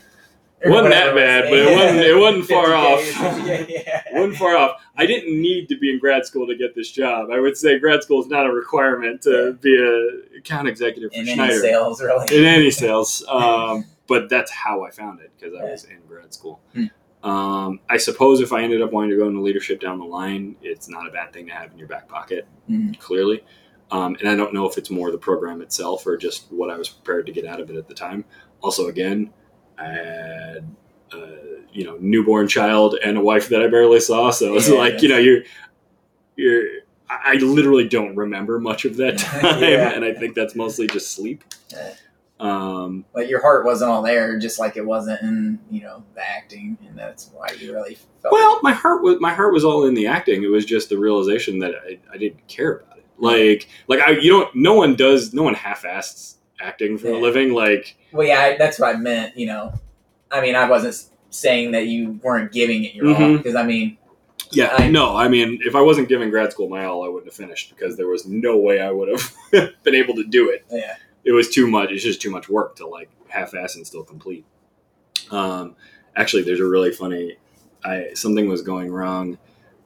It 0.60 0.70
wasn't 0.70 0.94
that 0.94 1.14
bad, 1.14 1.44
but 1.44 1.58
it 1.58 1.76
wasn't 1.76 1.98
it 2.00 2.16
wasn't 2.16 2.46
far 2.46 2.74
off. 2.74 3.00
or 3.00 3.02
50K, 3.02 3.66
yeah. 3.86 4.02
Wasn't 4.14 4.36
far 4.36 4.56
off. 4.56 4.80
I 4.96 5.04
didn't 5.06 5.40
need 5.42 5.68
to 5.68 5.76
be 5.78 5.92
in 5.92 5.98
grad 5.98 6.24
school 6.24 6.46
to 6.46 6.54
get 6.56 6.74
this 6.74 6.90
job. 6.90 7.30
I 7.30 7.38
would 7.40 7.56
say 7.56 7.78
grad 7.78 8.02
school 8.02 8.20
is 8.22 8.28
not 8.28 8.46
a 8.46 8.50
requirement 8.52 9.20
to 9.22 9.54
be 9.60 9.76
a 9.76 10.38
account 10.38 10.68
executive 10.68 11.12
for 11.12 11.18
in 11.18 11.28
any 11.28 11.58
sales, 11.58 12.00
really. 12.00 12.34
in 12.34 12.44
any 12.44 12.70
sales. 12.70 13.22
Um, 13.28 13.84
but 14.06 14.30
that's 14.30 14.50
how 14.52 14.84
I 14.84 14.90
found 14.90 15.20
it 15.20 15.32
because 15.38 15.54
I 15.54 15.64
was 15.64 15.84
in 15.84 15.98
grad 16.08 16.32
school. 16.32 16.60
Hmm. 16.72 17.28
Um, 17.28 17.80
I 17.90 17.96
suppose 17.96 18.40
if 18.40 18.52
I 18.52 18.62
ended 18.62 18.80
up 18.82 18.92
wanting 18.92 19.10
to 19.10 19.16
go 19.16 19.26
into 19.28 19.40
leadership 19.40 19.80
down 19.80 19.98
the 19.98 20.04
line, 20.04 20.56
it's 20.62 20.88
not 20.88 21.06
a 21.08 21.10
bad 21.10 21.32
thing 21.32 21.46
to 21.48 21.52
have 21.52 21.72
in 21.72 21.78
your 21.78 21.88
back 21.88 22.06
pocket, 22.08 22.46
Mhm. 22.70 22.98
clearly. 22.98 23.42
Um, 23.90 24.16
and 24.20 24.28
I 24.28 24.36
don't 24.36 24.54
know 24.54 24.66
if 24.68 24.78
it's 24.78 24.90
more 24.90 25.10
the 25.10 25.18
program 25.18 25.60
itself 25.62 26.06
or 26.06 26.16
just 26.16 26.46
what 26.52 26.70
I 26.70 26.76
was 26.78 26.88
prepared 26.88 27.26
to 27.26 27.32
get 27.32 27.44
out 27.46 27.60
of 27.60 27.68
it 27.70 27.76
at 27.76 27.88
the 27.88 27.94
time. 27.94 28.24
Also, 28.62 28.88
again, 28.88 29.30
I 29.78 29.84
had 29.88 30.74
a 31.12 31.36
you 31.72 31.84
know 31.84 31.96
newborn 32.00 32.48
child 32.48 32.96
and 33.04 33.16
a 33.18 33.20
wife 33.20 33.48
that 33.48 33.62
I 33.62 33.66
barely 33.68 34.00
saw, 34.00 34.30
so 34.30 34.54
it's 34.56 34.68
Yeah, 34.68 34.76
like 34.76 35.02
you 35.02 35.08
know 35.08 35.18
you're 35.18 35.42
you're. 36.36 36.62
I 37.08 37.34
literally 37.34 37.86
don't 37.86 38.16
remember 38.16 38.58
much 38.58 38.84
of 38.86 38.96
that 38.96 39.18
time, 39.18 39.62
Yeah. 39.62 39.90
and 39.90 40.04
I 40.04 40.14
think 40.14 40.34
that's 40.34 40.54
mostly 40.56 40.86
just 40.86 41.12
sleep. 41.12 41.44
Yeah. 41.70 41.94
Um, 42.40 43.04
Like 43.14 43.28
your 43.28 43.40
heart 43.40 43.64
wasn't 43.64 43.90
all 43.90 44.02
there, 44.02 44.38
just 44.38 44.58
like 44.58 44.76
it 44.76 44.84
wasn't 44.84 45.20
in, 45.22 45.60
you 45.70 45.82
know, 45.82 46.02
the 46.14 46.28
acting, 46.28 46.76
and 46.88 46.98
that's 46.98 47.30
why 47.32 47.48
you 47.58 47.72
really 47.72 47.96
felt. 48.22 48.32
well, 48.32 48.58
my 48.62 48.72
heart 48.72 49.02
was 49.02 49.20
my 49.20 49.32
heart 49.32 49.52
was 49.52 49.64
all 49.64 49.84
in 49.84 49.94
the 49.94 50.06
acting. 50.06 50.42
It 50.42 50.48
was 50.50 50.64
just 50.64 50.88
the 50.88 50.98
realization 50.98 51.58
that 51.60 51.74
I, 51.86 51.98
I 52.12 52.16
didn't 52.16 52.44
care 52.48 52.78
about 52.78 52.98
it. 52.98 53.04
Like 53.18 53.68
like 53.86 54.00
I 54.00 54.12
you 54.12 54.30
don't 54.30 54.54
no 54.56 54.74
one 54.74 54.96
does 54.96 55.32
no 55.32 55.42
one 55.44 55.54
half-asses 55.54 56.33
acting 56.60 56.98
for 56.98 57.08
Yeah. 57.08 57.16
a 57.16 57.18
living. 57.18 57.52
Like 57.52 57.96
Well, 58.12 58.26
yeah, 58.26 58.40
I, 58.40 58.56
that's 58.56 58.78
what 58.78 58.94
I 58.94 58.98
meant. 58.98 59.36
You 59.36 59.46
know, 59.46 59.72
I 60.30 60.40
mean, 60.40 60.54
I 60.54 60.68
wasn't 60.68 60.96
saying 61.30 61.72
that 61.72 61.86
you 61.86 62.18
weren't 62.22 62.52
giving 62.52 62.84
it 62.84 62.94
your 62.94 63.08
all 63.08 63.14
Mhm. 63.14 63.36
because 63.38 63.54
I 63.56 63.64
mean, 63.64 63.98
yeah, 64.52 64.74
I- 64.78 64.88
no. 64.88 65.16
I 65.16 65.28
mean, 65.28 65.58
if 65.64 65.74
I 65.74 65.80
wasn't 65.80 66.08
giving 66.08 66.30
grad 66.30 66.52
school 66.52 66.68
my 66.68 66.84
all, 66.84 67.04
I 67.04 67.08
wouldn't 67.08 67.26
have 67.26 67.34
finished 67.34 67.74
because 67.74 67.96
there 67.96 68.06
was 68.06 68.26
no 68.26 68.56
way 68.56 68.80
I 68.80 68.90
would 68.90 69.08
have 69.08 69.32
been 69.82 69.94
able 69.94 70.14
to 70.14 70.24
do 70.24 70.50
it. 70.50 70.64
yeah, 70.70 70.96
it 71.24 71.32
was 71.32 71.48
too 71.50 71.66
much. 71.66 71.90
It's 71.90 72.04
just 72.04 72.20
too 72.22 72.30
much 72.30 72.48
work 72.48 72.76
to 72.76 72.86
like 72.86 73.10
half-ass 73.28 73.74
and 73.76 73.84
still 73.86 74.04
complete. 74.04 74.44
Um, 75.30 75.74
actually, 76.14 76.42
there's 76.42 76.60
a 76.60 76.66
really 76.66 76.92
funny. 76.92 77.36
I 77.84 78.10
something 78.14 78.48
was 78.48 78.62
going 78.62 78.90
wrong 78.92 79.38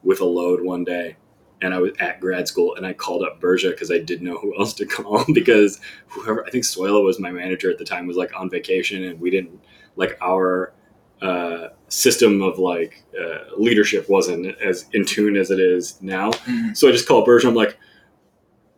with 0.02 0.20
a 0.20 0.24
load 0.24 0.61
one 0.62 0.85
day, 0.85 1.16
and 1.60 1.74
I 1.74 1.78
was 1.78 1.92
at 1.98 2.20
grad 2.20 2.46
school, 2.48 2.74
and 2.76 2.86
I 2.86 2.92
called 2.92 3.22
up 3.22 3.40
Berja 3.40 3.70
because 3.70 3.90
I 3.90 3.98
didn't 3.98 4.26
know 4.26 4.38
who 4.38 4.58
else 4.58 4.72
to 4.74 4.86
call 4.96 5.24
because 5.32 5.80
whoever 6.08 6.46
I 6.46 6.50
think 6.50 6.64
Soila 6.64 7.02
was 7.04 7.18
my 7.18 7.30
manager 7.30 7.70
at 7.70 7.78
the 7.78 7.84
time 7.84 8.06
was 8.06 8.16
like 8.16 8.32
on 8.38 8.48
vacation, 8.50 9.04
and 9.04 9.20
we 9.20 9.30
didn't 9.30 9.60
like 9.96 10.16
our 10.22 10.72
uh, 11.20 11.68
system 11.88 12.40
of 12.42 12.58
like 12.58 13.02
uh, 13.20 13.38
leadership 13.56 14.08
wasn't 14.08 14.46
as 14.60 14.86
in 14.92 15.04
tune 15.04 15.36
as 15.36 15.50
it 15.50 15.58
is 15.58 16.00
now. 16.00 16.30
Mhm. 16.30 16.76
So 16.76 16.88
I 16.88 16.92
just 16.92 17.08
called 17.08 17.26
Berja. 17.26 17.46
I'm 17.48 17.54
like, 17.56 17.76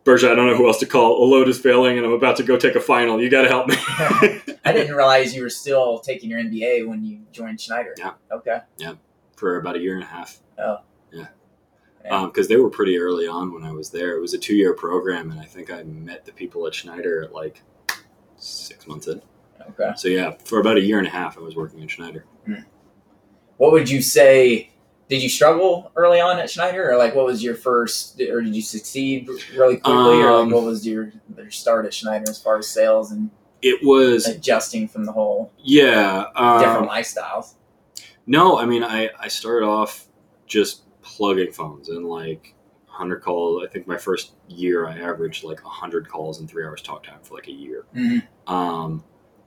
Berja, 0.03 0.31
I 0.31 0.35
don't 0.35 0.47
know 0.47 0.55
who 0.55 0.65
else 0.65 0.79
to 0.79 0.87
call. 0.87 1.23
A 1.23 1.25
load 1.25 1.47
is 1.47 1.59
failing, 1.59 1.97
and 1.97 2.05
I'm 2.07 2.13
about 2.13 2.37
to 2.37 2.43
go 2.43 2.57
take 2.57 2.73
a 2.73 2.79
final. 2.79 3.21
You 3.21 3.29
got 3.29 3.43
to 3.43 3.47
help 3.47 3.67
me. 3.67 3.75
I 3.87 4.41
didn't 4.73 4.95
realize 4.95 5.35
you 5.35 5.43
were 5.43 5.49
still 5.51 5.99
taking 5.99 6.31
your 6.31 6.39
MBA 6.39 6.87
when 6.87 7.03
you 7.03 7.21
joined 7.31 7.61
Schneider. 7.61 7.93
Yeah. 7.97 8.13
Okay. 8.31 8.61
Yeah. 8.77 8.93
For 9.35 9.57
about 9.57 9.75
a 9.75 9.79
year 9.79 9.93
and 9.93 10.03
a 10.03 10.07
half. 10.07 10.39
Oh. 10.57 10.77
Yeah. 11.13 11.27
Yeah. 12.03 12.25
Because 12.25 12.47
they 12.47 12.55
were 12.57 12.69
pretty 12.69 12.97
early 12.97 13.27
on 13.27 13.53
when 13.53 13.63
I 13.63 13.71
was 13.71 13.89
there. 13.89 14.15
It 14.15 14.21
was 14.21 14.33
a 14.33 14.37
two 14.37 14.55
year 14.55 14.73
program, 14.73 15.31
and 15.31 15.39
I 15.39 15.45
think 15.45 15.71
I 15.71 15.83
met 15.83 16.25
the 16.25 16.31
people 16.31 16.65
at 16.67 16.73
Schneider 16.73 17.21
at 17.23 17.33
like 17.33 17.61
six 18.37 18.87
months 18.87 19.07
in. 19.07 19.21
Okay. 19.69 19.91
So 19.95 20.07
yeah, 20.07 20.31
for 20.43 20.59
about 20.59 20.77
a 20.77 20.81
year 20.81 20.97
and 20.97 21.07
a 21.07 21.11
half, 21.11 21.37
I 21.37 21.41
was 21.41 21.55
working 21.55 21.81
at 21.83 21.91
Schneider. 21.91 22.25
What 23.57 23.71
would 23.73 23.89
you 23.89 24.01
say? 24.01 24.69
Did 25.07 25.21
you 25.21 25.29
struggle 25.29 25.91
early 25.97 26.19
on 26.21 26.39
at 26.39 26.49
Schneider, 26.49 26.89
or 26.89 26.97
like 26.97 27.13
what 27.13 27.25
was 27.25 27.43
your 27.43 27.53
first, 27.55 28.19
or 28.21 28.41
did 28.41 28.55
you 28.55 28.61
succeed 28.61 29.27
really 29.55 29.75
quickly, 29.77 30.21
or 30.21 30.29
Um, 30.31 30.45
like 30.47 30.55
what 30.55 30.63
was 30.63 30.87
your 30.87 31.11
your 31.37 31.51
start 31.51 31.85
at 31.85 31.93
Schneider 31.93 32.29
as 32.29 32.41
far 32.41 32.57
as 32.57 32.67
sales 32.67 33.11
and 33.11 33.29
It 33.61 33.83
was 33.83 34.25
adjusting 34.25 34.87
from 34.87 35.05
the 35.05 35.11
whole 35.11 35.51
yeah. 35.59 36.25
different 36.59 36.83
Um, 36.83 36.87
lifestyles? 36.87 37.55
no, 38.25 38.57
I 38.57 38.65
mean 38.65 38.83
I 38.83 39.09
I 39.19 39.27
started 39.27 39.65
off 39.67 40.07
just 40.47 40.83
plugging 41.01 41.51
phones 41.51 41.89
and 41.89 42.05
like. 42.05 42.55
100 42.87 43.21
calls. 43.21 43.63
I 43.63 43.71
think 43.71 43.87
my 43.87 43.97
first 43.97 44.33
year 44.49 44.85
I 44.85 44.99
averaged 44.99 45.45
like 45.45 45.63
100 45.63 46.09
calls 46.09 46.41
and 46.41 46.49
three 46.49 46.65
hours 46.65 46.81
talk 46.81 47.03
time 47.03 47.19
for 47.23 47.35
like 47.35 47.47
a 47.47 47.51
year. 47.53 47.85
Mhm. 47.95 48.21
um, 48.47 49.05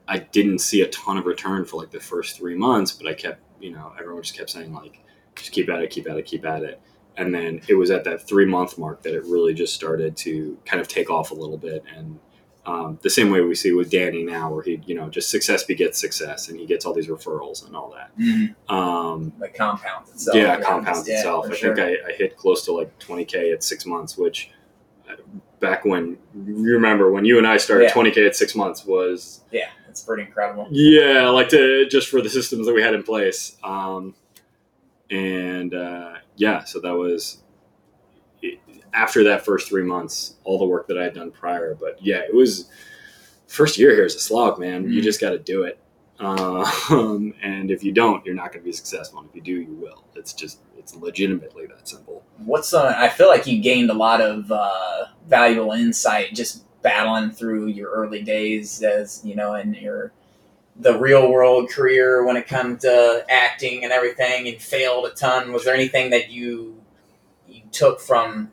I 0.09 0.19
didn't 0.21 0.61
see 0.61 0.81
a 0.81 0.89
ton 0.89 1.19
of 1.19 1.27
return 1.27 1.67
for 1.67 1.77
like 1.77 1.91
the 1.91 2.01
first 2.01 2.39
three 2.39 2.55
months, 2.57 2.93
but 2.93 3.07
I 3.07 3.13
kept, 3.13 3.43
you 3.61 3.71
know, 3.71 3.93
everyone 4.01 4.23
just 4.23 4.35
kept 4.37 4.49
saying 4.49 4.73
like, 4.73 4.99
just 5.37 5.53
keep 5.53 5.69
at 5.69 5.83
it, 5.83 5.91
keep 5.91 6.09
at 6.09 6.17
it, 6.17 6.25
keep 6.25 6.47
at 6.47 6.63
it. 6.63 6.81
And 7.19 7.35
then 7.35 7.61
it 7.69 7.75
was 7.75 7.91
at 7.91 8.05
that 8.05 8.27
three 8.27 8.47
month 8.47 8.79
mark 8.79 9.03
that 9.03 9.15
it 9.15 9.25
really 9.25 9.53
just 9.53 9.75
started 9.75 10.17
to 10.17 10.57
kind 10.65 10.81
of 10.81 10.89
take 10.89 11.11
off 11.11 11.31
a 11.31 11.35
little 11.35 11.59
bit. 11.59 11.85
And 11.95 12.19
um, 12.67 12.99
the 13.03 13.11
same 13.11 13.31
way 13.31 13.41
we 13.43 13.55
see 13.55 13.73
with 13.73 13.91
Danny 13.91 14.23
now, 14.25 14.51
where 14.53 14.63
he, 14.63 14.81
you 14.87 14.95
know, 14.95 15.09
just 15.11 15.29
success 15.31 15.65
begets 15.65 16.01
success 16.01 16.49
and 16.49 16.59
he 16.59 16.65
gets 16.67 16.87
all 16.87 16.95
these 16.95 17.09
referrals 17.09 17.67
and 17.67 17.77
all 17.77 17.91
that. 17.95 18.11
Mhm. 18.19 18.55
Um, 18.73 19.33
Like 19.39 19.55
compounds 19.55 20.11
itself. 20.13 20.37
yeah, 20.37 20.61
compounds 20.61 21.07
yeah, 21.09 21.17
itself. 21.17 21.47
I 21.51 21.55
sure. 21.55 21.77
think 21.77 21.87
I, 22.07 22.11
I 22.11 22.13
hit 22.15 22.37
close 22.39 22.65
to 22.65 22.73
like 22.73 22.99
20K 23.01 23.53
at 23.53 23.63
six 23.63 23.85
months, 23.85 24.17
which 24.17 24.51
uh, 25.11 25.17
back 25.61 25.85
when 25.85 26.17
you 26.35 26.73
remember 26.73 27.11
when 27.13 27.25
you 27.27 27.37
and 27.39 27.47
I 27.47 27.59
started, 27.59 27.85
Yeah. 27.85 27.93
20K 27.93 28.27
at 28.27 28.35
six 28.37 28.55
months 28.55 28.87
was 28.87 29.43
yeah, 29.53 29.69
it's 29.89 30.03
pretty 30.03 30.23
incredible. 30.23 30.67
yeah, 30.71 31.29
like 31.29 31.51
to 31.51 31.87
just 31.89 32.09
for 32.09 32.23
the 32.23 32.31
systems 32.31 32.67
that 32.67 32.73
we 32.75 32.81
had 32.83 32.95
in 32.95 33.03
place. 33.03 33.57
Um, 33.63 34.15
and 35.11 35.75
uh, 35.75 36.15
yeah, 36.37 36.65
so 36.65 36.81
that 36.81 36.93
was 36.95 37.43
after 38.95 39.25
that 39.25 39.45
first 39.45 39.69
three 39.69 39.83
months, 39.83 40.35
all 40.45 40.59
the 40.59 40.65
work 40.65 40.87
that 40.89 40.99
I 40.99 41.05
had 41.05 41.15
done 41.15 41.31
prior. 41.31 41.75
But 41.75 41.99
yeah, 42.01 42.19
it 42.19 42.35
was 42.35 42.69
first 43.47 43.79
year 43.79 43.91
here 43.95 44.05
is 44.05 44.15
a 44.15 44.21
slog, 44.21 44.59
man. 44.59 44.91
You 44.91 45.01
Mhm. 45.01 45.05
just 45.05 45.21
got 45.21 45.31
to 45.31 45.39
do 45.39 45.65
it. 45.65 45.79
Um, 46.21 47.35
and 47.43 47.71
if 47.71 47.83
you 47.83 47.93
don't, 47.93 48.25
you're 48.25 48.35
not 48.35 48.53
going 48.53 48.61
to 48.61 48.65
be 48.65 48.73
successful. 48.73 49.21
And 49.21 49.29
if 49.29 49.35
you 49.35 49.43
do, 49.43 49.61
you 49.61 49.75
will. 49.75 50.05
It's 50.15 50.33
just 50.33 50.61
it's 50.79 50.95
legitimately 50.95 51.67
that 51.67 51.89
simple. 51.89 52.23
What's 52.39 52.69
some? 52.69 52.87
I 52.87 53.09
feel 53.09 53.29
like 53.29 53.47
you 53.47 53.61
gained 53.63 53.91
a 53.91 53.95
lot 53.95 54.21
of 54.21 54.51
uh, 54.53 55.07
valuable 55.27 55.73
insight 55.73 56.35
just 56.35 56.65
battling 56.83 57.31
through 57.31 57.67
your 57.69 57.91
early 57.91 58.23
days 58.23 58.83
as 58.83 59.23
you 59.25 59.35
know 59.35 59.55
in 59.55 59.73
your 59.75 60.13
the 60.77 60.99
real 60.99 61.31
world 61.31 61.71
career 61.71 62.25
when 62.27 62.37
it 62.37 62.47
comes 62.47 62.83
to 62.83 63.25
acting 63.31 63.85
and 63.85 63.93
everything 63.93 64.49
and 64.49 64.61
failed 64.61 65.07
a 65.07 65.11
ton 65.11 65.53
was 65.53 65.65
there 65.65 65.73
anything 65.75 66.11
that 66.11 66.31
you 66.31 66.77
you 67.49 67.63
took 67.73 68.01
from 68.01 68.51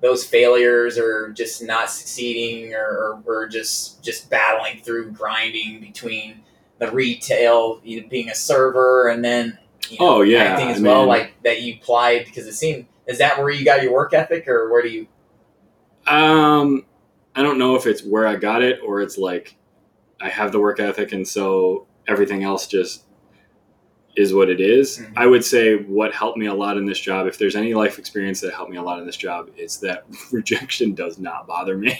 those 0.00 0.24
failures 0.24 0.96
or 0.98 1.30
just 1.30 1.62
not 1.62 1.90
succeeding 1.90 2.74
or, 2.74 2.86
or 2.86 3.22
were 3.24 3.46
just 3.48 4.02
just 4.02 4.30
battling 4.30 4.80
through 4.82 5.10
grinding 5.12 5.80
between 5.80 6.42
the 6.78 6.90
retail 6.90 7.80
you 7.84 8.00
know, 8.00 8.08
being 8.08 8.30
a 8.30 8.34
server 8.34 9.08
and 9.08 9.22
then 9.24 9.58
you 9.90 9.98
know, 9.98 10.16
Oh, 10.16 10.22
yeah, 10.22 10.44
acting 10.44 10.68
as 10.68 10.78
I 10.78 10.82
well, 10.86 11.00
mean- 11.00 11.08
like 11.08 11.34
that 11.44 11.60
you 11.62 11.74
applied 11.74 12.24
because 12.26 12.46
it 12.46 12.54
seemed. 12.54 12.86
Is 13.06 13.18
that 13.18 13.38
where 13.38 13.50
you 13.50 13.64
got 13.64 13.82
your 13.82 13.92
work 13.92 14.14
ethic, 14.14 14.46
or 14.46 14.70
where 14.70 14.82
do 14.82 14.88
you? 14.88 15.08
Um, 16.06 16.84
I 17.34 17.42
don't 17.42 17.58
know 17.58 17.74
if 17.76 17.86
it's 17.86 18.02
where 18.04 18.26
I 18.26 18.36
got 18.36 18.62
it 18.62 18.78
or 18.84 19.00
it's 19.00 19.18
like 19.18 19.56
I 20.20 20.28
have 20.28 20.52
the 20.52 20.60
work 20.60 20.80
ethic, 20.80 21.12
and 21.12 21.26
so 21.26 21.86
everything 22.06 22.42
else 22.44 22.66
just 22.66 23.04
is 24.16 24.34
what 24.34 24.48
it 24.50 24.60
is. 24.60 24.98
Mhm. 24.98 25.12
I 25.16 25.26
would 25.26 25.44
say 25.44 25.76
what 25.76 26.12
helped 26.12 26.36
me 26.36 26.46
a 26.46 26.54
lot 26.54 26.76
in 26.76 26.84
this 26.86 26.98
job, 26.98 27.26
if 27.26 27.38
there's 27.38 27.56
any 27.56 27.74
life 27.74 27.98
experience 27.98 28.40
that 28.40 28.52
helped 28.52 28.70
me 28.70 28.76
a 28.76 28.82
lot 28.82 28.98
in 28.98 29.06
this 29.06 29.16
job, 29.16 29.50
it's 29.56 29.76
that 29.78 30.04
rejection 30.32 30.94
does 30.94 31.18
not 31.18 31.46
bother 31.46 31.76
me. 31.76 31.98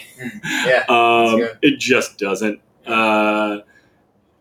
Yeah, 0.65 0.83
um, 0.89 1.47
it 1.61 1.79
just 1.79 2.17
doesn't. 2.17 2.59
Uh, 2.85 3.59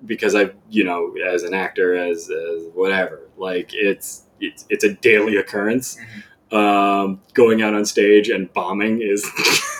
because 0.05 0.35
I, 0.35 0.51
you 0.71 0.85
know, 0.85 1.15
as 1.27 1.43
an 1.43 1.55
actor, 1.55 1.95
as, 1.95 2.31
as 2.31 2.65
whatever, 2.75 3.29
like 3.37 3.71
it's 3.73 4.25
it's 4.41 4.65
it's 4.69 4.85
a 4.85 4.95
daily 4.95 5.37
occurrence. 5.37 5.97
Mm-hmm. 5.97 6.57
Um, 6.57 7.21
going 7.35 7.63
out 7.63 7.75
on 7.75 7.85
stage 7.85 8.29
and 8.29 8.53
bombing 8.53 9.01
is 9.03 9.25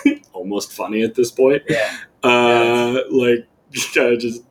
almost 0.33 0.73
funny 0.73 1.03
at 1.03 1.17
this 1.17 1.31
point. 1.33 1.63
yeah. 1.69 1.97
Uh, 2.23 3.01
like 3.11 3.49
I 3.97 4.17
just. 4.17 4.43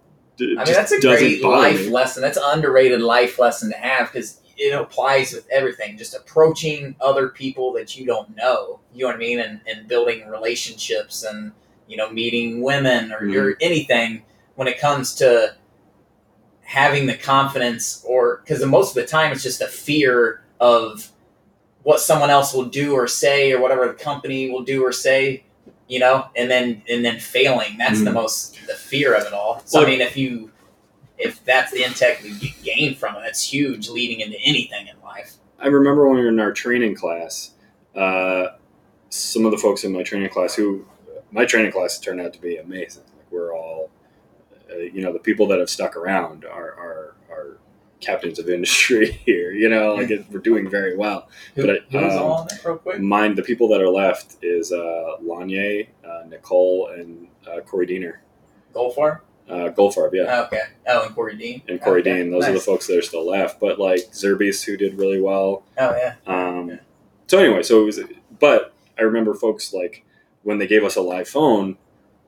I 0.42 0.46
mean, 0.46 0.74
that's 0.74 0.92
a 0.92 1.00
great 1.02 1.44
life 1.44 1.82
me. 1.86 1.90
lesson. 1.90 2.22
That's 2.22 2.38
an 2.38 2.44
underrated 2.46 3.02
life 3.02 3.40
lesson 3.40 3.72
to 3.72 3.78
have 3.78 4.12
because 4.12 4.42
it 4.58 4.74
applies 4.74 5.34
with 5.34 5.48
everything. 5.50 5.98
Just 5.98 6.14
approaching 6.16 6.96
other 7.02 7.30
people 7.30 7.72
that 7.74 7.98
you 7.98 8.06
don't 8.06 8.36
know. 8.36 8.80
You 8.94 9.02
know 9.04 9.08
what 9.08 9.16
I 9.16 9.20
mean? 9.20 9.40
And, 9.40 9.62
and 9.68 9.88
building 9.88 10.28
relationships 10.28 11.24
and 11.24 11.52
you 11.88 11.98
know 11.98 12.10
meeting 12.12 12.62
women 12.62 13.12
or 13.12 13.22
Mhm. 13.22 13.34
your 13.34 13.58
anything 13.62 14.24
when 14.56 14.68
it 14.68 14.80
comes 14.80 15.16
to 15.16 15.56
having 16.62 17.08
the 17.08 17.16
confidence 17.18 18.04
or 18.08 18.42
because 18.44 18.64
most 18.66 18.90
of 18.90 18.96
the 18.96 19.08
time 19.08 19.32
it's 19.32 19.42
just 19.44 19.62
a 19.62 19.68
fear 19.68 20.42
of 20.60 21.10
what 21.84 22.00
someone 22.00 22.30
else 22.30 22.54
will 22.54 22.66
do 22.66 22.94
or 22.94 23.08
say 23.08 23.52
or 23.52 23.60
whatever 23.60 23.88
the 23.88 23.94
company 23.94 24.52
will 24.52 24.62
do 24.64 24.84
or 24.86 24.92
say 24.92 25.44
you 25.90 26.00
know 26.00 26.28
and 26.38 26.50
then 26.50 26.82
and 26.88 27.04
then 27.04 27.20
failing 27.20 27.78
that's 27.78 28.02
the 28.06 28.10
Mhm. 28.12 28.14
most 28.14 28.58
the 28.68 28.76
fear 28.76 29.14
of 29.14 29.26
it 29.26 29.34
all 29.34 29.62
so 29.66 29.80
Well- 29.80 29.88
i 29.88 29.92
mean 29.92 30.02
if 30.02 30.16
you 30.16 30.52
if 31.18 31.44
that's 31.44 31.72
the 31.74 31.84
intake 31.84 32.24
we 32.24 32.32
get- 32.40 32.64
gain 32.64 32.96
from 32.96 33.16
it 33.18 33.22
that's 33.26 33.44
huge 33.52 33.90
leading 33.90 34.22
into 34.22 34.38
anything 34.40 34.88
in 34.88 34.96
life 35.04 35.34
I 35.62 35.68
remember 35.68 36.08
when 36.08 36.16
we 36.18 36.22
were 36.24 36.30
in 36.30 36.40
our 36.40 36.54
training 36.54 36.96
class, 36.96 37.52
uh, 37.94 38.48
some 39.10 39.44
of 39.46 39.52
the 39.52 39.58
folks 39.58 39.84
in 39.84 39.92
my 39.92 40.04
training 40.04 40.30
class 40.30 40.56
who 40.56 40.86
my 41.32 41.44
training 41.44 41.74
class 41.74 42.00
turned 42.00 42.22
out 42.22 42.32
to 42.32 42.40
be 42.40 42.56
amazing. 42.56 43.04
Like 43.18 43.30
we're 43.30 43.54
all, 43.54 43.90
uh, 44.72 44.78
you 44.78 45.02
know, 45.02 45.12
the 45.12 45.20
people 45.20 45.48
that 45.48 45.60
have 45.60 45.70
stuck 45.70 45.98
around 45.98 46.46
are, 46.46 46.72
are 46.86 46.99
captains 48.02 48.40
of 48.40 48.50
industry 48.50 49.12
here. 49.26 49.52
You 49.52 49.70
know, 49.70 49.96
like 49.96 50.10
it, 50.12 50.26
we're 50.32 50.40
doing 50.40 50.70
very 50.70 50.96
well. 50.98 51.30
who, 51.56 51.66
But 51.66 51.70
I- 51.70 51.80
who's 51.92 52.14
um, 52.14 52.24
on 52.24 52.48
that 52.48 52.64
real 52.66 52.78
quick 52.78 53.00
Mine, 53.02 53.36
the 53.36 53.44
people 53.44 53.68
that 53.70 53.82
are 53.82 53.90
left 53.90 54.38
is 54.42 54.72
uh, 54.72 55.18
Lanye, 55.24 55.88
uh, 56.08 56.24
Nicole, 56.28 56.88
and 56.96 57.28
uh, 57.48 57.62
Corey 57.62 57.86
Diener. 57.86 58.22
Goldfarb? 58.74 59.22
Uh, 59.50 59.70
Goldfarb, 59.72 60.12
yeah. 60.14 60.44
okay 60.46 60.62
oh 60.88 61.06
and 61.08 61.16
corey 61.16 61.36
dean 61.36 61.64
And 61.68 61.82
Corey 61.82 62.02
Okay, 62.02 62.14
Dean, 62.22 62.30
those 62.30 62.46
are 62.46 62.54
the 62.54 62.60
folks 62.60 62.86
that 62.86 62.96
are 62.98 63.02
still 63.02 63.26
left. 63.28 63.60
But 63.60 63.80
like 63.80 64.02
Zerbies, 64.12 64.64
who 64.64 64.78
did 64.78 64.94
really 64.94 65.20
well, 65.20 65.64
oh 65.80 65.96
yeah 65.98 66.16
um, 66.28 66.70
Okay. 66.70 66.80
So 67.26 67.40
anyway, 67.40 67.64
so 67.64 67.82
it 67.82 67.86
was, 67.86 68.00
but 68.40 68.74
I 68.98 69.02
remember 69.02 69.34
folks 69.34 69.74
like 69.74 70.06
when 70.44 70.60
they 70.60 70.68
gave 70.68 70.84
us 70.84 70.96
a 70.98 71.02
live 71.02 71.28
phone, 71.28 71.78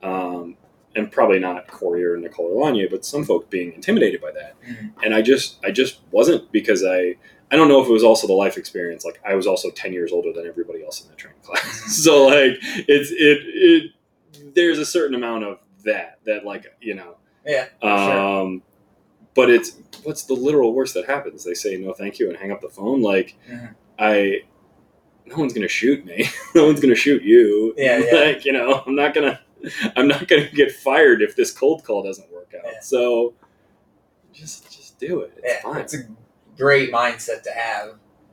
um, 0.02 0.56
and 0.94 1.10
probably 1.10 1.38
not 1.38 1.66
Corey 1.68 2.04
or 2.04 2.16
Nicole 2.16 2.54
Lanya, 2.60 2.90
but 2.90 3.04
some 3.04 3.24
folk 3.24 3.48
being 3.50 3.72
intimidated 3.72 4.20
by 4.20 4.30
that, 4.32 4.54
Mhm. 4.62 4.92
and 5.02 5.14
I 5.14 5.22
just, 5.22 5.56
I 5.64 5.70
just 5.70 6.00
wasn't 6.10 6.50
because 6.52 6.84
I, 6.84 7.16
I 7.50 7.56
don't 7.56 7.68
know 7.68 7.80
if 7.82 7.88
it 7.88 7.92
was 7.92 8.04
also 8.04 8.26
the 8.26 8.32
life 8.32 8.56
experience. 8.56 9.04
Like 9.04 9.20
I 9.26 9.34
was 9.34 9.46
also 9.46 9.70
ten 9.70 9.92
years 9.92 10.12
older 10.12 10.32
than 10.32 10.46
everybody 10.46 10.84
else 10.84 11.02
in 11.02 11.08
the 11.08 11.16
training 11.16 11.40
class, 11.42 11.62
Mhm. 11.84 11.88
so 12.04 12.26
like 12.26 12.58
it's 12.88 13.10
it 13.10 13.38
it 13.44 13.92
there's 14.54 14.78
a 14.78 14.86
certain 14.86 15.14
amount 15.14 15.44
of 15.44 15.58
that 15.84 16.18
that 16.24 16.44
like 16.44 16.66
you 16.80 16.94
know 16.94 17.16
yeah 17.46 17.66
for 17.80 17.88
sure. 17.88 18.18
um, 18.18 18.62
but 19.34 19.48
it's 19.50 19.76
what's 20.04 20.24
the 20.24 20.34
literal 20.34 20.72
worst 20.74 20.94
that 20.94 21.06
happens? 21.06 21.44
They 21.44 21.54
say 21.54 21.76
no, 21.76 21.92
thank 21.94 22.18
you, 22.18 22.28
and 22.28 22.36
hang 22.38 22.52
up 22.52 22.60
the 22.60 22.68
phone. 22.68 23.00
Like 23.02 23.34
Mhm. 23.50 23.74
I, 23.98 24.40
no 25.26 25.36
one's 25.36 25.52
gonna 25.52 25.68
shoot 25.68 26.04
me. 26.04 26.28
no 26.54 26.66
one's 26.66 26.80
gonna 26.80 26.94
shoot 26.94 27.22
you. 27.22 27.74
Yeah, 27.76 27.98
yeah. 28.12 28.20
Like 28.20 28.44
you 28.44 28.52
know, 28.52 28.82
I'm 28.86 28.94
not 28.94 29.14
gonna, 29.14 29.40
I'm 29.96 30.08
not 30.08 30.28
gonna 30.28 30.48
get 30.50 30.72
fired 30.72 31.22
if 31.22 31.36
this 31.36 31.50
cold 31.50 31.84
call 31.84 32.02
doesn't 32.02 32.30
work 32.32 32.52
out. 32.56 32.64
Yeah. 32.72 32.80
So 32.80 33.34
just, 34.32 34.70
just 34.72 34.98
do 34.98 35.20
it. 35.20 35.32
It's 35.36 35.46
yeah, 35.46 35.62
fine. 35.62 35.80
it's 35.80 35.94
a 35.94 35.98
great 36.56 36.92
mindset 36.92 37.42
to 37.42 37.50
have 37.50 37.90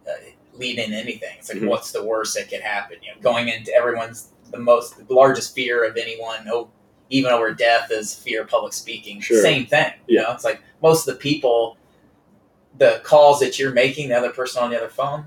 uh, 0.08 0.12
leading 0.54 0.94
anything. 0.94 1.36
It's 1.38 1.50
like, 1.54 1.62
Mhm. 1.62 1.68
what's 1.70 1.92
the 1.92 2.04
worst 2.04 2.36
that 2.36 2.50
could 2.50 2.62
happen? 2.62 2.98
You 3.02 3.14
know, 3.16 3.22
going 3.22 3.50
into 3.50 3.72
everyone's 3.74 4.30
the 4.52 4.58
most, 4.60 5.08
the 5.08 5.14
largest 5.14 5.54
fear 5.54 5.84
of 5.86 5.98
anyone, 5.98 6.48
oh, 6.52 6.70
even 7.10 7.32
over 7.32 7.54
death, 7.54 7.92
is 7.92 8.14
fear 8.16 8.42
of 8.44 8.48
public 8.50 8.74
speaking. 8.74 9.20
Sure. 9.22 9.42
Same 9.42 9.66
thing. 9.66 9.92
You 10.08 10.18
Yeah. 10.20 10.24
know, 10.24 10.32
it's 10.32 10.44
like 10.44 10.62
most 10.82 11.08
of 11.08 11.16
the 11.16 11.20
people, 11.20 11.78
the 12.78 13.02
calls 13.04 13.40
that 13.42 13.60
you're 13.60 13.72
making, 13.74 14.10
the 14.10 14.16
other 14.18 14.30
person 14.32 14.64
on 14.64 14.70
the 14.72 14.78
other 14.78 14.90
phone, 14.90 15.26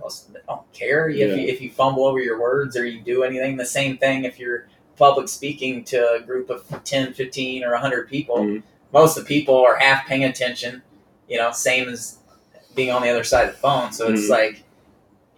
don't 0.48 0.72
care 0.72 1.08
if 1.08 1.16
Yeah. 1.16 1.26
you 1.26 1.48
if 1.48 1.60
you 1.60 1.70
fumble 1.70 2.06
over 2.06 2.18
your 2.20 2.40
words 2.40 2.76
or 2.76 2.84
you 2.86 3.00
do 3.00 3.22
anything. 3.24 3.56
The 3.56 3.66
same 3.66 3.98
thing 3.98 4.24
if 4.24 4.38
you're 4.38 4.68
public 5.02 5.28
speaking 5.28 5.82
to 5.82 6.12
a 6.12 6.20
group 6.20 6.48
of 6.48 6.64
10, 6.84 7.12
15, 7.12 7.64
or 7.64 7.72
100 7.72 8.08
people 8.08 8.36
Mhm. 8.38 8.62
most 8.92 9.16
of 9.16 9.24
the 9.24 9.28
people 9.28 9.56
are 9.56 9.74
half 9.76 10.06
paying 10.06 10.22
attention, 10.22 10.80
you 11.28 11.38
know, 11.38 11.50
same 11.50 11.88
as 11.88 12.18
being 12.76 12.90
on 12.92 13.02
the 13.02 13.08
other 13.08 13.24
side 13.24 13.48
of 13.48 13.54
the 13.54 13.58
phone. 13.58 13.90
So 13.90 14.08
it's 14.12 14.26
Mhm. 14.26 14.28
like, 14.28 14.62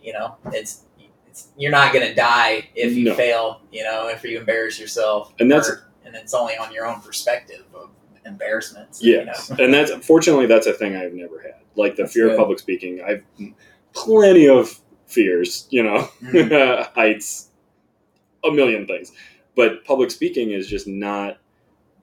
you 0.02 0.12
know, 0.12 0.36
it's, 0.52 0.82
it's 1.30 1.48
you're 1.56 1.70
not 1.70 1.94
going 1.94 2.06
to 2.06 2.14
die 2.14 2.68
if 2.74 2.92
you 2.92 3.04
No. 3.06 3.14
fail, 3.14 3.62
you 3.72 3.82
know, 3.84 4.08
if 4.08 4.22
you 4.22 4.38
embarrass 4.38 4.78
yourself. 4.78 5.32
And 5.40 5.50
that's- 5.50 5.70
or- 5.70 5.86
and 6.04 6.14
it's 6.14 6.34
only 6.34 6.56
on 6.58 6.70
your 6.70 6.84
own 6.84 7.00
perspective 7.00 7.64
of 7.74 7.88
embarrassments. 8.26 9.02
you 9.02 9.14
Yes, 9.14 9.48
know? 9.50 9.64
and 9.64 9.72
that's 9.72 9.90
fortunately 10.06 10.44
that's 10.46 10.66
a 10.66 10.74
thing 10.74 10.94
I've 10.94 11.14
never 11.14 11.40
had. 11.40 11.54
Like 11.74 11.96
the 11.96 12.02
That's 12.02 12.12
fear 12.12 12.24
good. 12.24 12.32
of 12.32 12.38
public 12.38 12.58
speaking, 12.58 13.00
I've 13.02 13.22
plenty 13.94 14.46
of 14.48 14.78
fears. 15.06 15.66
You 15.70 15.84
know, 15.84 16.08
Mhm. 16.22 16.92
heights, 16.94 17.48
a 18.44 18.50
million 18.50 18.86
things, 18.86 19.12
but 19.56 19.84
public 19.84 20.10
speaking 20.10 20.50
is 20.50 20.68
just 20.68 20.86
not 20.86 21.38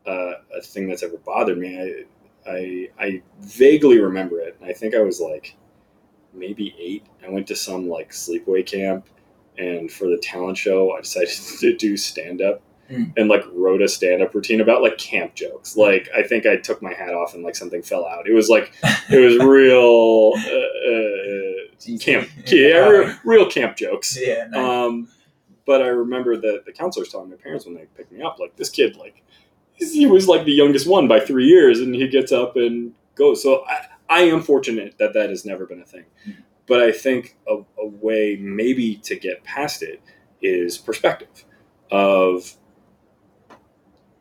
uh, 0.05 0.33
a 0.55 0.61
thing 0.61 0.87
that's 0.87 1.03
ever 1.03 1.17
bothered 1.17 1.57
me. 1.57 1.79
I, 1.79 2.49
I 2.49 2.89
I 2.99 3.21
vaguely 3.39 3.99
remember 3.99 4.39
it. 4.39 4.57
I 4.63 4.73
think 4.73 4.95
I 4.95 5.01
was 5.01 5.19
like 5.19 5.55
maybe 6.33 6.75
eight. 6.79 7.05
I 7.25 7.29
went 7.29 7.47
to 7.47 7.55
some 7.55 7.87
like 7.87 8.11
sleepaway 8.11 8.65
camp, 8.65 9.07
and 9.57 9.91
for 9.91 10.07
the 10.07 10.17
talent 10.17 10.57
show, 10.57 10.91
I 10.91 11.01
decided 11.01 11.29
to 11.59 11.75
do 11.77 11.97
stand 11.97 12.41
up. 12.41 12.61
Mm. 12.89 13.13
And 13.15 13.29
like 13.29 13.45
wrote 13.53 13.81
a 13.81 13.87
stand 13.87 14.21
up 14.21 14.33
routine 14.35 14.59
about 14.59 14.81
like 14.81 14.97
camp 14.97 15.33
jokes. 15.33 15.77
Like 15.77 16.09
I 16.13 16.23
think 16.23 16.45
I 16.45 16.57
took 16.57 16.81
my 16.81 16.93
hat 16.93 17.13
off 17.13 17.33
and 17.33 17.41
like 17.41 17.55
something 17.55 17.81
fell 17.81 18.05
out. 18.05 18.27
It 18.27 18.33
was 18.33 18.49
like 18.49 18.73
it 19.09 19.17
was 19.17 19.37
real 19.45 20.33
uh, 20.35 21.93
uh, 21.93 21.97
camp, 21.99 22.29
yeah, 22.47 22.89
real, 22.89 23.15
real 23.23 23.49
camp 23.49 23.77
jokes. 23.77 24.17
Yeah. 24.19 24.47
nice. 24.49 24.59
Um, 24.59 25.07
but 25.65 25.81
I 25.81 25.87
remember 25.87 26.37
that 26.37 26.63
the 26.65 26.71
counselors 26.71 27.09
telling 27.09 27.29
my 27.29 27.35
parents 27.35 27.65
when 27.65 27.75
they 27.75 27.85
picked 27.95 28.11
me 28.11 28.21
up, 28.21 28.39
like 28.39 28.55
this 28.55 28.69
kid, 28.69 28.95
like 28.95 29.23
he 29.73 30.05
was 30.05 30.27
like 30.27 30.45
the 30.45 30.51
youngest 30.51 30.87
one 30.87 31.07
by 31.07 31.19
three 31.19 31.45
years, 31.45 31.79
and 31.79 31.93
he 31.93 32.07
gets 32.07 32.31
up 32.31 32.55
and 32.55 32.93
goes. 33.15 33.41
So 33.41 33.65
I, 33.67 33.85
I 34.09 34.19
am 34.23 34.41
fortunate 34.41 34.97
that 34.99 35.13
that 35.13 35.29
has 35.29 35.45
never 35.45 35.65
been 35.65 35.81
a 35.81 35.85
thing. 35.85 36.05
But 36.67 36.81
I 36.81 36.91
think 36.91 37.37
a, 37.47 37.57
a 37.79 37.85
way 37.85 38.37
maybe 38.39 38.95
to 38.97 39.15
get 39.15 39.43
past 39.43 39.81
it 39.83 40.01
is 40.41 40.77
perspective 40.77 41.45
of 41.91 42.55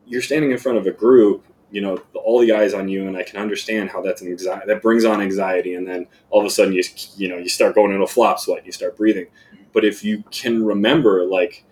you're 0.05 0.21
standing 0.21 0.51
in 0.51 0.57
front 0.57 0.77
of 0.77 0.85
a 0.85 0.91
group 0.91 1.45
you 1.71 1.81
know 1.81 1.97
all 2.13 2.39
the 2.41 2.51
eyes 2.51 2.73
on 2.73 2.89
you 2.89 3.07
and 3.07 3.17
i 3.17 3.23
can 3.23 3.39
understand 3.39 3.89
how 3.89 4.01
that's 4.01 4.21
an 4.21 4.27
anxiety 4.27 4.65
that 4.67 4.81
brings 4.81 5.05
on 5.05 5.21
anxiety 5.21 5.73
and 5.75 5.87
then 5.87 6.05
all 6.29 6.41
of 6.41 6.45
a 6.45 6.49
sudden 6.49 6.73
you 6.73 6.83
you 7.15 7.27
know 7.29 7.37
you 7.37 7.47
start 7.47 7.73
going 7.73 7.91
into 7.91 8.03
a 8.03 8.07
flop 8.07 8.39
sweat 8.39 8.65
you 8.65 8.71
start 8.71 8.95
breathing 8.97 9.25
but 9.73 9.85
if 9.85 10.03
you 10.03 10.23
can 10.31 10.63
remember 10.65 11.25
like 11.25 11.63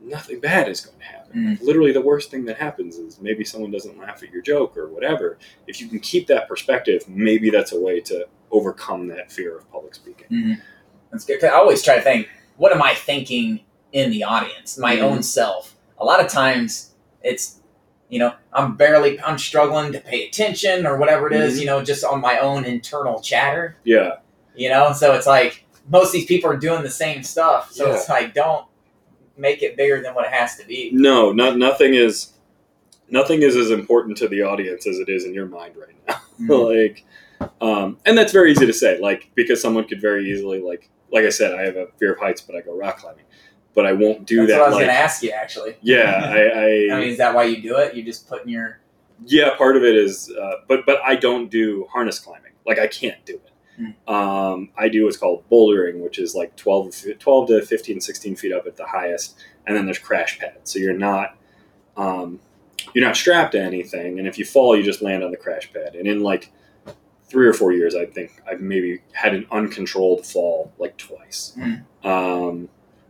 nothing 0.00 0.40
bad 0.40 0.68
is 0.68 0.80
going 0.80 0.98
to 0.98 1.04
happen 1.04 1.58
literally 1.62 1.92
the 1.92 2.00
worst 2.00 2.30
thing 2.30 2.44
that 2.44 2.56
happens 2.56 2.96
is 2.96 3.20
maybe 3.20 3.44
someone 3.44 3.70
doesn't 3.70 3.98
laugh 3.98 4.22
at 4.22 4.30
your 4.30 4.42
joke 4.42 4.76
or 4.76 4.88
whatever 4.88 5.36
if 5.66 5.80
you 5.80 5.88
can 5.88 5.98
keep 6.00 6.26
that 6.26 6.48
perspective 6.48 7.02
maybe 7.08 7.50
that's 7.50 7.72
a 7.72 7.80
way 7.80 8.00
to 8.00 8.26
overcome 8.50 9.08
that 9.08 9.30
fear 9.32 9.56
of 9.58 9.70
public 9.72 9.94
speaking 9.94 10.26
Mhm. 10.30 10.60
That's 11.10 11.24
good. 11.24 11.40
'Cause 11.40 11.50
I 11.50 11.54
always 11.54 11.82
try 11.82 11.94
to 11.94 12.02
think, 12.02 12.28
what 12.56 12.72
am 12.72 12.82
I 12.82 12.92
thinking 12.92 13.60
in 13.92 14.10
the 14.10 14.24
audience, 14.24 14.76
my 14.76 14.96
Mhm. 14.96 15.02
own 15.02 15.22
self? 15.22 15.74
A 15.98 16.04
lot 16.04 16.20
of 16.20 16.28
times, 16.30 16.94
it's 17.22 17.60
you 18.08 18.18
know, 18.20 18.32
I'm 18.52 18.76
barely, 18.76 19.20
I'm 19.20 19.36
struggling 19.38 19.90
to 19.92 19.98
pay 20.00 20.28
attention 20.28 20.86
or 20.86 20.96
whatever 20.96 21.26
it 21.26 21.32
is, 21.32 21.56
Mhm. 21.56 21.60
you 21.60 21.66
know, 21.66 21.82
just 21.82 22.04
on 22.04 22.20
my 22.20 22.38
own 22.38 22.64
internal 22.64 23.20
chatter, 23.20 23.76
yeah 23.84 24.16
you 24.54 24.68
know. 24.70 24.92
So 24.92 25.12
it's 25.14 25.26
like 25.26 25.64
most 25.88 26.06
of 26.08 26.12
these 26.12 26.26
people 26.26 26.50
are 26.50 26.56
doing 26.56 26.82
the 26.82 26.90
same 26.90 27.22
stuff, 27.22 27.72
so 27.72 27.86
Yeah. 27.88 27.94
it's 27.96 28.08
like 28.08 28.34
don't 28.34 28.66
make 29.36 29.62
it 29.62 29.76
bigger 29.76 30.00
than 30.02 30.14
what 30.14 30.24
it 30.26 30.32
has 30.32 30.56
to 30.56 30.66
be. 30.66 30.90
no 30.92 31.30
not 31.32 31.58
nothing 31.58 31.94
is 31.94 32.32
nothing 33.10 33.42
is 33.42 33.54
as 33.56 33.70
important 33.70 34.16
to 34.18 34.28
the 34.28 34.42
audience 34.42 34.86
as 34.86 34.98
it 34.98 35.08
is 35.08 35.24
in 35.24 35.34
your 35.34 35.46
mind 35.46 35.74
right 35.76 35.94
now 36.08 36.20
Mhm. 36.40 36.74
like 36.86 37.04
Um, 37.60 37.98
and 38.06 38.16
that's 38.16 38.32
very 38.32 38.50
easy 38.50 38.64
to 38.66 38.72
say, 38.72 38.98
like 38.98 39.28
because 39.34 39.60
someone 39.60 39.84
could 39.86 40.00
very 40.00 40.30
easily 40.30 40.60
like 40.60 40.88
like 41.12 41.24
I 41.24 41.28
said, 41.30 41.54
I 41.54 41.62
have 41.62 41.76
a 41.76 41.86
fear 41.98 42.14
of 42.14 42.18
heights, 42.18 42.40
but 42.40 42.56
I 42.56 42.62
go 42.62 42.76
rock 42.76 42.98
climbing, 42.98 43.24
but 43.74 43.84
I 43.86 43.92
won't 43.92 44.26
do 44.26 44.38
That's 44.46 44.52
that. 44.52 44.58
what 44.58 44.64
I 44.64 44.68
was 44.68 44.74
like, 44.76 44.84
going 44.86 44.94
to 44.96 45.00
ask 45.00 45.22
you, 45.22 45.30
actually. 45.30 45.76
yeah, 45.82 46.20
I, 46.34 46.40
I, 46.92 46.96
I 46.96 47.00
mean, 47.00 47.08
is 47.10 47.18
that 47.18 47.32
why 47.34 47.44
you 47.44 47.62
do 47.62 47.76
it? 47.76 47.94
You 47.94 48.02
just 48.02 48.26
putting 48.28 48.48
your. 48.48 48.80
yeah, 49.26 49.54
part 49.56 49.76
of 49.76 49.84
it 49.84 49.94
is, 49.94 50.32
uh, 50.32 50.62
but 50.66 50.84
but 50.86 50.98
I 51.04 51.14
don't 51.14 51.48
do 51.50 51.86
harness 51.92 52.18
climbing. 52.18 52.52
Like 52.66 52.78
I 52.78 52.86
can't 52.88 53.22
do 53.26 53.34
it. 53.34 53.50
Um, 54.08 54.70
I 54.76 54.88
do 54.88 55.04
what's 55.04 55.16
called 55.16 55.48
bouldering, 55.50 56.00
which 56.00 56.18
is 56.18 56.34
like 56.34 56.56
12, 56.56 57.18
12 57.18 57.48
to 57.48 57.62
15, 57.62 58.00
16 58.00 58.36
feet 58.36 58.52
up 58.52 58.66
at 58.66 58.76
the 58.76 58.86
highest, 58.86 59.36
and 59.66 59.76
then 59.76 59.84
there's 59.84 59.98
crash 59.98 60.38
pads. 60.38 60.72
So 60.72 60.78
you're 60.78 60.96
not 60.96 61.36
um, 61.96 62.40
you're 62.94 63.04
not 63.04 63.16
strapped 63.16 63.52
to 63.52 63.60
anything, 63.60 64.18
and 64.18 64.28
if 64.28 64.38
you 64.38 64.44
fall, 64.44 64.76
you 64.76 64.82
just 64.82 65.02
land 65.02 65.24
on 65.24 65.30
the 65.30 65.36
crash 65.36 65.72
pad. 65.72 65.94
And 65.94 66.06
in 66.06 66.22
like 66.22 66.52
three 67.28 67.46
or 67.46 67.52
four 67.52 67.72
years, 67.72 67.94
I 67.94 68.06
think 68.06 68.40
I've 68.48 68.60
maybe 68.60 69.00
had 69.12 69.34
an 69.34 69.46
uncontrolled 69.50 70.26
fall 70.26 70.72
like 70.78 70.96
twice. 70.96 71.56
Hmm. 71.56 72.08
Um, 72.08 72.68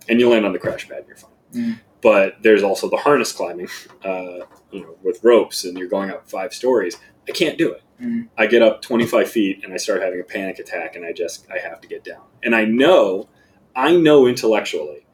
and 0.09 0.21
you 0.21 0.29
land 0.29 0.47
on 0.47 0.53
the 0.53 0.59
crash 0.59 0.89
pad, 0.89 0.99
and 0.99 1.07
you're 1.09 1.17
fine. 1.17 1.31
Hmm. 1.53 1.73
But 2.03 2.37
there's 2.43 2.63
also 2.63 2.89
the 2.89 2.97
harness 2.97 3.33
climbing, 3.33 3.69
uh, 4.05 4.41
you 4.71 4.83
know, 4.83 4.97
with 5.03 5.23
ropes, 5.23 5.65
and 5.65 5.77
you're 5.77 5.89
going 5.89 6.11
up 6.11 6.29
five 6.31 6.55
stories. 6.55 6.97
I 7.29 7.33
can't 7.33 7.59
do 7.59 7.73
it. 7.73 7.83
Mhm. 8.03 8.29
I 8.37 8.47
get 8.47 8.63
up 8.63 8.83
25 8.83 9.29
feet 9.31 9.65
and 9.65 9.73
I 9.73 9.79
start 9.79 10.03
having 10.03 10.21
a 10.21 10.25
panic 10.25 10.59
attack, 10.59 10.97
and 10.97 11.05
I 11.05 11.13
just 11.13 11.47
I 11.51 11.59
have 11.59 11.81
to 11.81 11.89
get 11.89 12.05
down. 12.05 12.23
And 12.43 12.55
I 12.55 12.65
know, 12.65 13.29
I 13.75 13.97
know 13.97 14.27
intellectually 14.27 15.07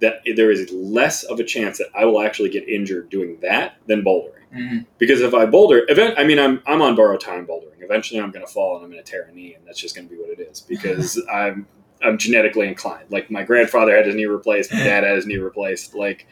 that 0.00 0.22
there 0.34 0.50
is 0.50 0.70
less 0.72 1.22
of 1.22 1.38
a 1.38 1.44
chance 1.44 1.78
that 1.78 1.88
I 1.94 2.04
will 2.06 2.20
actually 2.22 2.48
get 2.48 2.68
injured 2.68 3.08
doing 3.10 3.38
that 3.42 3.76
than 3.86 4.02
bouldering. 4.02 4.40
Mhm. 4.54 4.86
Because 4.98 5.20
if 5.20 5.32
I 5.34 5.46
boulder, 5.46 5.84
event, 5.88 6.14
I 6.18 6.24
mean, 6.24 6.38
I'm 6.38 6.62
I'm 6.66 6.82
on 6.82 6.96
borrowed 6.96 7.20
time 7.20 7.46
bouldering. 7.46 7.80
Eventually, 7.82 8.20
I'm 8.20 8.30
going 8.30 8.44
to 8.46 8.52
fall 8.52 8.76
and 8.76 8.84
I'm 8.84 8.90
going 8.90 9.02
to 9.04 9.10
tear 9.10 9.28
a 9.30 9.34
knee, 9.34 9.54
and 9.54 9.66
that's 9.66 9.78
just 9.80 9.94
going 9.94 10.08
to 10.08 10.14
be 10.14 10.20
what 10.20 10.30
it 10.30 10.40
is. 10.40 10.60
Because 10.68 11.22
I'm 11.32 11.66
I'm 12.02 12.18
genetically 12.18 12.66
inclined. 12.66 13.10
Like 13.10 13.30
my 13.30 13.44
grandfather 13.44 13.94
had 13.96 14.06
his 14.06 14.14
knee 14.16 14.26
replaced, 14.26 14.72
my 14.72 14.78
dad 14.84 15.04
had 15.04 15.14
his 15.16 15.26
knee 15.26 15.36
replaced. 15.38 15.94
Like, 15.94 16.26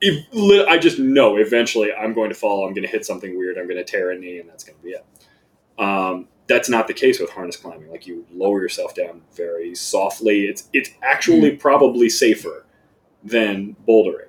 if, 0.00 0.68
I 0.68 0.78
just 0.78 0.98
know 0.98 1.36
eventually 1.36 1.92
I'm 1.92 2.12
going 2.14 2.28
to 2.30 2.34
fall. 2.34 2.66
I'm 2.66 2.74
going 2.74 2.84
to 2.86 2.90
hit 2.90 3.04
something 3.06 3.36
weird. 3.38 3.56
I'm 3.58 3.64
going 3.66 3.76
to 3.76 3.84
tear 3.84 4.10
a 4.10 4.18
knee, 4.18 4.38
and 4.38 4.48
that's 4.48 4.64
going 4.64 4.76
to 4.78 4.84
be 4.84 4.90
it. 4.90 5.04
Um, 5.78 6.28
that's 6.46 6.68
not 6.68 6.86
the 6.88 6.94
case 6.94 7.18
with 7.20 7.30
harness 7.30 7.56
climbing. 7.56 7.90
Like 7.90 8.06
you 8.06 8.26
lower 8.32 8.60
yourself 8.60 8.94
down 8.94 9.22
very 9.34 9.74
softly. 9.74 10.46
It's 10.46 10.68
it's 10.72 10.90
actually 11.02 11.56
probably 11.56 12.08
safer 12.10 12.66
than 13.22 13.76
bouldering. 13.88 14.28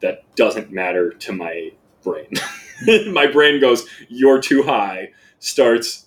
That 0.00 0.24
doesn't 0.34 0.72
matter 0.72 1.12
to 1.12 1.32
my 1.32 1.70
brain. 2.02 2.32
my 3.12 3.26
brain 3.28 3.60
goes, 3.60 3.86
"You're 4.08 4.40
too 4.40 4.64
high." 4.64 5.10
Starts 5.38 6.06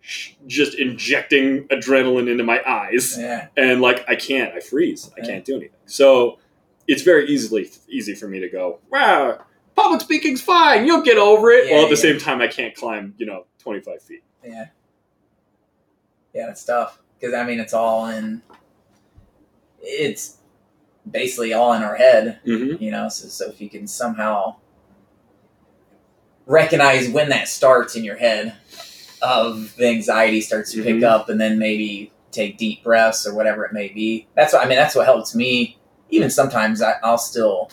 sh- 0.00 0.32
just 0.46 0.74
injecting 0.78 1.64
adrenaline 1.68 2.30
into 2.30 2.44
my 2.44 2.62
eyes, 2.66 3.16
Yeah. 3.18 3.48
and 3.56 3.80
like 3.82 4.04
I 4.08 4.16
can't. 4.16 4.54
I 4.54 4.60
freeze. 4.60 5.10
I 5.16 5.20
can't 5.24 5.44
do 5.44 5.56
anything. 5.56 5.76
So 5.86 6.38
it's 6.92 7.02
very 7.02 7.26
easily 7.28 7.70
easy 7.88 8.14
for 8.14 8.28
me 8.28 8.38
to 8.40 8.48
go, 8.48 8.78
"Wow, 8.90 9.44
public 9.74 10.00
speaking's 10.02 10.40
fine. 10.42 10.86
You'll 10.86 11.02
get 11.02 11.18
over 11.18 11.50
it." 11.50 11.66
Yeah, 11.68 11.74
While 11.76 11.84
at 11.84 11.90
the 11.90 11.96
yeah. 11.96 12.12
same 12.12 12.18
time, 12.20 12.40
I 12.40 12.46
can't 12.48 12.74
climb. 12.74 13.14
You 13.18 13.26
know, 13.26 13.46
twenty 13.58 13.80
five 13.80 14.02
feet. 14.02 14.22
Yeah. 14.44 14.66
Yeah, 16.34 16.50
it's 16.50 16.64
tough 16.64 16.98
because 17.18 17.34
I 17.34 17.44
mean 17.44 17.60
it's 17.60 17.74
all 17.74 18.06
in. 18.06 18.42
It's 19.80 20.38
basically 21.10 21.52
all 21.52 21.72
in 21.72 21.82
our 21.82 21.96
head, 21.96 22.40
Mm-hmm. 22.46 22.82
you 22.82 22.90
know. 22.90 23.08
So, 23.08 23.28
so 23.28 23.48
if 23.50 23.60
you 23.60 23.68
can 23.68 23.86
somehow 23.86 24.56
recognize 26.46 27.08
when 27.08 27.28
that 27.30 27.48
starts 27.48 27.96
in 27.96 28.04
your 28.04 28.16
head, 28.16 28.54
of 29.20 29.76
the 29.76 29.86
anxiety 29.86 30.40
starts 30.40 30.72
to 30.72 30.82
pick 30.82 30.96
Mhm. 30.96 31.04
up, 31.04 31.28
and 31.28 31.40
then 31.40 31.58
maybe 31.58 32.12
take 32.32 32.58
deep 32.58 32.82
breaths 32.82 33.24
or 33.26 33.34
whatever 33.34 33.64
it 33.64 33.72
may 33.72 33.88
be. 33.88 34.26
That's 34.34 34.52
what 34.52 34.64
I 34.64 34.68
mean. 34.68 34.76
That's 34.78 34.94
what 34.96 35.04
helps 35.04 35.34
me. 35.34 35.78
Even 36.12 36.30
sometimes 36.30 36.82
I, 36.82 36.94
I'll 37.02 37.16
still, 37.18 37.70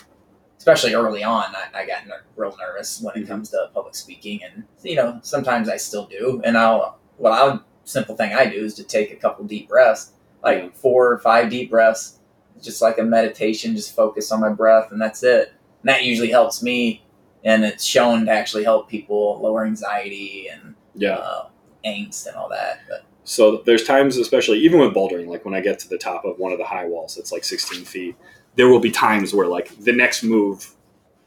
especially 0.58 0.94
early 0.96 1.24
on, 1.24 1.44
I, 1.56 1.82
I 1.82 1.86
got 1.86 2.08
ner- 2.08 2.24
real 2.38 2.56
nervous 2.58 3.02
when 3.02 3.16
it 3.16 3.26
Mhm. 3.26 3.28
comes 3.28 3.50
to 3.50 3.70
public 3.74 3.94
speaking, 3.96 4.40
and 4.44 4.64
you 4.82 4.96
know 4.96 5.20
sometimes 5.22 5.68
I 5.70 5.78
still 5.78 6.06
do. 6.08 6.42
And 6.44 6.58
I'll 6.58 6.98
what 7.18 7.34
I'll 7.34 7.64
simple 7.84 8.16
thing 8.16 8.34
I 8.34 8.46
do 8.50 8.64
is 8.64 8.74
to 8.76 8.84
take 8.84 9.12
a 9.12 9.16
couple 9.18 9.44
deep 9.46 9.68
breaths, 9.68 10.14
like 10.44 10.58
Yeah. 10.64 10.70
four 10.74 11.12
or 11.12 11.20
five 11.20 11.50
deep 11.50 11.70
breaths, 11.70 12.20
just 12.62 12.82
like 12.82 12.98
a 12.98 13.04
meditation. 13.04 13.76
Just 13.76 13.94
focus 13.94 14.32
on 14.32 14.40
my 14.40 14.50
breath, 14.50 14.92
and 14.92 15.02
that's 15.02 15.22
it. 15.22 15.50
And 15.82 15.90
that 15.90 16.04
usually 16.04 16.32
helps 16.32 16.64
me, 16.64 17.04
and 17.44 17.66
it's 17.66 17.84
shown 17.84 18.26
to 18.28 18.32
actually 18.32 18.64
help 18.64 18.88
people 18.90 19.40
lower 19.42 19.66
anxiety 19.66 20.48
and 20.50 20.76
Yeah. 20.96 21.16
uh, 21.18 21.48
angst 21.86 22.26
and 22.28 22.36
all 22.38 22.48
that. 22.50 22.80
But 22.88 23.04
So 23.30 23.62
there's 23.64 23.84
times, 23.84 24.18
especially 24.18 24.58
even 24.62 24.80
with 24.80 24.96
bouldering, 24.96 25.28
like 25.28 25.46
when 25.46 25.54
I 25.54 25.62
get 25.62 25.78
to 25.80 25.88
the 25.88 26.00
top 26.00 26.26
of 26.26 26.40
one 26.40 26.52
of 26.52 26.58
the 26.58 26.66
high 26.66 26.86
walls, 26.86 27.16
that's 27.16 27.32
like 27.32 27.44
16 27.44 27.86
feet. 27.86 28.16
There 28.56 28.70
will 28.70 28.80
be 28.80 28.90
times 28.90 29.36
where 29.36 29.46
like 29.46 29.78
the 29.78 29.92
next 29.92 30.24
move 30.24 30.74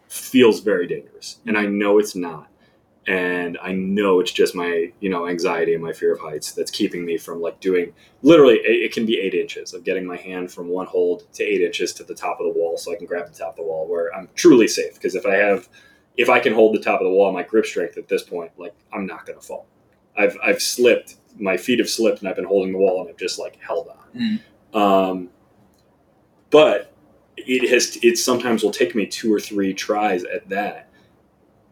feels 0.08 0.58
very 0.58 0.88
dangerous, 0.88 1.38
and 1.46 1.56
I 1.56 1.66
know 1.66 2.00
it's 2.00 2.16
not, 2.16 2.48
and 3.06 3.56
I 3.62 3.70
know 3.70 4.18
it's 4.18 4.32
just 4.32 4.56
my 4.56 4.92
you 4.98 5.10
know 5.10 5.28
anxiety 5.28 5.74
and 5.74 5.82
my 5.82 5.92
fear 5.92 6.12
of 6.12 6.18
heights 6.18 6.50
that's 6.50 6.72
keeping 6.72 7.04
me 7.04 7.18
from 7.18 7.40
like 7.40 7.60
doing 7.60 7.94
literally 8.22 8.56
it 8.64 8.92
can 8.92 9.06
be 9.06 9.20
eight 9.20 9.34
inches 9.34 9.72
of 9.72 9.84
getting 9.84 10.04
my 10.04 10.16
hand 10.16 10.50
from 10.50 10.66
one 10.66 10.86
hold 10.86 11.32
to 11.34 11.44
eight 11.44 11.60
inches 11.60 11.92
to 11.94 12.02
the 12.02 12.16
top 12.16 12.40
of 12.40 12.52
the 12.52 12.58
wall, 12.58 12.76
so 12.76 12.92
I 12.92 12.96
can 12.96 13.06
grab 13.06 13.28
the 13.28 13.38
top 13.38 13.50
of 13.50 13.56
the 13.58 13.62
wall 13.62 13.86
where 13.86 14.12
I'm 14.12 14.28
truly 14.34 14.66
safe. 14.66 14.94
Because 14.94 15.14
if 15.14 15.24
I 15.24 15.36
have 15.36 15.68
if 16.16 16.28
I 16.28 16.40
can 16.40 16.52
hold 16.52 16.74
the 16.74 16.82
top 16.82 17.00
of 17.00 17.04
the 17.04 17.12
wall, 17.12 17.30
my 17.30 17.44
grip 17.44 17.64
strength 17.64 17.96
at 17.96 18.08
this 18.08 18.24
point, 18.24 18.50
like 18.58 18.74
I'm 18.92 19.06
not 19.06 19.24
going 19.24 19.38
to 19.38 19.46
fall. 19.46 19.68
I've 20.18 20.36
I've 20.42 20.60
slipped, 20.60 21.14
my 21.38 21.56
feet 21.56 21.78
have 21.78 21.88
slipped, 21.88 22.20
and 22.20 22.28
I've 22.28 22.36
been 22.36 22.44
holding 22.44 22.72
the 22.72 22.78
wall, 22.78 23.00
and 23.00 23.10
I've 23.10 23.16
just 23.16 23.38
like 23.38 23.58
held 23.60 23.88
on. 23.88 24.40
Um, 24.74 25.28
but 26.50 26.92
it 27.36 27.68
has 27.70 27.98
it 28.02 28.18
sometimes 28.18 28.62
will 28.62 28.70
take 28.70 28.94
me 28.94 29.06
two 29.06 29.32
or 29.32 29.40
three 29.40 29.72
tries 29.74 30.24
at 30.24 30.48
that 30.50 30.88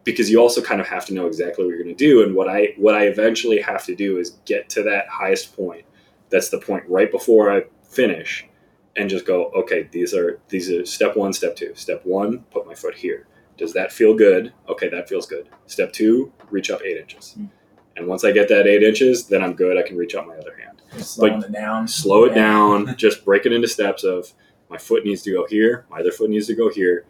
because 0.03 0.29
you 0.29 0.39
also 0.39 0.61
kind 0.61 0.81
of 0.81 0.87
have 0.87 1.05
to 1.05 1.13
know 1.13 1.27
exactly 1.27 1.63
what 1.63 1.69
you're 1.69 1.83
going 1.83 1.95
to 1.95 2.05
do. 2.05 2.23
And 2.23 2.35
what 2.35 2.49
I 2.49 2.73
what 2.77 2.95
I 2.95 3.05
eventually 3.05 3.61
have 3.61 3.85
to 3.85 3.95
do 3.95 4.17
is 4.17 4.31
get 4.45 4.69
to 4.69 4.83
that 4.83 5.07
highest 5.07 5.55
point. 5.55 5.85
That's 6.29 6.49
the 6.49 6.59
point 6.59 6.83
right 6.87 7.11
before 7.11 7.51
I 7.51 7.65
finish, 7.83 8.47
and 8.95 9.09
just 9.09 9.25
go, 9.25 9.51
okay, 9.51 9.87
these 9.91 10.13
are 10.13 10.39
these 10.49 10.71
are 10.71 10.85
step 10.85 11.15
one, 11.15 11.33
step 11.33 11.55
two. 11.55 11.73
Step 11.75 12.01
one, 12.05 12.39
put 12.51 12.65
my 12.65 12.73
foot 12.73 12.95
here. 12.95 13.27
Does 13.57 13.73
that 13.73 13.91
feel 13.91 14.15
good? 14.15 14.53
Okay, 14.67 14.89
that 14.89 15.07
feels 15.07 15.27
good. 15.27 15.47
Step 15.67 15.93
two, 15.93 16.33
reach 16.49 16.71
up 16.71 16.81
eight 16.83 16.97
inches. 16.97 17.35
Mm. 17.37 17.49
And 17.97 18.07
once 18.07 18.23
I 18.23 18.31
get 18.31 18.47
that 18.49 18.67
eight 18.67 18.83
inches, 18.83 19.27
then 19.27 19.41
I'm 19.43 19.53
good. 19.53 19.77
I 19.77 19.81
can 19.81 19.97
reach 19.97 20.15
out 20.15 20.27
my 20.27 20.35
other 20.37 20.55
hand. 20.57 20.81
slowing 21.03 21.41
it 21.43 21.51
down. 21.51 21.87
Slow 21.87 22.25
it 22.25 22.29
Yeah. 22.29 22.35
down. 22.43 22.95
just 22.97 23.23
break 23.25 23.45
it 23.45 23.53
into 23.53 23.67
steps 23.67 24.03
of 24.03 24.33
my 24.69 24.77
foot 24.77 25.05
needs 25.05 25.21
to 25.23 25.31
go 25.31 25.45
here, 25.45 25.85
my 25.89 25.99
other 25.99 26.11
foot 26.11 26.29
needs 26.29 26.47
to 26.47 26.55
go 26.55 26.69
here. 26.69 27.05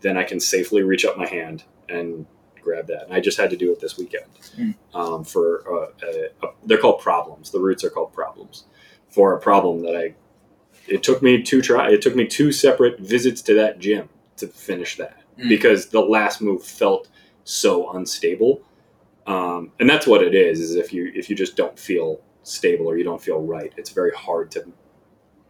Then 0.00 0.16
I 0.18 0.22
can 0.24 0.38
safely 0.40 0.82
reach 0.82 1.04
up 1.04 1.16
my 1.16 1.26
hand 1.26 1.64
and 1.88 2.26
grab 2.60 2.86
that. 2.88 3.04
And 3.04 3.12
I 3.14 3.20
just 3.20 3.38
had 3.38 3.48
to 3.50 3.56
do 3.56 3.72
it 3.72 3.80
this 3.80 3.96
weekend 3.98 4.24
Mm. 4.58 4.74
um, 4.94 5.24
for 5.24 5.62
uh, 5.70 6.06
a, 6.06 6.46
a, 6.46 6.50
they're 6.64 6.78
called 6.78 7.00
problems. 7.00 7.50
The 7.50 7.60
routes 7.60 7.84
are 7.84 7.90
called 7.90 8.12
problems 8.12 8.64
for 9.08 9.34
a 9.34 9.40
problem 9.40 9.82
that 9.82 9.96
I. 9.96 10.14
It 10.88 11.02
took 11.02 11.22
me 11.22 11.42
two 11.42 11.60
try. 11.62 11.90
It 11.90 12.00
took 12.02 12.14
me 12.14 12.26
two 12.26 12.52
separate 12.52 13.00
visits 13.00 13.40
to 13.42 13.54
that 13.54 13.78
gym 13.78 14.08
to 14.36 14.46
finish 14.48 14.96
that 14.96 15.16
Mm. 15.38 15.48
because 15.50 15.86
the 15.88 16.00
last 16.00 16.40
move 16.40 16.62
felt 16.64 17.08
so 17.44 17.90
unstable. 17.92 18.62
Um, 19.26 19.72
and 19.80 19.88
that's 19.90 20.06
what 20.06 20.22
it 20.22 20.34
is. 20.34 20.60
Is 20.60 20.74
if 20.76 20.92
you 20.92 21.10
if 21.14 21.28
you 21.28 21.36
just 21.36 21.56
don't 21.56 21.78
feel 21.78 22.20
stable 22.42 22.86
or 22.86 22.96
you 22.96 23.04
don't 23.04 23.20
feel 23.20 23.40
right, 23.40 23.72
it's 23.76 23.90
very 23.90 24.12
hard 24.12 24.50
to 24.52 24.72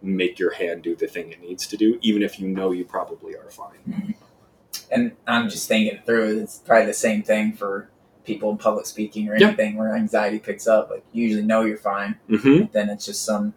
make 0.03 0.39
your 0.39 0.53
hand 0.53 0.83
do 0.83 0.95
the 0.95 1.07
thing 1.07 1.33
it 1.33 1.41
needs 1.41 1.67
to 1.67 1.77
do, 1.77 1.99
even 2.03 2.23
if 2.23 2.39
you 2.39 2.49
know 2.49 2.73
you 2.73 2.85
probably 2.85 3.35
are 3.35 3.51
fine. 3.51 4.15
And 4.91 5.13
I'm 5.27 5.49
just 5.49 5.69
thinking 5.69 5.95
it 5.95 6.07
through. 6.07 6.41
It's 6.41 6.59
probably 6.59 6.87
the 6.87 6.95
same 6.95 7.23
thing 7.23 7.53
for 7.53 7.91
people 8.25 8.51
in 8.51 8.59
public 8.59 8.87
speaking 8.87 9.29
or 9.29 9.35
anything 9.35 9.77
where 9.77 9.95
anxiety 9.95 10.39
picks 10.39 10.67
up. 10.67 10.91
Like 10.91 11.05
you 11.13 11.25
usually 11.25 11.45
know 11.45 11.63
you're 11.63 11.77
fine, 11.77 12.19
hmm 12.29 12.65
then 12.73 12.89
it's 12.89 13.05
just 13.05 13.25
some 13.25 13.55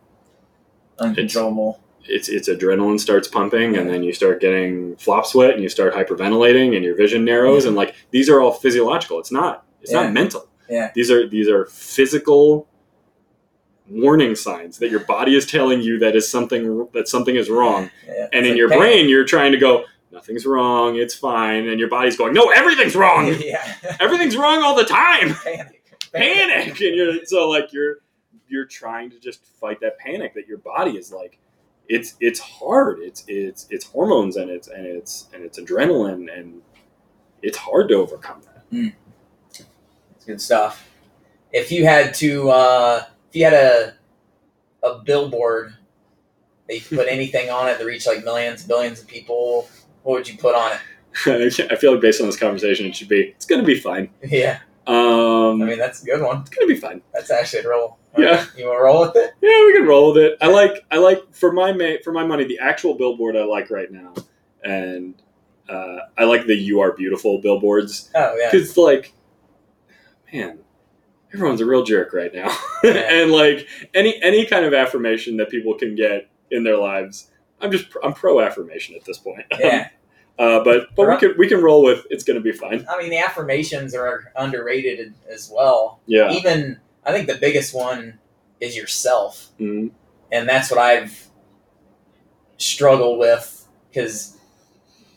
uncontrollable. 1.00 1.82
It's 2.04 2.30
it's 2.30 2.50
adrenaline 2.50 3.00
starts 3.00 3.28
pumping, 3.28 3.78
and 3.78 3.90
then 3.90 4.04
you 4.04 4.14
start 4.14 4.42
getting 4.42 4.96
flop 4.96 5.26
sweat, 5.26 5.54
and 5.54 5.62
you 5.62 5.70
start 5.70 5.94
hyperventilating, 5.94 6.76
and 6.76 6.84
your 6.84 6.96
vision 6.96 7.24
narrows, 7.26 7.66
and 7.66 7.76
like 7.76 7.96
these 8.12 8.30
are 8.30 8.42
all 8.42 8.52
physiological. 8.52 9.20
It's 9.20 9.32
not 9.32 9.66
it's 9.82 9.92
Yeah. 9.92 10.04
not 10.04 10.14
mental. 10.14 10.48
Yeah. 10.70 10.92
These 10.94 11.10
are 11.12 11.28
these 11.28 11.48
are 11.50 11.66
physical 11.66 12.68
warning 13.90 14.36
signs 14.36 14.78
that 14.80 14.92
your 14.92 15.00
body 15.00 15.36
is 15.36 15.46
telling 15.48 15.82
you 15.82 15.98
that 16.00 16.16
is 16.16 16.30
something 16.30 16.88
that 16.94 17.08
something 17.08 17.36
is 17.36 17.50
wrong. 17.50 17.90
Yeah. 18.08 18.28
and 18.32 18.34
It's 18.34 18.46
in 18.46 18.50
like 18.52 18.58
your 18.58 18.70
panic. 18.70 18.82
brain 18.84 19.10
you're 19.10 19.26
trying 19.26 19.52
to 19.52 19.58
go 19.58 19.86
nothing's 20.12 20.46
wrong 20.46 20.96
it's 20.96 21.16
fine 21.16 21.68
and 21.68 21.80
your 21.80 21.90
body's 21.90 22.16
going 22.18 22.34
no 22.34 22.50
everything's 22.50 22.96
wrong 22.96 23.28
yeah. 23.40 23.76
everything's 24.00 24.36
wrong 24.38 24.62
all 24.62 24.76
the 24.76 24.84
time 24.86 25.34
panic. 25.44 25.84
panic 26.14 26.68
and 26.82 26.96
you're 26.96 27.26
so 27.26 27.50
like 27.50 27.74
you're 27.74 27.98
you're 28.48 28.66
trying 28.66 29.10
to 29.10 29.20
just 29.20 29.44
fight 29.60 29.80
that 29.82 29.98
panic 29.98 30.34
that 30.36 30.48
your 30.48 30.58
body 30.60 30.92
is 30.98 31.12
like 31.12 31.40
it's 31.88 32.16
it's 32.20 32.40
hard 32.40 33.00
it's 33.00 33.24
it's 33.28 33.66
it's 33.72 33.86
hormones 33.86 34.36
and 34.38 34.52
it's 34.52 34.68
and 34.68 34.86
it's 34.86 35.28
and 35.34 35.44
it's 35.44 35.60
adrenaline 35.60 36.28
and 36.36 36.62
it's 37.42 37.58
hard 37.58 37.88
to 37.90 37.96
overcome 37.96 38.42
that 38.44 38.64
It's 38.72 38.94
good 40.30 40.40
stuff. 40.42 40.88
if 41.52 41.72
you 41.72 41.84
had 41.86 42.14
to, 42.14 42.50
uh, 42.52 43.04
if 43.30 43.36
you 43.36 43.44
had 43.44 43.54
a 43.54 43.94
a 44.84 45.00
billboard 45.00 45.74
that 46.68 46.76
you 46.76 46.82
could 46.82 46.98
put 47.00 47.08
anything 47.18 47.50
on 47.50 47.68
it 47.68 47.78
to 47.80 47.86
reach 47.86 48.06
like 48.08 48.24
millions, 48.24 48.64
billions 48.64 49.02
of 49.02 49.08
people, 49.08 49.68
what 50.04 50.14
would 50.14 50.30
you 50.30 50.38
put 50.38 50.54
on 50.56 50.74
it? 50.74 50.80
I 51.72 51.76
feel 51.76 51.94
like 51.94 52.02
based 52.02 52.22
on 52.22 52.28
this 52.28 52.38
conversation, 52.38 52.86
it 52.86 52.96
should 52.96 53.10
be 53.10 53.22
it's 53.36 53.46
gonna 53.46 53.64
be 53.64 53.80
fine. 53.80 54.10
Yeah, 54.24 54.60
Um, 54.88 55.62
I 55.62 55.66
mean 55.66 55.80
that's 55.80 56.04
a 56.04 56.06
good 56.06 56.22
one. 56.22 56.42
it's 56.42 56.50
gonna 56.52 56.68
be 56.68 56.76
fine. 56.80 57.02
That's 57.14 57.32
actually 57.32 57.64
a 57.64 57.70
roll. 57.70 57.98
Yeah. 58.18 58.46
you 58.58 58.66
want 58.66 58.80
to 58.80 58.84
roll 58.84 59.02
with 59.02 59.16
it? 59.16 59.32
Yeah, 59.42 59.66
we 59.66 59.74
can 59.74 59.86
roll 59.88 60.14
with 60.14 60.24
it. 60.24 60.38
I 60.42 60.48
like 60.48 60.86
I 60.92 60.98
like 60.98 61.34
for 61.34 61.52
my 61.52 61.72
ma- 61.74 62.00
for 62.04 62.12
my 62.12 62.26
money 62.26 62.44
the 62.46 62.60
actual 62.60 62.94
billboard 62.96 63.36
I 63.36 63.44
like 63.44 63.70
right 63.72 63.92
now, 63.92 64.14
and 64.64 65.16
uh, 65.68 65.98
I 66.18 66.24
like 66.26 66.46
the 66.48 66.56
"You 66.56 66.80
Are 66.82 66.92
Beautiful" 66.94 67.40
billboards 67.40 68.10
Oh 68.16 68.36
yeah, 68.40 68.50
because 68.52 68.78
like, 68.78 69.14
man, 70.34 70.60
everyone's 71.34 71.62
a 71.62 71.66
real 71.66 71.84
jerk 71.84 72.14
right 72.14 72.34
now, 72.34 72.56
Yeah. 72.84 72.92
and 72.94 73.32
like 73.32 73.68
any 73.94 74.22
any 74.22 74.46
kind 74.46 74.66
of 74.66 74.74
affirmation 74.74 75.38
that 75.38 75.50
people 75.50 75.74
can 75.76 75.96
get 75.96 76.30
in 76.52 76.64
their 76.64 76.78
lives, 76.78 77.30
I'm 77.62 77.72
just 77.72 77.88
I'm 78.04 78.14
pro 78.14 78.40
affirmation 78.42 78.96
at 78.96 79.06
this 79.06 79.18
point. 79.18 79.46
yeah. 79.60 79.90
uh, 80.38 80.64
but 80.64 80.88
but 80.96 81.08
we 81.08 81.18
can 81.18 81.36
we 81.38 81.48
can 81.48 81.62
roll 81.62 81.84
with 81.84 82.06
it's 82.10 82.24
gonna 82.24 82.40
be 82.42 82.52
fine. 82.52 82.86
I 82.90 82.98
mean 82.98 83.10
the 83.10 83.20
affirmations 83.20 83.94
are 83.96 84.32
underrated 84.36 85.14
as 85.32 85.52
well. 85.54 86.00
Yeah. 86.06 86.32
Even 86.32 86.80
I 87.06 87.12
think 87.12 87.28
the 87.28 87.36
biggest 87.36 87.74
one 87.76 88.20
is 88.60 88.76
yourself. 88.76 89.48
Mhm. 89.60 89.92
and 90.32 90.48
that's 90.50 90.70
what 90.70 90.80
I've 90.80 91.28
struggled 92.58 93.20
with 93.20 93.68
because 93.90 94.36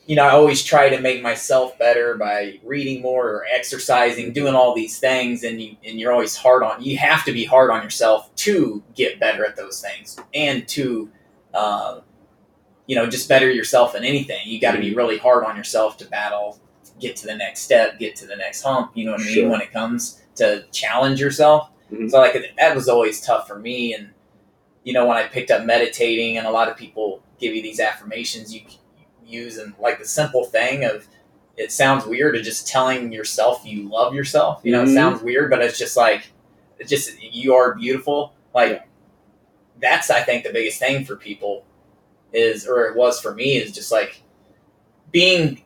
you 0.05 0.15
know 0.15 0.23
I 0.23 0.31
always 0.31 0.63
try 0.63 0.89
to 0.89 0.99
make 0.99 1.21
myself 1.21 1.77
better 1.79 2.15
by 2.17 2.59
reading 2.63 3.01
more 3.01 3.27
or 3.29 3.45
exercising, 3.53 4.33
doing 4.33 4.53
all 4.55 4.75
these 4.75 4.99
things, 4.99 5.43
and 5.43 5.61
you 5.61 5.75
and 5.85 5.99
you're 5.99 6.11
always 6.11 6.35
hard 6.35 6.63
on. 6.63 6.83
You 6.83 6.97
have 6.97 7.23
to 7.25 7.31
be 7.31 7.45
hard 7.45 7.71
on 7.71 7.83
yourself 7.83 8.33
to 8.37 8.83
get 8.95 9.19
better 9.19 9.45
at 9.45 9.55
those 9.55 9.81
things 9.81 10.17
and 10.33 10.67
to. 10.69 11.09
Uh, 11.53 12.01
you 12.85 12.95
know, 12.97 13.07
just 13.07 13.29
better 13.29 13.49
yourself 13.49 13.95
in 13.95 14.03
anything. 14.03 14.39
You 14.45 14.59
got 14.59 14.73
to 14.73 14.79
be 14.79 14.93
really 14.93 15.17
hard 15.17 15.45
on 15.45 15.55
yourself 15.55 15.97
to 15.99 16.05
battle, 16.05 16.59
get 16.99 17.15
to 17.17 17.25
the 17.25 17.35
next 17.35 17.61
step, 17.61 17.97
get 17.97 18.13
to 18.17 18.25
the 18.25 18.35
next 18.35 18.61
hump. 18.61 18.91
You 18.93 19.05
know 19.05 19.11
what 19.13 19.21
I 19.21 19.23
mean? 19.23 19.33
Sure. 19.35 19.49
When 19.49 19.61
it 19.61 19.71
comes 19.71 20.21
to 20.35 20.65
challenge 20.73 21.21
yourself, 21.21 21.69
Mhm. 21.93 22.11
so 22.11 22.17
like 22.17 22.35
that 22.57 22.75
was 22.75 22.89
always 22.89 23.21
tough 23.21 23.47
for 23.47 23.57
me. 23.57 23.93
And 23.93 24.09
you 24.83 24.91
know, 24.91 25.05
when 25.05 25.15
I 25.15 25.23
picked 25.27 25.49
up 25.49 25.63
meditating, 25.63 26.37
and 26.37 26.45
a 26.45 26.51
lot 26.51 26.67
of 26.67 26.75
people 26.75 27.21
give 27.39 27.55
you 27.55 27.61
these 27.61 27.79
affirmations 27.79 28.53
you 28.53 28.61
use, 29.25 29.57
and 29.57 29.73
like 29.79 29.99
the 29.99 30.05
simple 30.05 30.45
thing 30.45 30.83
of 30.85 31.07
it 31.57 31.71
sounds 31.71 32.05
weird 32.05 32.33
to 32.35 32.41
just 32.41 32.67
telling 32.67 33.11
yourself 33.11 33.61
you 33.65 33.87
love 33.87 34.13
yourself. 34.15 34.61
You 34.63 34.71
know, 34.71 34.83
Mhm. 34.83 34.89
it 34.89 34.93
sounds 34.93 35.21
weird, 35.23 35.49
but 35.49 35.61
it's 35.61 35.77
just 35.77 35.95
like 35.95 36.27
it's 36.79 36.89
just 36.89 37.21
you 37.21 37.53
are 37.53 37.75
beautiful. 37.75 38.33
Like 38.55 38.71
Yeah. 38.71 38.81
that's 39.79 40.09
I 40.09 40.21
think 40.21 40.43
the 40.43 40.51
biggest 40.51 40.79
thing 40.79 41.05
for 41.05 41.15
people 41.15 41.65
is, 42.33 42.67
or 42.67 42.85
it 42.87 42.95
was 42.95 43.19
for 43.21 43.33
me, 43.35 43.57
is 43.57 43.71
just 43.71 43.91
like 43.91 44.21
being. 45.11 45.61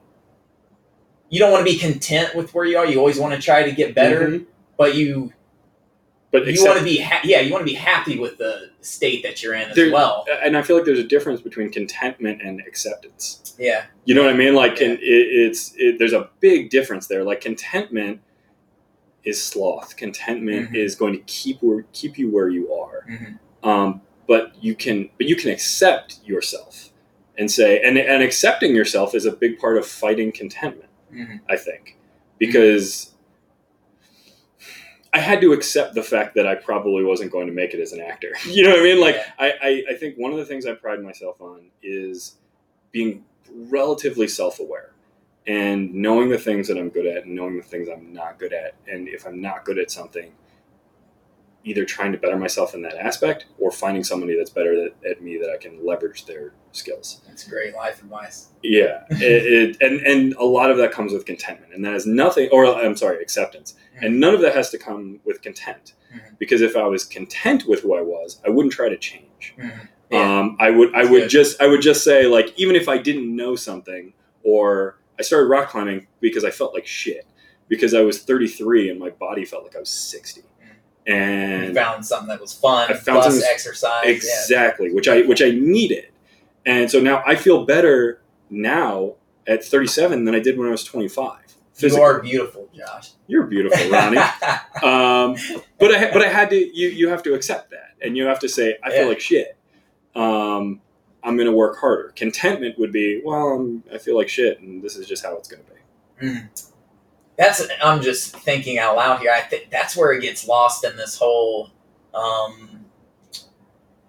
You 1.30 1.40
don't 1.40 1.52
want 1.52 1.66
to 1.66 1.72
be 1.74 1.78
content 1.78 2.36
with 2.36 2.54
where 2.54 2.64
you 2.66 2.78
are. 2.78 2.86
You 2.86 3.00
always 3.00 3.20
want 3.20 3.34
to 3.36 3.42
try 3.42 3.64
to 3.64 3.72
get 3.72 3.94
better, 3.94 4.28
Mhm. 4.28 4.46
but 4.78 4.96
you 4.96 5.34
But 6.32 6.46
you 6.48 6.64
want 6.66 6.78
to 6.80 6.84
be 6.84 6.98
ha- 7.00 7.22
yeah 7.24 7.40
you 7.40 7.52
want 7.54 7.62
to 7.66 7.72
be 7.72 7.78
happy 7.78 8.20
with 8.20 8.38
the 8.38 8.70
state 8.82 9.24
that 9.24 9.42
you're 9.42 9.54
in 9.56 9.70
as 9.70 9.76
There- 9.76 9.92
well 9.92 10.26
and 10.44 10.58
I 10.58 10.62
feel 10.62 10.76
like 10.76 10.86
there's 10.86 11.00
a 11.00 11.04
difference 11.16 11.42
between 11.42 11.72
contentment 11.72 12.42
and 12.42 12.60
acceptance. 12.68 13.56
yeah 13.58 13.86
You 14.06 14.14
know 14.16 14.24
what 14.24 14.34
I 14.34 14.38
mean? 14.38 14.54
Like, 14.54 14.74
Yeah. 14.74 14.78
can, 14.88 14.92
it, 14.98 15.00
it's 15.02 15.74
it, 15.78 15.98
there's 16.00 16.14
a 16.14 16.30
big 16.42 16.70
difference 16.70 17.08
there. 17.08 17.24
Like, 17.24 17.42
contentment 17.42 18.22
is 19.24 19.42
sloth. 19.44 19.96
Contentment 19.98 20.72
Mhm. 20.72 20.76
is 20.76 20.96
going 20.96 21.14
to 21.14 21.20
keep 21.26 21.62
where, 21.62 21.86
keep 21.94 22.18
you 22.18 22.30
where 22.30 22.50
you 22.50 22.72
are. 22.74 23.06
Mhm. 23.10 23.40
Um, 23.64 24.02
but 24.28 24.54
you 24.62 24.76
can 24.76 25.10
but 25.18 25.28
you 25.28 25.36
can 25.36 25.50
accept 25.52 26.20
yourself 26.26 26.90
and 27.38 27.50
say 27.50 27.82
and 27.82 27.98
and 27.98 28.22
accepting 28.24 28.76
yourself 28.76 29.16
is 29.16 29.26
a 29.26 29.32
big 29.32 29.58
part 29.60 29.78
of 29.78 29.86
fighting 29.88 30.32
contentment. 30.32 30.90
Mhm. 31.14 31.40
I 31.50 31.56
think 31.58 31.98
because. 32.38 33.14
I 35.14 35.20
had 35.20 35.42
to 35.42 35.54
accept 35.54 35.96
the 35.96 36.04
fact 36.04 36.36
that 36.36 36.48
I 36.48 36.56
probably 36.56 37.04
wasn't 37.04 37.32
going 37.32 37.48
to 37.48 37.54
make 37.54 37.74
it 37.74 37.80
as 37.80 37.94
an 37.94 38.02
actor. 38.02 38.34
You 38.46 38.64
know 38.64 38.72
what 38.72 38.80
I 38.80 38.84
mean? 38.84 39.00
Like, 39.00 39.18
I, 39.40 39.54
I, 39.62 39.84
I 39.92 39.94
think 39.96 40.16
one 40.18 40.32
of 40.32 40.38
the 40.38 40.46
things 40.46 40.66
I 40.66 40.74
pride 40.74 41.02
myself 41.02 41.42
on 41.42 41.66
is 41.82 42.36
being 42.92 43.24
relatively 43.50 44.28
self 44.28 44.60
aware 44.60 44.92
and 45.46 45.94
knowing 45.94 46.30
the 46.30 46.38
things 46.38 46.68
that 46.68 46.78
I'm 46.78 46.90
good 46.90 47.06
at 47.06 47.26
and 47.26 47.36
knowing 47.36 47.58
the 47.58 47.64
things 47.64 47.88
I'm 47.88 48.12
not 48.12 48.38
good 48.38 48.54
at. 48.54 48.76
And 48.88 49.08
if 49.08 49.26
I'm 49.26 49.42
not 49.42 49.64
good 49.64 49.78
at 49.78 49.90
something, 49.90 50.32
either 51.64 51.84
trying 51.84 52.12
to 52.14 52.18
better 52.18 52.38
myself 52.38 52.74
in 52.74 52.82
that 52.82 52.96
aspect 52.96 53.46
or 53.60 53.72
finding 53.72 54.04
somebody 54.04 54.38
that's 54.38 54.50
better 54.50 54.86
at, 54.86 55.10
at 55.10 55.22
me 55.22 55.38
that 55.38 55.50
I 55.50 55.58
can 55.58 55.86
leverage 55.86 56.26
their 56.26 56.54
skills. 56.72 57.22
that's 57.28 57.44
great 57.48 57.76
life 57.76 58.02
advice 58.02 58.48
Yeah. 58.64 59.04
it, 59.10 59.22
it, 59.22 59.78
and, 59.82 60.00
and 60.06 60.34
a 60.36 60.46
lot 60.46 60.72
of 60.72 60.78
that 60.78 60.92
comes 60.92 61.12
with 61.12 61.26
contentment. 61.26 61.74
And 61.74 61.84
that 61.84 61.94
has 61.94 62.06
nothing, 62.06 62.48
or 62.52 62.66
I'm 62.66 62.96
sorry, 62.96 63.22
acceptance. 63.22 63.76
And 64.02 64.20
none 64.20 64.34
of 64.34 64.42
that 64.42 64.56
has 64.56 64.70
to 64.72 64.78
come 64.78 65.20
with 65.26 65.42
content. 65.42 65.94
Mhm. 66.14 66.38
Because 66.40 66.62
if 66.62 66.78
I 66.78 66.84
was 66.88 67.04
content 67.04 67.66
with 67.68 67.82
who 67.82 67.96
I 67.98 68.02
was, 68.02 68.40
I 68.46 68.50
wouldn't 68.50 68.74
try 68.74 68.88
to 68.90 68.98
change. 68.98 69.56
Mhm. 69.58 69.88
Yeah. 70.12 70.40
Um, 70.40 70.56
I 70.60 70.70
would 70.70 70.96
I 70.96 71.00
That's 71.00 71.10
would 71.10 71.22
good. 71.24 71.30
just 71.30 71.62
I 71.62 71.68
would 71.68 71.82
just 71.82 72.02
say 72.04 72.28
like 72.28 72.54
even 72.58 72.76
if 72.78 72.88
I 72.88 72.98
didn't 72.98 73.36
know 73.36 73.56
something 73.58 74.14
or 74.44 75.00
I 75.20 75.24
started 75.24 75.48
rock 75.48 75.70
climbing 75.70 76.08
because 76.22 76.46
I 76.46 76.52
felt 76.52 76.74
like 76.74 76.86
shit 76.88 77.26
because 77.68 77.94
I 77.94 78.02
was 78.02 78.22
33 78.22 78.90
and 78.90 78.98
my 79.00 79.10
body 79.10 79.44
felt 79.44 79.64
like 79.66 79.76
I 79.76 79.80
was 79.80 79.90
60 79.90 80.44
you 81.08 81.14
and 81.14 81.76
found 81.76 82.06
something 82.06 82.28
that 82.28 82.42
was 82.42 82.54
fun 82.54 82.92
I 82.92 82.94
found 82.94 83.22
plus 83.22 83.44
exercise 83.44 84.04
yeah. 84.06 84.12
exactly 84.12 84.92
which 84.94 85.08
I 85.08 85.22
which 85.22 85.42
I 85.42 85.52
needed 85.52 86.10
and 86.66 86.92
so 86.92 87.00
now 87.00 87.24
I 87.26 87.36
feel 87.36 87.66
better 87.66 88.22
now 88.50 89.16
at 89.48 89.64
37 89.64 90.26
than 90.26 90.36
I 90.36 90.40
did 90.40 90.58
when 90.58 90.68
I 90.68 90.72
was 90.72 90.84
25 90.84 91.40
You 91.80 92.02
are 92.02 92.22
beautiful 92.22 92.70
josh 92.76 93.12
You're 93.28 93.46
beautiful 93.46 93.90
Ronnie 93.90 94.18
um, 94.84 95.36
but 95.80 95.92
I 95.92 96.12
but 96.12 96.22
I 96.22 96.28
had 96.28 96.50
to 96.50 96.56
you 96.56 96.90
you 96.90 97.10
have 97.10 97.24
to 97.24 97.34
accept 97.34 97.72
that 97.72 97.88
and 98.02 98.18
you 98.18 98.26
have 98.26 98.40
to 98.40 98.50
say 98.50 98.78
I 98.84 98.92
feel 98.92 99.08
like 99.08 99.20
shit. 99.20 99.58
Um, 100.16 100.82
I'm 101.24 101.36
going 101.36 101.48
to 101.48 101.56
work 101.56 101.78
harder. 101.78 102.14
Contentment 102.16 102.80
would 102.80 102.92
be 102.92 103.22
well, 103.24 103.48
I'm, 103.50 103.84
I 103.94 103.98
feel 103.98 104.16
like 104.16 104.30
shit, 104.30 104.60
and 104.60 104.82
this 104.82 104.96
is 104.96 105.08
just 105.08 105.26
how 105.26 105.36
it's 105.38 105.48
going 105.48 105.64
to 105.64 105.72
be. 105.72 106.28
Mm. 106.28 106.72
That's 107.38 107.62
i'm 107.84 108.02
just 108.02 108.36
thinking 108.38 108.78
out 108.80 108.96
loud 108.96 109.20
here. 109.20 109.32
I 109.32 109.42
think 109.42 109.70
that's 109.70 109.96
where 109.96 110.12
it 110.12 110.22
gets 110.22 110.48
lost 110.48 110.84
in 110.84 110.96
this 110.98 111.18
whole 111.18 111.72
um 112.14 112.86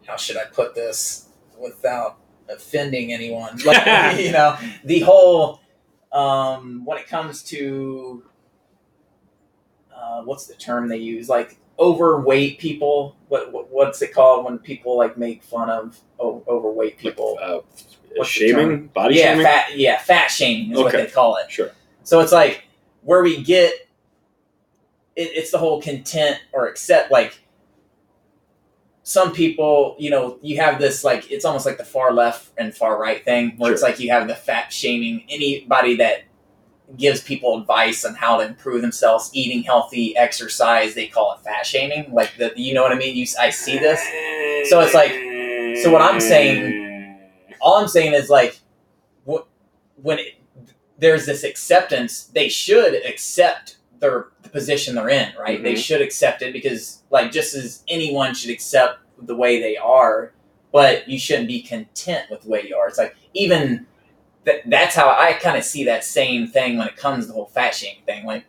how 0.06 0.16
should 0.16 0.36
i 0.36 0.44
put 0.44 0.74
this 0.74 1.28
without 1.60 2.18
offending 2.48 3.12
anyone? 3.12 3.58
Like 3.64 4.18
you 4.20 4.32
know 4.32 4.56
the 4.84 5.00
whole 5.00 5.60
um 6.12 6.84
when 6.86 6.96
it 6.98 7.06
comes 7.06 7.42
to 7.44 8.24
uh, 9.94 10.22
what's 10.22 10.46
the 10.46 10.54
term 10.54 10.88
they 10.88 10.96
use? 10.98 11.28
Like 11.28 11.58
overweight 11.78 12.58
people. 12.58 13.16
What, 13.28 13.52
what 13.52 13.70
what's 13.70 14.00
it 14.00 14.14
called 14.14 14.44
when 14.44 14.58
people 14.58 14.96
like 14.96 15.18
make 15.18 15.42
fun 15.42 15.68
of 15.68 15.98
o- 16.18 16.42
overweight 16.48 16.98
people? 16.98 17.38
Uh, 17.42 17.60
What's 18.16 18.30
shaming, 18.30 18.86
body 18.88 19.16
yeah 19.16 19.22
shaming. 19.32 19.44
fat 19.44 19.76
yeah 19.76 19.98
fat 19.98 20.28
shaming 20.28 20.72
is 20.72 20.78
what 20.78 20.92
they 20.92 21.06
call 21.06 21.36
it. 21.36 21.50
Sure. 21.50 21.70
so 22.04 22.20
it's 22.20 22.32
like 22.32 22.64
where 23.08 23.22
we 23.22 23.42
get 23.42 23.72
it, 25.16 25.30
it's 25.34 25.50
the 25.50 25.56
whole 25.56 25.80
content 25.80 26.38
or 26.52 26.68
accept 26.68 27.10
like 27.10 27.40
some 29.02 29.32
people, 29.32 29.96
you 29.98 30.10
know, 30.10 30.38
you 30.42 30.58
have 30.58 30.78
this 30.78 31.02
like 31.04 31.30
it's 31.30 31.46
almost 31.46 31.64
like 31.64 31.78
the 31.78 31.86
far 31.86 32.12
left 32.12 32.50
and 32.58 32.74
far 32.76 33.00
right 33.00 33.24
thing 33.24 33.54
where 33.56 33.72
it's 33.72 33.80
like 33.82 33.98
you 33.98 34.10
have 34.10 34.28
the 34.28 34.34
fat 34.34 34.70
shaming 34.70 35.24
anybody 35.30 35.96
that 35.96 36.24
gives 36.98 37.22
people 37.22 37.58
advice 37.58 38.04
on 38.04 38.14
how 38.14 38.36
to 38.36 38.46
improve 38.46 38.82
themselves, 38.82 39.30
eating 39.32 39.62
healthy, 39.62 40.14
exercise, 40.14 40.94
they 40.94 41.06
call 41.06 41.32
it 41.32 41.40
fat 41.40 41.64
shaming. 41.64 42.12
Like 42.12 42.36
the 42.36 42.52
you 42.56 42.74
know 42.74 42.82
what 42.82 42.92
I 42.92 42.96
mean? 42.96 43.16
You 43.16 43.26
I 43.40 43.48
see 43.48 43.78
this. 43.78 44.00
So 44.68 44.80
it's 44.80 44.92
like- 44.92 45.12
so 45.82 45.90
what 45.90 46.02
I'm 46.02 46.20
saying- 46.20 47.20
all 47.62 47.78
I'm 47.78 47.88
saying 47.88 48.12
is 48.12 48.28
like, 48.28 48.60
what 49.24 49.46
when 50.02 50.18
it, 50.18 50.34
there's 50.98 51.26
this 51.26 51.44
acceptance, 51.44 52.24
they 52.24 52.48
should 52.48 52.94
accept 53.06 53.78
their 54.00 54.28
the 54.42 54.48
position 54.48 54.94
they're 54.94 55.08
in, 55.08 55.32
right? 55.38 55.62
They 55.62 55.74
Mhm. 55.74 55.78
should 55.84 56.02
accept 56.02 56.42
it 56.42 56.52
because 56.52 57.02
like 57.10 57.32
just 57.32 57.54
as 57.54 57.82
anyone 57.88 58.34
should 58.34 58.50
accept 58.50 58.98
the 59.20 59.34
way 59.36 59.60
they 59.60 59.76
are, 59.76 60.32
but 60.72 61.08
you 61.08 61.18
shouldn't 61.18 61.48
be 61.48 61.62
content 61.62 62.30
with 62.30 62.42
the 62.42 62.48
way 62.48 62.64
you 62.68 62.76
are. 62.76 62.88
It's 62.88 62.98
like 62.98 63.16
even 63.34 63.86
that 64.44 64.62
that's 64.66 64.94
how 64.94 65.08
I 65.08 65.32
kind 65.34 65.56
of 65.56 65.64
see 65.64 65.84
that 65.84 66.04
same 66.04 66.46
thing 66.46 66.78
when 66.78 66.88
it 66.88 66.96
comes 66.96 67.24
to 67.24 67.28
the 67.28 67.34
whole 67.34 67.46
fat 67.46 67.74
shaming 67.74 68.02
thing. 68.06 68.24
Like 68.24 68.44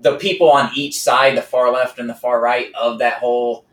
the 0.00 0.16
people 0.16 0.50
on 0.50 0.70
each 0.74 0.98
side, 1.00 1.36
the 1.36 1.42
far 1.42 1.72
left 1.72 1.98
and 1.98 2.08
the 2.08 2.14
far 2.14 2.40
right 2.40 2.72
of 2.74 2.98
that 2.98 3.14
whole 3.18 3.64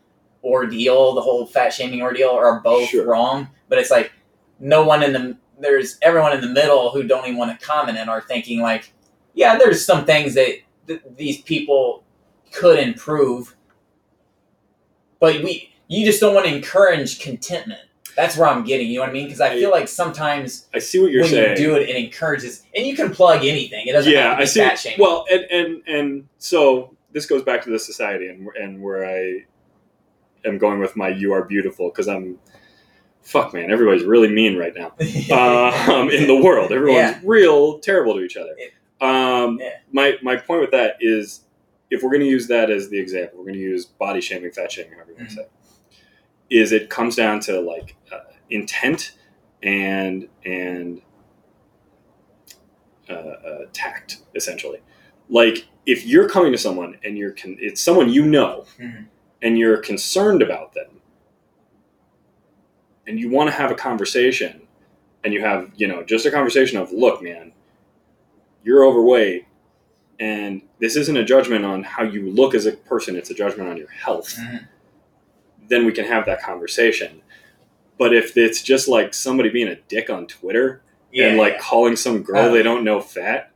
ordeal, 0.42 1.14
the 1.14 1.20
whole 1.20 1.46
fat 1.46 1.70
shaming 1.72 2.02
ordeal, 2.02 2.30
are 2.30 2.60
both 2.60 2.88
Sure. 2.88 3.04
wrong. 3.06 3.48
But 3.68 3.78
it's 3.78 3.90
like 3.90 4.12
no 4.58 4.82
one 4.82 5.02
in 5.02 5.12
the 5.12 5.36
there's 5.58 5.98
everyone 6.02 6.32
in 6.32 6.40
the 6.40 6.48
middle 6.48 6.90
who 6.90 7.04
don't 7.04 7.24
even 7.24 7.38
want 7.38 7.58
to 7.58 7.66
comment 7.66 7.98
and 7.98 8.10
are 8.10 8.20
thinking 8.20 8.60
like, 8.60 8.92
yeah, 9.34 9.56
there's 9.56 9.84
some 9.84 10.04
things 10.04 10.34
that 10.34 10.58
th- 10.86 11.02
these 11.16 11.40
people 11.42 12.04
could 12.52 12.78
improve. 12.78 13.56
But 15.20 15.42
we, 15.42 15.72
you 15.88 16.04
just 16.04 16.20
don't 16.20 16.34
want 16.34 16.46
to 16.46 16.54
encourage 16.54 17.20
contentment. 17.20 17.80
That's 18.16 18.36
where 18.36 18.48
I'm 18.48 18.64
getting. 18.64 18.88
You 18.88 18.96
know 18.96 19.00
what 19.02 19.10
I 19.10 19.12
mean? 19.12 19.24
Because 19.24 19.40
I 19.40 19.50
feel 19.50 19.70
like 19.70 19.88
sometimes 19.88 20.68
I 20.72 20.78
see 20.78 21.00
what 21.00 21.10
you're 21.10 21.22
when 21.22 21.30
saying. 21.30 21.50
you 21.50 21.56
do 21.56 21.74
it, 21.74 21.88
it 21.88 21.96
encourages, 21.96 22.64
and 22.76 22.86
you 22.86 22.94
can 22.94 23.10
plug 23.10 23.44
anything. 23.44 23.88
It 23.88 23.92
doesn't 23.92 24.12
yeah, 24.12 24.36
have 24.36 24.48
to 24.48 24.54
be 24.54 24.62
I 24.62 24.74
see. 24.76 24.94
Well, 24.98 25.24
and 25.30 25.42
and 25.50 25.88
and 25.88 26.28
so 26.38 26.96
this 27.10 27.26
goes 27.26 27.42
back 27.42 27.62
to 27.64 27.70
the 27.70 27.78
society 27.78 28.28
and 28.28 28.48
and 28.54 28.80
where 28.80 29.04
I 29.04 29.44
am 30.44 30.58
going 30.58 30.78
with 30.78 30.94
my 30.94 31.08
"you 31.08 31.32
are 31.32 31.42
beautiful" 31.42 31.88
because 31.88 32.06
I'm 32.06 32.38
fuck 33.24 33.52
man, 33.54 33.70
everybody's 33.70 34.04
really 34.04 34.28
mean 34.28 34.56
right 34.56 34.74
now 34.74 34.88
um, 35.92 36.10
in 36.10 36.26
the 36.26 36.40
world. 36.42 36.70
Everyone's 36.72 36.96
Yeah. 37.16 37.20
real 37.24 37.78
terrible 37.80 38.14
to 38.14 38.20
each 38.20 38.36
other. 38.36 38.54
Um, 39.00 39.58
Yeah. 39.60 39.70
My 39.92 40.18
my 40.22 40.36
point 40.36 40.60
with 40.60 40.70
that 40.72 40.96
is, 41.00 41.40
if 41.90 42.02
we're 42.02 42.10
going 42.10 42.20
to 42.22 42.26
use 42.28 42.46
that 42.48 42.70
as 42.70 42.88
the 42.90 42.98
example, 42.98 43.38
we're 43.38 43.44
going 43.46 43.54
to 43.54 43.60
use 43.60 43.86
body 43.86 44.20
shaming, 44.20 44.50
fat 44.50 44.70
shaming, 44.72 44.92
however 44.94 45.10
you 45.12 45.16
want 45.18 45.30
to 45.30 45.34
say, 45.36 45.46
is 46.50 46.72
it 46.72 46.90
comes 46.90 47.16
down 47.16 47.40
to 47.40 47.60
like 47.60 47.96
uh, 48.12 48.20
intent 48.50 49.12
and 49.62 50.28
and 50.44 51.00
uh, 53.08 53.12
uh, 53.12 53.58
tact 53.72 54.18
essentially. 54.34 54.80
Like 55.28 55.66
if 55.86 56.06
you're 56.06 56.28
coming 56.28 56.52
to 56.52 56.58
someone 56.58 56.98
and 57.04 57.16
you're 57.18 57.32
con- 57.32 57.56
it's 57.60 57.80
someone 57.80 58.10
you 58.10 58.24
know, 58.26 58.66
Mhm. 58.78 59.06
and 59.42 59.58
you're 59.58 59.78
concerned 59.78 60.42
about 60.42 60.74
them, 60.74 61.00
and 63.06 63.18
you 63.18 63.30
want 63.30 63.50
to 63.50 63.56
have 63.56 63.70
a 63.70 63.74
conversation, 63.74 64.62
and 65.22 65.32
you 65.32 65.40
have 65.40 65.70
you 65.76 65.86
know 65.86 66.02
just 66.02 66.26
a 66.26 66.30
conversation 66.30 66.78
of 66.78 66.92
look, 66.92 67.22
man, 67.22 67.52
you're 68.62 68.84
overweight, 68.84 69.46
and 70.18 70.62
this 70.78 70.96
isn't 70.96 71.16
a 71.16 71.24
judgment 71.24 71.64
on 71.64 71.82
how 71.82 72.02
you 72.02 72.30
look 72.30 72.54
as 72.54 72.66
a 72.66 72.72
person; 72.72 73.16
it's 73.16 73.30
a 73.30 73.34
judgment 73.34 73.68
on 73.68 73.76
your 73.76 73.90
health. 73.90 74.36
Mhm. 74.36 74.66
Then 75.68 75.86
we 75.86 75.92
can 75.92 76.04
have 76.04 76.26
that 76.26 76.42
conversation. 76.42 77.22
But 77.98 78.14
if 78.14 78.36
it's 78.36 78.60
just 78.62 78.88
like 78.88 79.14
somebody 79.14 79.50
being 79.50 79.68
a 79.68 79.76
dick 79.76 80.10
on 80.10 80.26
Twitter 80.26 80.82
yeah, 81.12 81.28
and 81.28 81.38
like 81.38 81.54
yeah. 81.54 81.60
calling 81.60 81.96
some 81.96 82.22
girl 82.22 82.48
Uh, 82.48 82.48
they 82.50 82.62
don't 82.62 82.84
know 82.84 83.00
fat, 83.00 83.52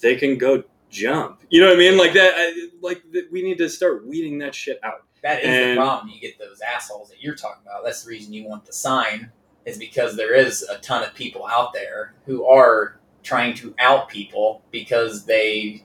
they 0.00 0.16
can 0.16 0.36
go 0.36 0.64
jump. 0.90 1.40
You 1.50 1.60
know 1.60 1.68
what 1.68 1.76
I 1.76 1.78
mean? 1.78 1.96
Like 1.96 2.12
that. 2.14 2.34
I, 2.36 2.68
like 2.82 3.02
we 3.30 3.42
need 3.42 3.58
to 3.58 3.68
start 3.68 4.06
weeding 4.06 4.38
that 4.38 4.54
shit 4.54 4.80
out. 4.82 5.04
That 5.24 5.42
is 5.42 5.48
And- 5.48 5.70
the 5.72 5.80
problem. 5.80 6.12
You 6.14 6.20
get 6.20 6.38
those 6.38 6.60
assholes 6.60 7.08
that 7.08 7.20
you're 7.22 7.34
talking 7.34 7.62
about. 7.66 7.82
That's 7.82 8.04
the 8.04 8.10
reason 8.10 8.32
you 8.34 8.46
want 8.46 8.66
the 8.66 8.74
sign, 8.74 9.32
is 9.64 9.78
because 9.78 10.16
there 10.16 10.34
is 10.34 10.62
a 10.62 10.76
ton 10.78 11.02
of 11.02 11.14
people 11.14 11.46
out 11.46 11.72
there 11.72 12.14
who 12.26 12.44
are 12.46 13.00
trying 13.22 13.54
to 13.54 13.74
out 13.78 14.08
people 14.10 14.62
because 14.70 15.24
they. 15.24 15.82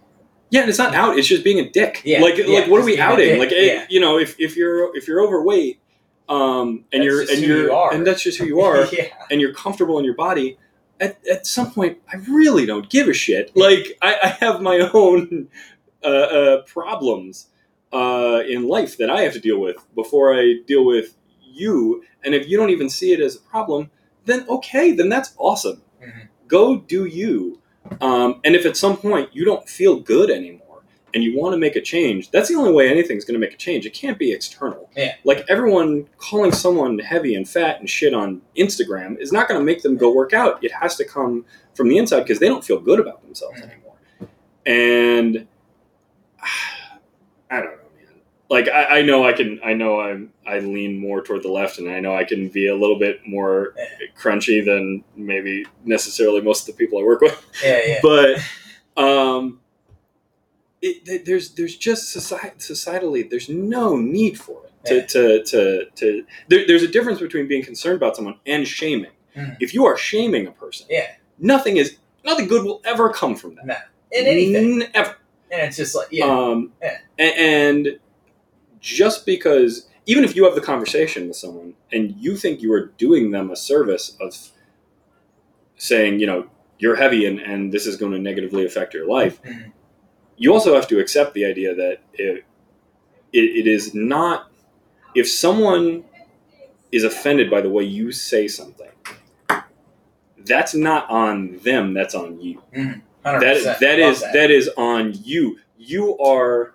Yeah, 0.50 0.62
and 0.62 0.70
it's 0.70 0.78
not 0.78 0.94
out. 0.94 1.18
It's 1.18 1.28
just 1.28 1.44
being 1.46 1.60
a 1.60 1.70
dick. 1.70 2.02
Yeah, 2.04 2.20
Like, 2.22 2.38
yeah, 2.38 2.60
like 2.60 2.70
what 2.70 2.82
are 2.82 2.86
we 2.86 3.00
outing? 3.00 3.40
Like, 3.40 3.52
yeah. 3.52 3.86
you 3.90 4.02
know, 4.02 4.18
if, 4.20 4.36
if 4.40 4.58
you're 4.58 4.96
if 4.98 5.08
you're 5.08 5.24
overweight, 5.24 5.80
um, 6.28 6.84
and 6.92 7.02
That's 7.02 7.06
you're 7.06 7.22
and 7.22 7.40
you're 7.42 7.72
you 7.72 7.90
and 7.92 8.06
that's 8.06 8.22
just 8.22 8.40
who 8.40 8.46
you 8.54 8.60
are, 8.62 8.86
yeah. 8.92 9.08
and 9.32 9.40
you're 9.40 9.54
comfortable 9.54 9.98
in 10.00 10.06
your 10.06 10.16
body. 10.16 10.58
At, 11.00 11.26
at 11.28 11.48
some 11.48 11.72
point, 11.72 12.00
I 12.12 12.18
really 12.30 12.66
don't 12.66 12.90
give 12.90 13.08
a 13.08 13.14
shit. 13.14 13.56
Like, 13.56 13.98
I, 14.02 14.18
I 14.22 14.28
have 14.46 14.62
my 14.62 14.80
own 14.94 15.48
uh, 16.04 16.08
uh, 16.08 16.62
problems 16.64 17.48
uh, 17.92 18.42
in 18.48 18.68
life 18.68 18.98
that 18.98 19.10
I 19.10 19.22
have 19.22 19.34
to 19.34 19.40
deal 19.40 19.60
with 19.60 19.78
before 19.96 20.34
I 20.34 20.56
deal 20.68 20.86
with 20.86 21.16
you. 21.42 22.04
And 22.24 22.34
if 22.36 22.48
you 22.48 22.58
don't 22.58 22.70
even 22.70 22.90
see 22.90 23.12
it 23.14 23.20
as 23.20 23.36
a 23.36 23.40
problem, 23.42 23.90
then 24.26 24.46
okay, 24.50 24.92
then 24.92 25.10
that's 25.10 25.34
awesome. 25.38 25.82
Mhm. 26.02 26.28
Go 26.48 26.78
do 26.78 27.06
you. 27.06 27.60
Um, 28.02 28.42
and 28.44 28.56
if 28.56 28.66
at 28.66 28.78
some 28.78 28.98
point 28.98 29.30
you 29.34 29.46
don't 29.46 29.68
feel 29.68 30.00
good 30.00 30.30
anymore 30.30 30.84
and 31.14 31.24
you 31.24 31.36
want 31.36 31.54
to 31.54 31.58
make 31.58 31.76
a 31.76 31.82
change, 31.82 32.30
that's 32.30 32.48
the 32.50 32.56
only 32.56 32.72
way 32.72 32.88
anything's 32.88 33.26
going 33.26 33.34
to 33.34 33.40
make 33.40 33.54
a 33.54 33.58
change. 33.58 33.86
It 33.88 33.94
can't 33.96 34.20
be 34.20 34.32
external. 34.32 34.90
Yeah. 34.96 35.16
Like 35.24 35.44
everyone 35.50 36.08
calling 36.18 36.52
someone 36.52 37.00
heavy 37.00 37.34
and 37.34 37.50
fat 37.50 37.80
and 37.80 37.90
shit 37.90 38.14
on 38.14 38.42
Instagram 38.56 39.20
is 39.20 39.32
not 39.32 39.48
going 39.48 39.60
to 39.60 39.66
make 39.66 39.82
them 39.82 39.98
go 39.98 40.14
work 40.14 40.34
out. 40.34 40.64
It 40.64 40.72
has 40.74 40.96
to 40.98 41.06
come 41.06 41.46
from 41.74 41.90
the 41.90 41.98
inside 41.98 42.20
because 42.22 42.38
they 42.40 42.48
don't 42.48 42.64
feel 42.64 42.80
good 42.80 43.00
about 43.00 43.24
themselves 43.24 43.60
Mhm. 43.60 43.72
anymore. 43.72 43.96
And 44.68 45.48
I 47.52 47.62
don't 47.62 47.72
know. 47.72 47.79
Like 48.50 48.68
I, 48.68 49.00
I 49.00 49.02
know 49.04 49.28
I 49.28 49.34
can. 49.34 49.60
I 49.64 49.74
know 49.74 50.00
I'm. 50.00 50.32
I 50.48 50.60
lean 50.60 50.98
more 51.00 51.22
toward 51.22 51.44
the 51.44 51.52
left, 51.52 51.78
and 51.78 51.88
I 51.90 52.00
know 52.00 52.16
I 52.16 52.24
can 52.24 52.50
be 52.50 52.68
a 52.68 52.76
little 52.76 52.98
bit 52.98 53.20
more 53.28 53.76
crunchy 54.18 54.66
than 54.66 55.04
maybe 55.16 55.66
necessarily 55.86 56.42
most 56.42 56.68
of 56.68 56.76
the 56.76 56.84
people 56.84 57.00
I 57.00 57.04
work 57.04 57.22
with. 57.22 57.46
Yeah, 57.64 57.80
yeah. 57.86 58.00
But 58.02 59.02
um, 59.02 59.60
it, 60.82 61.26
there's 61.26 61.52
there's 61.52 61.76
just 61.76 62.12
society, 62.12 62.56
societally 62.58 63.30
there's 63.30 63.50
no 63.50 63.98
need 63.98 64.40
for 64.40 64.62
it 64.66 64.72
to 64.86 64.96
Yeah. 64.96 65.06
to 65.06 65.44
to, 65.44 65.86
to 65.96 66.26
there, 66.48 66.66
there's 66.66 66.84
a 66.84 66.88
difference 66.88 67.20
between 67.20 67.48
being 67.48 67.64
concerned 67.64 67.98
about 67.98 68.16
someone 68.16 68.40
and 68.46 68.68
shaming. 68.68 69.12
Mhm. 69.36 69.58
If 69.60 69.74
you 69.76 69.86
are 69.86 69.98
shaming 69.98 70.48
a 70.48 70.52
person, 70.52 70.88
Yeah. 70.90 71.08
nothing 71.38 71.78
is 71.78 71.98
nothing 72.26 72.48
good 72.48 72.64
will 72.66 72.82
ever 72.86 73.12
come 73.12 73.36
from 73.36 73.56
that. 73.56 73.66
No. 73.68 73.76
In 74.12 74.26
anything. 74.26 74.82
N- 74.84 74.90
ever. 74.96 75.18
And 75.52 75.62
it's 75.68 75.78
just 75.78 75.96
like, 75.96 76.08
yeah. 76.12 76.26
Um, 76.26 76.72
Yeah. 76.82 76.98
a- 77.20 77.40
and, 77.40 78.00
just 78.80 79.26
because, 79.26 79.88
even 80.06 80.24
if 80.24 80.36
you 80.36 80.44
have 80.46 80.56
the 80.56 80.62
conversation 80.62 81.28
with 81.28 81.36
someone 81.38 81.74
and 81.92 82.16
you 82.18 82.36
think 82.36 82.62
you 82.62 82.72
are 82.74 82.88
doing 82.98 83.32
them 83.32 83.52
a 83.52 83.56
service 83.56 84.16
of 84.20 84.36
saying, 85.78 86.20
you 86.20 86.28
know, 86.28 86.48
you're 86.78 86.96
heavy 86.96 87.26
and, 87.26 87.40
and 87.40 87.72
this 87.72 87.86
is 87.86 87.96
going 87.98 88.12
to 88.12 88.20
negatively 88.20 88.66
affect 88.66 88.94
your 88.94 89.06
life, 89.08 89.42
Mhm. 89.44 89.72
you 90.38 90.54
also 90.54 90.74
have 90.76 90.88
to 90.88 91.00
accept 91.00 91.34
the 91.34 91.46
idea 91.46 91.76
that 91.76 92.00
it, 92.14 92.46
it, 93.34 93.40
it 93.40 93.68
is 93.68 93.94
not, 93.94 94.50
if 95.16 95.30
someone 95.30 96.04
is 96.92 97.04
offended 97.04 97.50
by 97.52 97.62
the 97.62 97.70
way 97.70 97.84
you 97.84 98.12
say 98.12 98.48
something, 98.48 98.88
that's 100.46 100.74
not 100.74 101.10
on 101.10 101.58
them, 101.64 101.94
that's 101.94 102.16
on 102.16 102.40
you 102.40 102.62
100%. 102.74 103.02
That, 103.24 103.80
that, 103.82 104.00
is, 104.00 104.22
that. 104.22 104.34
that 104.34 104.52
is 104.52 104.70
on 104.78 105.14
you 105.24 105.60
you 105.78 106.18
are 106.20 106.74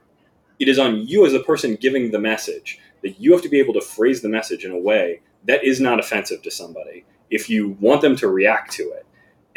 it 0.58 0.68
is 0.68 0.78
on 0.78 1.06
you 1.06 1.26
as 1.26 1.32
a 1.34 1.40
person 1.40 1.76
giving 1.76 2.10
the 2.10 2.18
message 2.18 2.78
that 3.02 3.20
you 3.20 3.32
have 3.32 3.42
to 3.42 3.48
be 3.48 3.58
able 3.58 3.74
to 3.74 3.80
phrase 3.80 4.22
the 4.22 4.28
message 4.28 4.64
in 4.64 4.70
a 4.70 4.78
way 4.78 5.20
that 5.44 5.64
is 5.64 5.80
not 5.80 5.98
offensive 6.00 6.42
to 6.42 6.50
somebody 6.50 7.04
if 7.30 7.50
you 7.50 7.76
want 7.80 8.00
them 8.00 8.16
to 8.16 8.28
react 8.28 8.72
to 8.72 8.82
it 8.92 9.06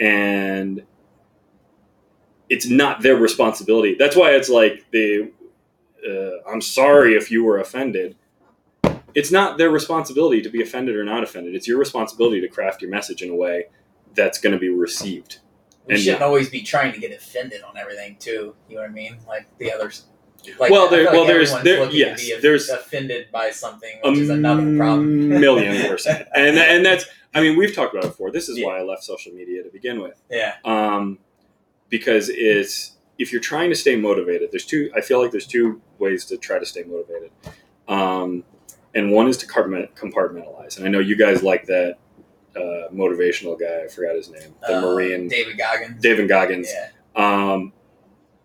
and 0.03 0.83
it's 2.49 2.67
not 2.69 3.01
their 3.01 3.15
responsibility 3.15 3.95
that's 3.97 4.15
why 4.15 4.31
it's 4.31 4.49
like 4.49 4.85
the 4.91 5.31
uh, 6.07 6.49
i'm 6.49 6.61
sorry 6.61 7.15
if 7.15 7.29
you 7.31 7.43
were 7.43 7.59
offended 7.59 8.15
it's 9.15 9.31
not 9.31 9.57
their 9.57 9.69
responsibility 9.69 10.41
to 10.41 10.49
be 10.49 10.61
offended 10.61 10.95
or 10.95 11.03
not 11.03 11.23
offended 11.23 11.55
it's 11.55 11.67
your 11.67 11.77
responsibility 11.77 12.39
to 12.41 12.47
craft 12.47 12.81
your 12.81 12.91
message 12.91 13.21
in 13.21 13.29
a 13.29 13.35
way 13.35 13.65
that's 14.15 14.39
going 14.39 14.53
to 14.53 14.59
be 14.59 14.69
received 14.69 15.39
We 15.87 15.95
and- 15.95 16.03
shouldn't 16.03 16.21
always 16.23 16.49
be 16.49 16.61
trying 16.61 16.93
to 16.93 16.99
get 16.99 17.11
offended 17.11 17.61
on 17.61 17.77
everything, 17.77 18.17
too. 18.19 18.55
You 18.67 18.75
know 18.75 18.81
what 18.81 18.89
I 18.89 18.93
mean? 18.93 19.17
Like 19.27 19.45
the 19.59 19.71
others. 19.71 20.05
Like, 20.59 20.71
Well, 20.71 20.88
there- 20.89 21.03
feel 21.05 21.11
well, 21.13 21.25
there's- 21.25 21.53
there- 21.63 21.89
yes, 21.91 22.29
there's- 22.41 22.69
offended 22.69 23.27
by 23.31 23.51
something, 23.51 23.99
a 24.03 24.09
which 24.11 24.19
is 24.19 24.29
another 24.29 24.61
problem. 24.77 25.27
million 25.29 25.88
percent. 25.89 26.27
And 26.33 26.57
and 26.57 26.85
that's 26.85 27.05
I 27.33 27.41
mean 27.41 27.57
we've 27.57 27.73
talked 27.75 27.93
about 27.93 28.05
it 28.05 28.09
before. 28.09 28.31
This 28.31 28.47
is 28.49 28.57
Yeah. 28.57 28.67
why 28.67 28.79
I 28.79 28.83
left 28.83 29.03
social 29.03 29.33
media 29.33 29.63
to 29.63 29.69
begin 29.69 29.99
with. 30.01 30.21
yeah. 30.29 30.53
Um, 30.65 31.19
because 31.89 32.29
it's 32.29 32.93
if 33.19 33.31
you're 33.31 33.41
trying 33.41 33.69
to 33.69 33.75
stay 33.75 33.95
motivated, 33.95 34.51
there's 34.51 34.65
two. 34.65 34.91
I 34.95 35.01
feel 35.01 35.21
like 35.21 35.31
there's 35.31 35.47
two 35.47 35.81
ways 35.99 36.23
to 36.25 36.38
try 36.38 36.59
to 36.59 36.65
stay 36.65 36.83
motivated. 36.83 37.31
Um, 37.88 38.43
and 38.95 39.11
one 39.11 39.27
is 39.27 39.38
to 39.38 39.47
compartmentalize. 39.47 40.77
And 40.77 40.85
I 40.85 40.89
know 40.89 40.99
you 40.99 41.15
guys 41.17 41.43
like 41.43 41.65
that 41.65 41.97
uh, 42.55 42.89
motivational 42.93 43.59
guy. 43.59 43.83
I 43.83 43.88
forgot 43.88 44.15
his 44.15 44.29
name. 44.29 44.53
The 44.67 44.77
Uh, 44.77 44.81
Marine 44.81 45.27
David 45.27 45.57
Goggins. 45.57 46.01
David 46.01 46.27
Goggins. 46.29 46.69
Yeah. 46.71 46.89
um, 47.15 47.73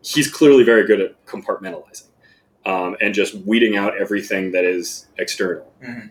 he's 0.02 0.30
clearly 0.30 0.64
very 0.64 0.86
good 0.86 1.00
at 1.00 1.26
compartmentalizing 1.26 2.06
um, 2.66 2.96
and 3.00 3.14
just 3.14 3.34
weeding 3.34 3.76
out 3.76 3.96
everything 4.00 4.52
that 4.52 4.64
is 4.64 5.06
external. 5.18 5.72
Mhm. 5.82 6.10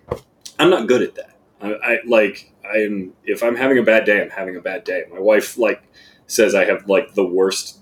I'm 0.60 0.70
not 0.70 0.88
good 0.88 1.02
at 1.02 1.16
that. 1.16 1.36
I, 1.62 1.74
I 1.74 2.00
like 2.06 2.52
I'm 2.66 3.14
if 3.24 3.44
I'm 3.44 3.56
having 3.56 3.78
a 3.78 3.84
bad 3.84 4.06
day, 4.06 4.22
I'm 4.22 4.30
having 4.30 4.56
a 4.56 4.62
bad 4.62 4.84
day. 4.84 5.04
My 5.12 5.20
wife 5.20 5.58
like 5.58 5.84
says 6.28 6.56
I 6.56 6.66
have 6.66 6.88
like 6.88 7.14
the 7.14 7.26
worst. 7.26 7.80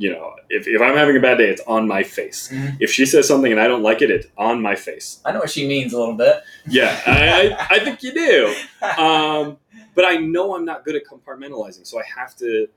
You 0.00 0.12
know, 0.12 0.32
if, 0.48 0.68
if 0.68 0.80
I'm 0.80 0.96
having 0.96 1.16
a 1.16 1.20
bad 1.20 1.38
day, 1.38 1.48
it's 1.50 1.62
on 1.66 1.88
my 1.88 2.04
face. 2.04 2.50
Mhm. 2.52 2.76
If 2.78 2.90
she 2.90 3.04
says 3.04 3.26
something 3.26 3.50
and 3.50 3.60
I 3.60 3.66
don't 3.66 3.82
like 3.82 4.00
it, 4.00 4.10
it's 4.12 4.28
on 4.36 4.62
my 4.62 4.76
face. 4.76 5.20
I 5.24 5.32
know 5.32 5.40
what 5.40 5.50
she 5.50 5.66
means 5.66 5.92
a 5.92 5.98
little 5.98 6.14
bit. 6.14 6.36
Yeah, 6.68 6.96
I, 7.04 7.56
I, 7.58 7.66
I 7.70 7.78
think 7.84 8.02
you 8.04 8.12
do 8.14 8.54
um, 9.02 9.56
but 9.96 10.04
I 10.04 10.16
know 10.18 10.54
I'm 10.54 10.64
not 10.64 10.84
good 10.84 10.94
at 10.94 11.02
compartmentalizing, 11.04 11.84
so 11.84 11.98
I 11.98 12.04
have 12.16 12.36
to 12.36 12.68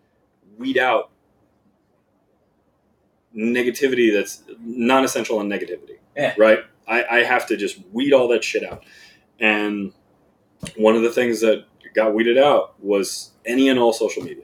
weed 0.58 0.80
out 0.80 1.12
negativity 3.36 4.14
that's 4.14 4.44
non-essential 4.60 5.40
and 5.40 5.52
negativity. 5.52 5.98
Yeah. 6.16 6.34
Right. 6.38 6.60
I, 6.88 7.04
I 7.20 7.24
have 7.24 7.46
to 7.48 7.58
just 7.58 7.80
weed 7.92 8.12
all 8.14 8.28
that 8.30 8.44
shit 8.44 8.64
out, 8.64 8.84
and 9.40 9.94
one 10.76 10.96
of 10.96 11.02
the 11.04 11.12
things 11.12 11.42
that 11.42 11.66
got 11.96 12.14
weeded 12.14 12.38
out 12.38 12.82
was 12.84 13.32
any 13.46 13.70
and 13.70 13.80
all 13.80 13.94
social 13.94 14.24
media. 14.24 14.44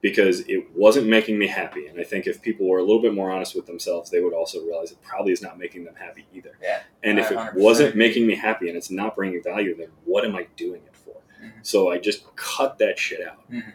because 0.00 0.40
it 0.48 0.64
wasn't 0.74 1.06
making 1.06 1.38
me 1.38 1.46
happy. 1.46 1.86
And 1.86 2.00
I 2.00 2.02
think 2.02 2.26
if 2.26 2.42
people 2.42 2.66
were 2.68 2.78
a 2.78 2.82
little 2.82 3.00
bit 3.00 3.14
more 3.14 3.30
honest 3.30 3.54
with 3.54 3.66
themselves, 3.66 4.10
they 4.10 4.20
would 4.20 4.34
also 4.34 4.60
realize 4.64 4.90
it 4.90 5.00
probably 5.00 5.32
is 5.32 5.40
not 5.40 5.58
making 5.60 5.84
them 5.84 5.94
happy 5.94 6.26
either. 6.34 6.58
Yeah, 6.60 6.80
And 7.04 7.20
if 7.20 7.30
it 7.30 7.36
100% 7.38 7.54
wasn't 7.54 7.94
making 7.94 8.26
me 8.26 8.34
happy 8.34 8.66
and 8.68 8.76
it's 8.76 8.90
not 8.90 9.14
bringing 9.14 9.40
value, 9.44 9.76
then 9.76 9.90
what 10.04 10.24
am 10.24 10.34
I 10.34 10.48
doing 10.56 10.80
it 10.84 10.96
for? 10.96 11.14
Mhm. 11.40 11.52
So 11.62 11.88
I 11.92 11.98
just 11.98 12.24
cut 12.34 12.78
that 12.78 12.98
shit 12.98 13.24
out 13.24 13.48
Mhm. 13.48 13.74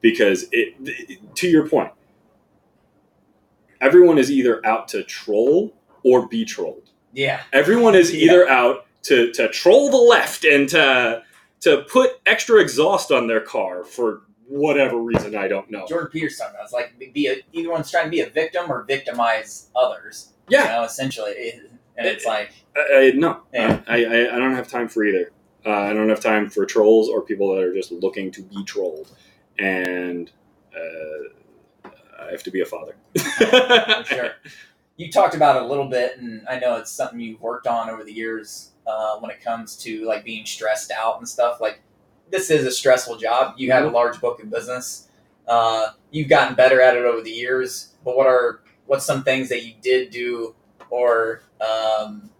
because 0.00 0.44
it, 0.50 0.76
it- 0.80 1.34
to 1.36 1.46
your 1.46 1.68
point, 1.68 1.90
everyone 3.86 4.18
is 4.18 4.30
either 4.30 4.64
out 4.66 4.88
to 4.88 5.02
troll 5.04 5.74
or 6.04 6.26
be 6.28 6.44
trolled. 6.44 6.90
Yeah. 7.12 7.40
Everyone 7.52 7.94
is 7.94 8.12
Yeah. 8.12 8.24
either 8.24 8.48
out 8.48 8.86
to, 9.04 9.32
to 9.32 9.48
troll 9.48 9.90
the 9.90 9.96
left 9.96 10.44
and 10.44 10.68
to 10.70 11.22
to 11.60 11.82
put 11.90 12.20
extra 12.26 12.60
exhaust 12.60 13.10
on 13.10 13.26
their 13.28 13.40
car 13.40 13.82
for 13.84 14.22
whatever 14.48 14.98
reason 14.98 15.34
I 15.34 15.48
don't 15.48 15.70
know. 15.70 15.86
Jordan 15.88 16.10
Peterson 16.12 16.48
it's 16.62 16.72
like 16.72 16.98
be 17.14 17.28
a, 17.28 17.36
either 17.52 17.70
one's 17.70 17.90
trying 17.90 18.04
to 18.04 18.10
be 18.10 18.20
a 18.20 18.28
victim 18.28 18.70
or 18.70 18.84
victimize 18.84 19.68
others. 19.74 20.32
You 20.48 20.58
Yeah, 20.58 20.64
know, 20.76 20.84
essentially, 20.84 21.52
and 21.96 22.06
it's 22.06 22.26
like 22.26 22.50
I, 22.76 22.80
I, 22.80 23.10
no, 23.16 23.40
Yeah. 23.54 23.80
I, 23.88 24.04
I 24.04 24.34
I 24.36 24.38
don't 24.38 24.54
have 24.54 24.68
time 24.68 24.88
for 24.88 25.02
either. 25.04 25.32
Uh, 25.64 25.70
I 25.70 25.92
don't 25.94 26.08
have 26.10 26.20
time 26.20 26.48
for 26.50 26.64
trolls 26.66 27.08
or 27.08 27.22
people 27.22 27.54
that 27.54 27.62
are 27.62 27.74
just 27.74 27.90
looking 27.90 28.30
to 28.32 28.42
be 28.42 28.62
trolled, 28.64 29.10
and 29.58 30.30
uh, 30.76 31.28
I 32.18 32.30
have 32.30 32.42
to 32.44 32.50
be 32.50 32.60
a 32.60 32.66
father. 32.66 32.94
sure. 34.04 34.30
You 34.96 35.10
talked 35.10 35.34
about 35.34 35.56
it 35.56 35.62
a 35.62 35.66
little 35.66 35.88
bit, 35.88 36.18
and 36.18 36.46
I 36.48 36.58
know 36.58 36.76
it's 36.76 36.90
something 36.90 37.20
you've 37.20 37.40
worked 37.40 37.66
on 37.66 37.90
over 37.90 38.02
the 38.02 38.12
years 38.12 38.70
uh, 38.86 39.18
when 39.18 39.30
it 39.30 39.42
comes 39.42 39.76
to 39.78 40.04
like 40.06 40.24
being 40.24 40.46
stressed 40.46 40.90
out 40.90 41.18
and 41.18 41.28
stuff. 41.28 41.60
Like 41.60 41.80
this 42.30 42.50
is 42.50 42.66
a 42.66 42.70
stressful 42.70 43.18
job. 43.18 43.54
You 43.58 43.72
have 43.72 43.84
a 43.84 43.90
large 43.90 44.20
book 44.20 44.42
of 44.42 44.50
business. 44.50 45.08
Uh, 45.46 45.90
you've 46.10 46.28
gotten 46.28 46.54
better 46.54 46.80
at 46.80 46.96
it 46.96 47.04
over 47.04 47.22
the 47.22 47.30
years. 47.30 47.94
But 48.04 48.16
what 48.16 48.26
are 48.26 48.60
what's 48.86 49.04
some 49.04 49.22
things 49.22 49.48
that 49.48 49.64
you 49.64 49.74
did 49.82 50.10
do 50.10 50.54
or 50.90 51.42
um, 51.60 52.30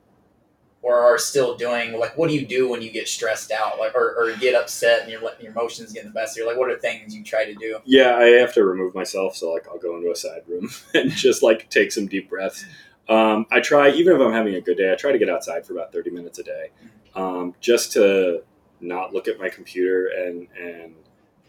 or 0.86 1.00
are 1.02 1.18
still 1.18 1.56
doing? 1.56 1.98
Like 1.98 2.16
what 2.16 2.28
do 2.28 2.34
you 2.36 2.46
do 2.46 2.68
when 2.68 2.80
you 2.80 2.92
get 2.92 3.08
stressed 3.08 3.50
out, 3.50 3.80
like 3.80 3.96
or, 3.96 4.14
or 4.16 4.36
get 4.36 4.54
upset 4.54 5.02
and 5.02 5.10
you're 5.10 5.20
letting 5.20 5.42
your 5.42 5.50
emotions 5.50 5.92
get 5.92 6.04
the 6.04 6.10
best 6.10 6.36
of 6.36 6.42
you? 6.42 6.46
Like 6.46 6.56
what 6.56 6.70
are 6.70 6.78
things 6.78 7.12
you 7.12 7.24
try 7.24 7.44
to 7.44 7.54
do? 7.54 7.80
Yeah, 7.84 8.14
I 8.14 8.26
have 8.38 8.54
to 8.54 8.64
remove 8.64 8.94
myself. 8.94 9.34
So 9.34 9.52
like, 9.52 9.66
I'll 9.66 9.78
go 9.78 9.96
into 9.96 10.12
a 10.12 10.14
side 10.16 10.42
room 10.46 10.70
and 10.94 11.10
just 11.10 11.42
like 11.42 11.68
take 11.70 11.90
some 11.90 12.06
deep 12.06 12.30
breaths. 12.30 12.64
Um, 13.08 13.46
I 13.50 13.58
try, 13.58 13.90
even 13.90 14.14
if 14.14 14.20
I'm 14.22 14.32
having 14.32 14.54
a 14.54 14.60
good 14.60 14.76
day, 14.76 14.92
I 14.92 14.94
try 14.94 15.10
to 15.10 15.18
get 15.18 15.28
outside 15.28 15.66
for 15.66 15.72
about 15.72 15.92
30 15.92 16.10
minutes 16.10 16.38
a 16.38 16.44
day, 16.44 16.70
um, 17.16 17.52
just 17.60 17.90
to 17.94 18.44
not 18.80 19.12
look 19.12 19.26
at 19.26 19.40
my 19.40 19.48
computer 19.48 20.06
and 20.06 20.46
and 20.60 20.94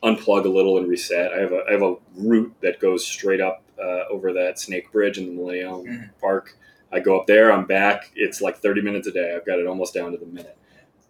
unplug 0.03 0.45
a 0.45 0.49
little 0.49 0.79
and 0.79 0.88
reset. 0.88 1.31
I 1.31 1.41
have 1.41 1.51
a 1.51 1.61
I 1.69 1.73
have 1.73 1.83
a 1.83 1.95
route 2.15 2.55
that 2.61 2.79
goes 2.79 3.05
straight 3.05 3.41
up 3.41 3.61
uh, 3.79 4.05
over 4.09 4.33
that 4.33 4.57
snake 4.57 4.91
bridge 4.91 5.19
in 5.19 5.27
the 5.27 5.31
Millennium 5.31 5.85
Mhm. 5.85 6.09
Park. 6.19 6.57
I 6.91 6.99
go 6.99 7.19
up 7.19 7.27
there, 7.27 7.51
I'm 7.51 7.65
back. 7.65 8.11
It's 8.15 8.41
like 8.41 8.57
30 8.57 8.81
minutes 8.81 9.07
a 9.07 9.11
day. 9.11 9.33
I've 9.35 9.45
got 9.45 9.59
it 9.59 9.67
almost 9.67 9.93
down 9.93 10.11
to 10.11 10.17
the 10.17 10.25
minute. 10.25 10.57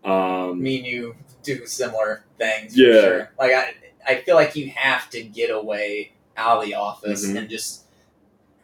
Um, 0.03 0.61
me 0.61 0.77
and 0.77 0.85
you 0.85 1.15
do 1.43 1.65
similar 1.65 2.23
things. 2.37 2.77
Yeah. 2.77 2.93
For 2.93 2.99
sure. 3.01 3.31
Like 3.39 3.51
I, 3.53 3.73
I 4.07 4.15
feel 4.21 4.35
like 4.35 4.55
you 4.55 4.69
have 4.71 5.09
to 5.11 5.21
get 5.23 5.49
away 5.49 6.13
out 6.35 6.59
of 6.59 6.65
the 6.65 6.75
office 6.75 7.25
Mhm. 7.27 7.37
and 7.37 7.49
just 7.49 7.83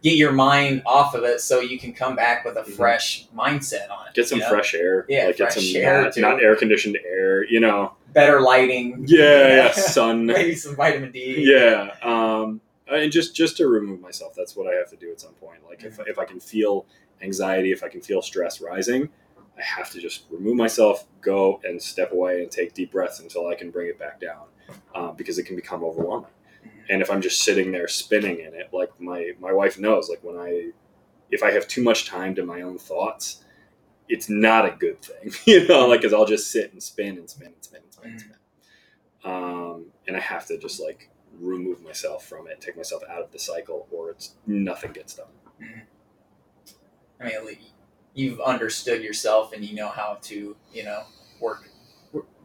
get 0.02 0.16
your 0.16 0.32
mind 0.32 0.82
off 0.86 1.16
of 1.16 1.24
it 1.24 1.40
so 1.42 1.60
you 1.60 1.80
can 1.80 1.94
come 1.94 2.16
back 2.16 2.44
with 2.46 2.58
a 2.58 2.62
Mhm. 2.62 2.76
fresh 2.76 3.28
mindset 3.36 3.90
on 3.90 4.08
it. 4.08 4.14
get 4.14 4.28
some 4.28 4.40
you 4.40 4.44
know? 4.44 4.50
fresh 4.50 4.74
air. 4.74 5.06
Yeah, 5.10 5.26
like 5.28 5.38
get 5.38 5.54
some 5.54 5.64
air, 5.76 6.02
not, 6.04 6.18
not 6.18 6.44
air 6.44 6.56
conditioned 6.56 6.98
air. 7.06 7.44
You 7.46 7.60
know. 7.60 7.94
better 8.14 8.42
lighting. 8.42 9.04
Yeah, 9.08 9.48
yeah, 9.48 9.72
sun. 9.72 10.26
Maybe 10.28 10.56
some 10.56 10.76
vitamin 10.76 11.12
D. 11.12 11.44
yeah 11.52 11.96
um 12.04 12.62
and 12.88 13.12
just 13.12 13.36
just 13.36 13.58
to 13.58 13.68
remove 13.68 14.02
myself 14.02 14.34
that's 14.36 14.56
what 14.56 14.68
i 14.72 14.76
have 14.78 14.88
to 14.90 14.96
do 14.98 15.10
at 15.10 15.20
some 15.20 15.34
point 15.36 15.58
like 15.68 15.84
if, 15.84 15.98
if 16.06 16.20
i 16.20 16.26
can 16.26 16.40
feel 16.40 16.86
anxiety 17.24 17.72
if 17.72 17.84
i 17.84 17.90
can 17.90 18.02
feel 18.02 18.22
stress 18.22 18.62
rising 18.62 19.10
i 19.58 19.62
have 19.62 19.90
to 19.90 20.00
just 20.00 20.26
remove 20.30 20.56
myself 20.56 21.06
go 21.22 21.60
and 21.64 21.82
step 21.82 22.12
away 22.12 22.42
and 22.42 22.52
take 22.52 22.74
deep 22.74 22.92
breaths 22.92 23.20
until 23.20 23.48
i 23.48 23.56
can 23.56 23.72
bring 23.72 23.88
it 23.88 23.98
back 23.98 24.20
down 24.20 24.46
um, 24.96 25.16
because 25.16 25.38
it 25.38 25.44
can 25.44 25.56
become 25.56 25.84
overwhelming. 25.84 26.30
And 26.90 27.02
if 27.02 27.10
i'm 27.10 27.22
just 27.22 27.44
sitting 27.44 27.72
there 27.72 27.88
spinning 27.88 28.40
in 28.40 28.54
it 28.54 28.70
like 28.74 28.90
my 29.00 29.32
my 29.40 29.54
wife 29.54 29.80
knows 29.80 30.10
like 30.10 30.24
when 30.24 30.38
i 30.38 30.70
if 31.32 31.44
i 31.44 31.52
have 31.52 31.68
too 31.68 31.84
much 31.84 32.08
time 32.08 32.36
to 32.36 32.46
my 32.46 32.62
own 32.62 32.78
thoughts 32.78 33.44
it's 34.10 34.30
not 34.30 34.66
a 34.66 34.72
good 34.72 35.02
thing 35.02 35.32
you 35.46 35.68
know 35.68 35.88
like 35.88 36.02
because 36.02 36.14
i'll 36.14 36.26
just 36.26 36.52
sit 36.52 36.72
and 36.74 36.84
spin 36.84 37.18
and 37.18 37.30
spin 37.30 37.48
and 37.48 37.64
spin 37.64 37.82
and 37.84 37.94
spin 37.94 38.12
and 38.12 38.20
spin. 38.22 38.36
Um, 39.24 39.86
and 40.08 40.18
I 40.18 40.20
have 40.20 40.46
to 40.48 40.58
just 40.58 40.82
like 40.82 41.10
remove 41.40 41.82
myself 41.82 42.26
from 42.26 42.48
it, 42.48 42.62
take 42.62 42.76
myself 42.76 43.04
out 43.10 43.22
of 43.22 43.32
the 43.32 43.40
cycle, 43.40 43.88
or 43.92 44.12
it's 44.12 44.36
nothing 44.46 44.92
gets 44.92 45.16
done. 45.16 45.28
I 47.22 47.26
mean, 47.26 47.58
you've 48.14 48.40
understood 48.42 49.02
yourself 49.02 49.54
and 49.54 49.64
you 49.64 49.76
know 49.76 49.88
how 49.90 50.18
to, 50.24 50.56
you 50.74 50.84
know, 50.84 51.04
work 51.40 51.64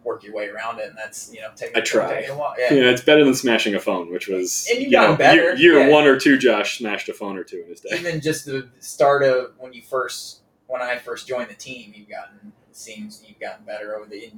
work 0.04 0.22
your 0.22 0.34
way 0.34 0.48
around 0.48 0.78
it, 0.78 0.88
and 0.88 0.96
that's 0.96 1.32
you 1.32 1.40
know 1.40 1.50
taking 1.54 1.76
I 1.76 1.80
try. 1.80 2.14
taking 2.14 2.30
a 2.30 2.38
walk. 2.38 2.56
Yeah. 2.58 2.72
Yeah. 2.72 2.90
it's 2.90 3.02
better 3.02 3.24
than 3.24 3.34
smashing 3.34 3.74
a 3.74 3.80
phone, 3.80 4.10
which 4.10 4.28
was 4.28 4.66
And 4.70 4.80
you've 4.80 4.90
you 4.92 4.96
know, 4.96 5.02
gotten 5.02 5.16
better, 5.16 5.42
Year, 5.54 5.56
year 5.56 5.88
yeah. 5.88 5.92
one 5.92 6.06
or 6.06 6.18
two, 6.18 6.38
Josh 6.38 6.78
smashed 6.78 7.08
a 7.08 7.14
phone 7.14 7.36
or 7.36 7.44
two 7.44 7.62
in 7.62 7.68
his 7.68 7.80
day. 7.80 7.90
even 7.98 8.20
just 8.20 8.46
the 8.46 8.68
start 8.80 9.22
of 9.22 9.52
when 9.58 9.72
you 9.72 9.82
first 9.82 10.40
when 10.66 10.82
I 10.82 10.98
first 10.98 11.26
joined 11.28 11.50
the 11.50 11.54
team, 11.54 11.92
you've 11.94 12.08
gotten 12.08 12.52
it 12.68 12.76
seems 12.76 13.22
you've 13.26 13.40
gotten 13.40 13.64
better 13.64 13.96
over 13.96 14.08
the 14.08 14.18
you, 14.18 14.32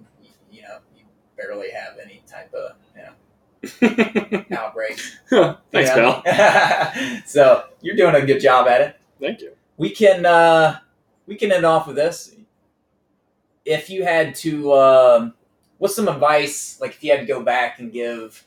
you 0.50 0.62
know 0.62 0.78
you 0.96 1.04
barely 1.36 1.70
have 1.70 1.98
any 2.02 2.22
type 2.26 2.52
of 2.54 2.72
you 2.96 3.02
know 3.02 4.44
outbreaks. 4.58 5.18
Thanks, 5.70 5.90
pal. 5.90 6.22
so 7.26 7.64
you're 7.82 7.96
doing 7.96 8.14
a 8.14 8.24
good 8.24 8.40
job 8.40 8.66
at 8.66 8.80
it. 8.80 8.96
Thank 9.20 9.40
you. 9.42 9.52
We 9.80 9.88
can 9.88 10.26
uh, 10.26 10.80
we 11.26 11.36
can 11.36 11.50
end 11.50 11.64
off 11.64 11.86
with 11.86 11.96
this. 11.96 12.36
If 13.64 13.88
you 13.88 14.04
had 14.04 14.34
to, 14.34 14.74
um, 14.74 15.34
what's 15.78 15.96
some 15.96 16.06
advice? 16.06 16.78
Like 16.82 16.90
if 16.90 17.02
you 17.02 17.12
had 17.12 17.20
to 17.20 17.26
go 17.26 17.42
back 17.42 17.78
and 17.78 17.90
give 17.90 18.44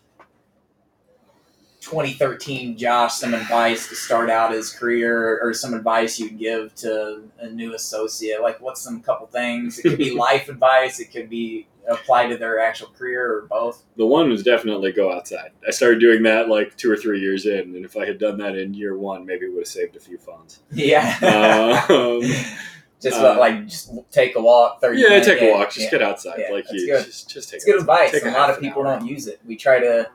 2013 1.84 2.77
Josh 2.77 3.15
some 3.15 3.34
advice 3.34 3.89
to 3.89 3.95
start 3.95 4.29
out 4.29 4.53
his 4.53 4.71
career, 4.71 5.39
or 5.41 5.53
some 5.53 5.73
advice 5.73 6.17
you'd 6.19 6.39
give 6.39 6.73
to 6.75 7.23
a 7.39 7.49
new 7.49 7.75
associate. 7.75 8.41
Like 8.41 8.61
what's 8.61 8.81
some 8.81 9.01
couple 9.01 9.27
things? 9.27 9.79
It 9.79 9.84
could 9.84 9.97
be 9.97 10.11
life 10.17 10.47
advice. 10.49 10.99
It 10.99 11.11
could 11.11 11.29
be 11.29 11.67
apply 11.88 12.27
to 12.27 12.38
their 12.38 12.59
actual 12.59 12.88
career, 12.88 13.29
or 13.34 13.41
both. 13.47 13.84
The 13.97 14.05
one 14.05 14.29
was 14.29 14.43
definitely 14.43 14.93
go 14.93 15.11
outside. 15.11 15.51
I 15.67 15.71
started 15.71 15.99
doing 15.99 16.23
that 16.23 16.47
like 16.47 16.77
two 16.77 16.89
or 16.89 16.95
three 16.95 17.19
years 17.19 17.45
in, 17.45 17.75
and 17.75 17.84
if 17.84 17.97
I 17.97 18.05
had 18.05 18.17
done 18.17 18.38
that 18.38 18.55
in 18.55 18.73
year 18.73 18.97
one, 18.97 19.25
maybe 19.25 19.45
it 19.45 19.49
would 19.49 19.61
have 19.61 19.67
saved 19.67 19.97
a 19.97 19.99
few 19.99 20.17
phones. 20.17 20.59
Yeah. 20.71 21.17
Um, 21.21 22.21
just 23.01 23.19
uh, 23.19 23.38
like 23.38 23.67
just 23.67 23.91
take 24.09 24.38
a 24.38 24.41
walk. 24.41 24.79
30 24.79 25.01
yeah, 25.01 25.09
minutes. 25.09 25.27
take 25.27 25.41
a 25.41 25.51
walk. 25.51 25.71
Just 25.71 25.86
yeah. 25.86 25.91
get 25.91 26.01
outside. 26.01 26.39
Yeah, 26.39 26.51
like 26.53 26.65
you, 26.71 26.88
good. 26.88 27.05
just 27.05 27.29
just 27.29 27.49
take. 27.49 27.57
It's 27.57 27.65
good 27.65 27.81
advice. 27.81 28.11
take 28.11 28.23
A 28.23 28.29
a 28.29 28.31
lot 28.31 28.49
of 28.49 28.61
people 28.61 28.88
hour. 28.88 28.99
don't 28.99 29.07
use 29.07 29.27
it. 29.27 29.41
We 29.45 29.57
try 29.57 29.79
to. 29.79 30.09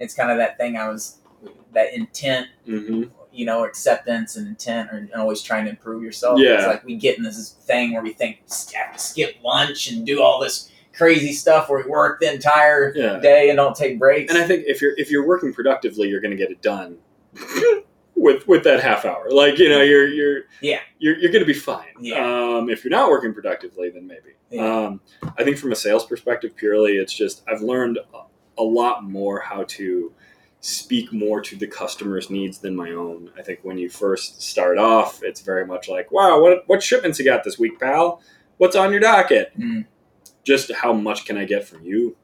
It's 0.00 0.14
kind 0.14 0.30
of 0.32 0.38
that 0.38 0.56
thing. 0.58 0.76
I 0.76 0.88
was 0.88 1.18
that 1.72 1.94
intent, 1.94 2.48
Mhm. 2.66 3.10
you 3.32 3.46
know, 3.46 3.64
acceptance 3.64 4.34
and 4.36 4.48
intent, 4.48 4.90
and 4.92 5.12
always 5.14 5.40
trying 5.42 5.64
to 5.66 5.70
improve 5.70 6.02
yourself. 6.02 6.40
Yeah. 6.40 6.56
It's 6.56 6.66
like 6.66 6.84
we 6.84 6.96
get 6.96 7.16
in 7.18 7.22
this 7.22 7.50
thing 7.64 7.92
where 7.92 8.02
we 8.02 8.12
think 8.12 8.40
"Sk- 8.46 8.72
have 8.74 8.96
to 8.96 8.98
skip 9.02 9.36
lunch 9.44 9.88
and 9.90 10.04
do 10.04 10.20
all 10.22 10.40
this 10.40 10.68
crazy 10.92 11.32
stuff 11.32 11.68
where 11.70 11.82
we 11.84 11.88
work 11.88 12.18
the 12.20 12.32
entire 12.32 12.92
Yeah. 12.96 13.20
day 13.20 13.48
and 13.50 13.56
don't 13.56 13.76
take 13.76 13.98
breaks. 13.98 14.32
And 14.34 14.42
I 14.42 14.46
think 14.46 14.64
if 14.66 14.82
you're 14.82 14.94
if 14.98 15.10
you're 15.10 15.26
working 15.26 15.52
productively, 15.54 16.08
you're 16.08 16.20
going 16.20 16.32
to 16.32 16.36
get 16.36 16.50
it 16.50 16.60
done 16.60 16.98
with 18.16 18.46
with 18.48 18.64
that 18.64 18.80
half 18.80 19.04
hour. 19.04 19.30
Like 19.30 19.58
you 19.58 19.68
know, 19.68 19.82
you're 19.82 20.08
you're 20.08 20.42
Yeah. 20.60 20.80
you're 20.98 21.16
you're 21.18 21.30
going 21.32 21.44
to 21.44 21.46
be 21.46 21.54
fine. 21.54 21.86
Yeah. 22.00 22.18
Um, 22.56 22.68
if 22.68 22.84
you're 22.84 22.90
not 22.90 23.08
working 23.10 23.32
productively, 23.32 23.90
then 23.90 24.06
maybe. 24.06 24.30
Yeah. 24.50 24.86
Um, 24.86 25.00
I 25.38 25.44
think 25.44 25.56
from 25.58 25.70
a 25.72 25.76
sales 25.76 26.04
perspective, 26.04 26.56
purely, 26.56 26.96
it's 26.96 27.14
just 27.14 27.42
I've 27.48 27.62
learned 27.62 27.98
a, 28.58 28.62
lot 28.62 29.04
more 29.04 29.40
how 29.40 29.64
to 29.64 30.12
speak 30.60 31.12
more 31.12 31.40
to 31.40 31.56
the 31.56 31.66
customer's 31.66 32.28
needs 32.30 32.58
than 32.58 32.76
my 32.76 32.90
own. 32.90 33.30
I 33.38 33.42
think 33.42 33.60
when 33.62 33.78
you 33.78 33.88
first 33.88 34.42
start 34.42 34.78
off, 34.78 35.22
it's 35.22 35.40
very 35.40 35.66
much 35.66 35.88
like, 35.88 36.12
"Wow, 36.12 36.40
what 36.40 36.64
what 36.66 36.82
shipments 36.82 37.18
you 37.18 37.24
got 37.24 37.44
this 37.44 37.58
week, 37.58 37.80
pal? 37.80 38.20
What's 38.58 38.76
on 38.76 38.90
your 38.90 39.00
docket?" 39.00 39.58
Mm. 39.58 39.86
Just 40.44 40.72
how 40.72 40.92
much 40.92 41.24
can 41.24 41.36
I 41.38 41.44
get 41.44 41.66
from 41.66 41.82
you? 41.84 42.16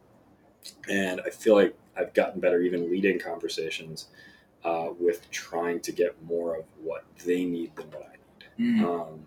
And 0.89 1.21
I 1.25 1.31
feel 1.31 1.55
like 1.55 1.75
I've 1.97 2.13
gotten 2.13 2.41
better 2.41 2.61
even 2.61 2.91
leading 2.91 3.19
conversations 3.19 4.09
uh, 4.65 4.89
with 4.99 5.31
trying 5.31 5.81
to 5.81 5.93
get 5.93 6.23
more 6.23 6.57
of 6.57 6.65
what 6.83 7.05
they 7.25 7.45
need 7.45 7.75
than 7.77 7.87
what 7.91 8.03
I 8.03 8.13
need 8.13 8.21
Mm. 8.59 8.83
um, 8.85 9.27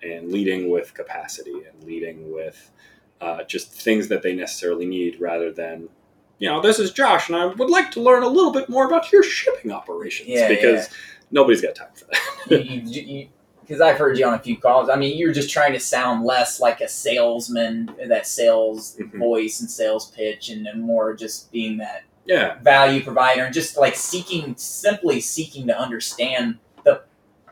and 0.00 0.30
leading 0.30 0.70
with 0.70 0.94
capacity 0.94 1.64
and 1.64 1.82
leading 1.84 2.32
with 2.32 2.70
uh, 3.20 3.42
just 3.42 3.72
things 3.72 4.06
that 4.08 4.22
they 4.22 4.32
necessarily 4.34 4.86
need 4.86 5.20
rather 5.20 5.50
than 5.52 5.88
you 6.40 6.48
know 6.48 6.60
this 6.60 6.78
is 6.80 6.90
josh 6.90 7.28
and 7.28 7.36
i 7.36 7.46
would 7.46 7.70
like 7.70 7.90
to 7.92 8.00
learn 8.00 8.22
a 8.24 8.28
little 8.28 8.50
bit 8.52 8.68
more 8.68 8.86
about 8.86 9.12
your 9.12 9.22
shipping 9.22 9.70
operations 9.70 10.28
Yeah, 10.28 10.48
because 10.48 10.88
nobody's 11.30 11.60
got 11.62 11.76
time 11.76 11.88
for 11.94 12.06
that 12.06 12.18
because 13.60 13.80
I've 13.80 13.98
heard 13.98 14.18
you 14.18 14.26
on 14.26 14.34
a 14.34 14.38
few 14.40 14.56
calls. 14.56 14.88
I 14.88 14.96
mean, 14.96 15.16
you're 15.16 15.32
just 15.32 15.48
trying 15.48 15.72
to 15.74 15.78
sound 15.78 16.24
less 16.24 16.58
like 16.58 16.80
a 16.80 16.88
salesman, 16.88 17.88
that 18.08 18.26
sales 18.26 18.96
Mhm. 18.98 19.16
voice 19.16 19.60
and 19.60 19.70
sales 19.70 20.10
pitch, 20.10 20.48
and, 20.48 20.66
more 20.82 21.14
just 21.14 21.52
being 21.52 21.76
that 21.76 22.02
Yeah. 22.26 22.56
value 22.62 23.00
provider 23.00 23.44
and 23.44 23.54
just 23.54 23.76
like 23.76 23.94
seeking 23.94 24.56
simply 24.56 25.20
seeking 25.20 25.68
to 25.68 25.78
understand 25.78 26.58
the 26.84 27.02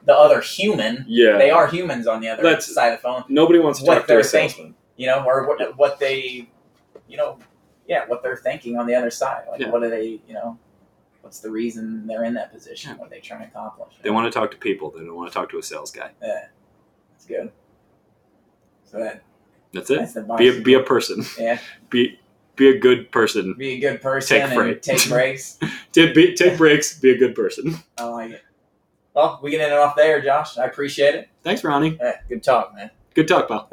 the 0.05 0.17
other 0.17 0.41
human 0.41 1.05
Yeah. 1.07 1.39
they 1.39 1.51
are 1.51 1.69
humans 1.69 2.09
on 2.09 2.21
the 2.21 2.29
other 2.31 2.43
That's- 2.43 2.67
side 2.67 2.93
of 2.95 2.99
the 2.99 3.03
phone 3.03 3.23
Nobody 3.29 3.61
wants 3.61 3.79
to 3.79 3.85
What 3.85 3.95
talk 3.95 4.03
to 4.05 4.09
they're 4.09 4.21
a 4.21 4.25
salesman. 4.25 4.75
you 4.97 5.07
know 5.07 5.23
or 5.25 5.47
what, 5.47 5.77
what 5.79 6.01
they 6.01 6.49
you 7.07 7.17
know 7.17 7.39
yeah 7.89 8.05
what 8.07 8.23
they're 8.23 8.37
thinking 8.37 8.77
on 8.79 8.87
the 8.87 8.95
other 8.95 9.11
side 9.11 9.43
like 9.51 9.61
Yeah. 9.61 9.71
what 9.71 9.83
are 9.83 9.91
they 9.91 10.21
you 10.29 10.35
know 10.35 10.57
what's 11.23 11.41
the 11.41 11.51
reason 11.51 12.07
they're 12.07 12.23
in 12.25 12.35
that 12.35 12.53
position 12.53 12.97
what 12.99 13.07
are 13.09 13.11
they 13.11 13.19
trying 13.21 13.41
to 13.41 13.47
accomplish 13.47 13.95
They 14.03 14.11
want 14.11 14.33
to 14.33 14.39
talk 14.39 14.51
to 14.53 14.57
people. 14.57 14.91
They 14.91 15.05
don't 15.05 15.17
want 15.17 15.31
to 15.33 15.37
talk 15.37 15.51
to 15.51 15.59
a 15.59 15.63
sales 15.63 15.91
guy. 15.91 16.11
yeah 16.23 16.47
that's 17.13 17.27
good 17.27 17.51
so 18.85 18.99
that, 18.99 19.23
That's 19.75 19.91
it. 19.91 19.99
that's 20.15 20.15
Be 20.39 20.49
a, 20.49 20.61
be 20.63 20.75
a 20.75 20.83
person. 20.83 21.25
yeah 21.39 21.59
Be 21.91 22.19
be 22.57 22.69
a 22.71 22.79
good 22.79 23.11
person. 23.13 23.55
be 23.57 23.75
a 23.75 23.79
good 23.81 24.01
person 24.03 24.37
Take 24.39 24.45
and 24.51 24.55
break. 24.55 24.83
take 24.83 25.09
breaks 25.15 25.59
Take, 25.93 26.15
be, 26.15 26.35
take 26.35 26.57
breaks. 26.59 26.99
Be 26.99 27.11
a 27.11 27.19
good 27.19 27.35
person. 27.35 27.77
i 27.99 28.05
like 28.05 28.31
it 28.33 28.43
well 29.15 29.39
we 29.43 29.51
can 29.51 29.61
end 29.61 29.73
it 29.73 29.79
off 29.79 29.95
there 29.97 30.21
josh 30.21 30.59
i 30.59 30.65
appreciate 30.65 31.15
it 31.15 31.29
Thanks, 31.43 31.63
Ronnie. 31.65 31.97
Yeah, 32.01 32.17
good 32.29 32.43
talk 32.43 32.75
man 32.75 32.91
Good 33.15 33.27
talk, 33.27 33.49
pal. 33.49 33.69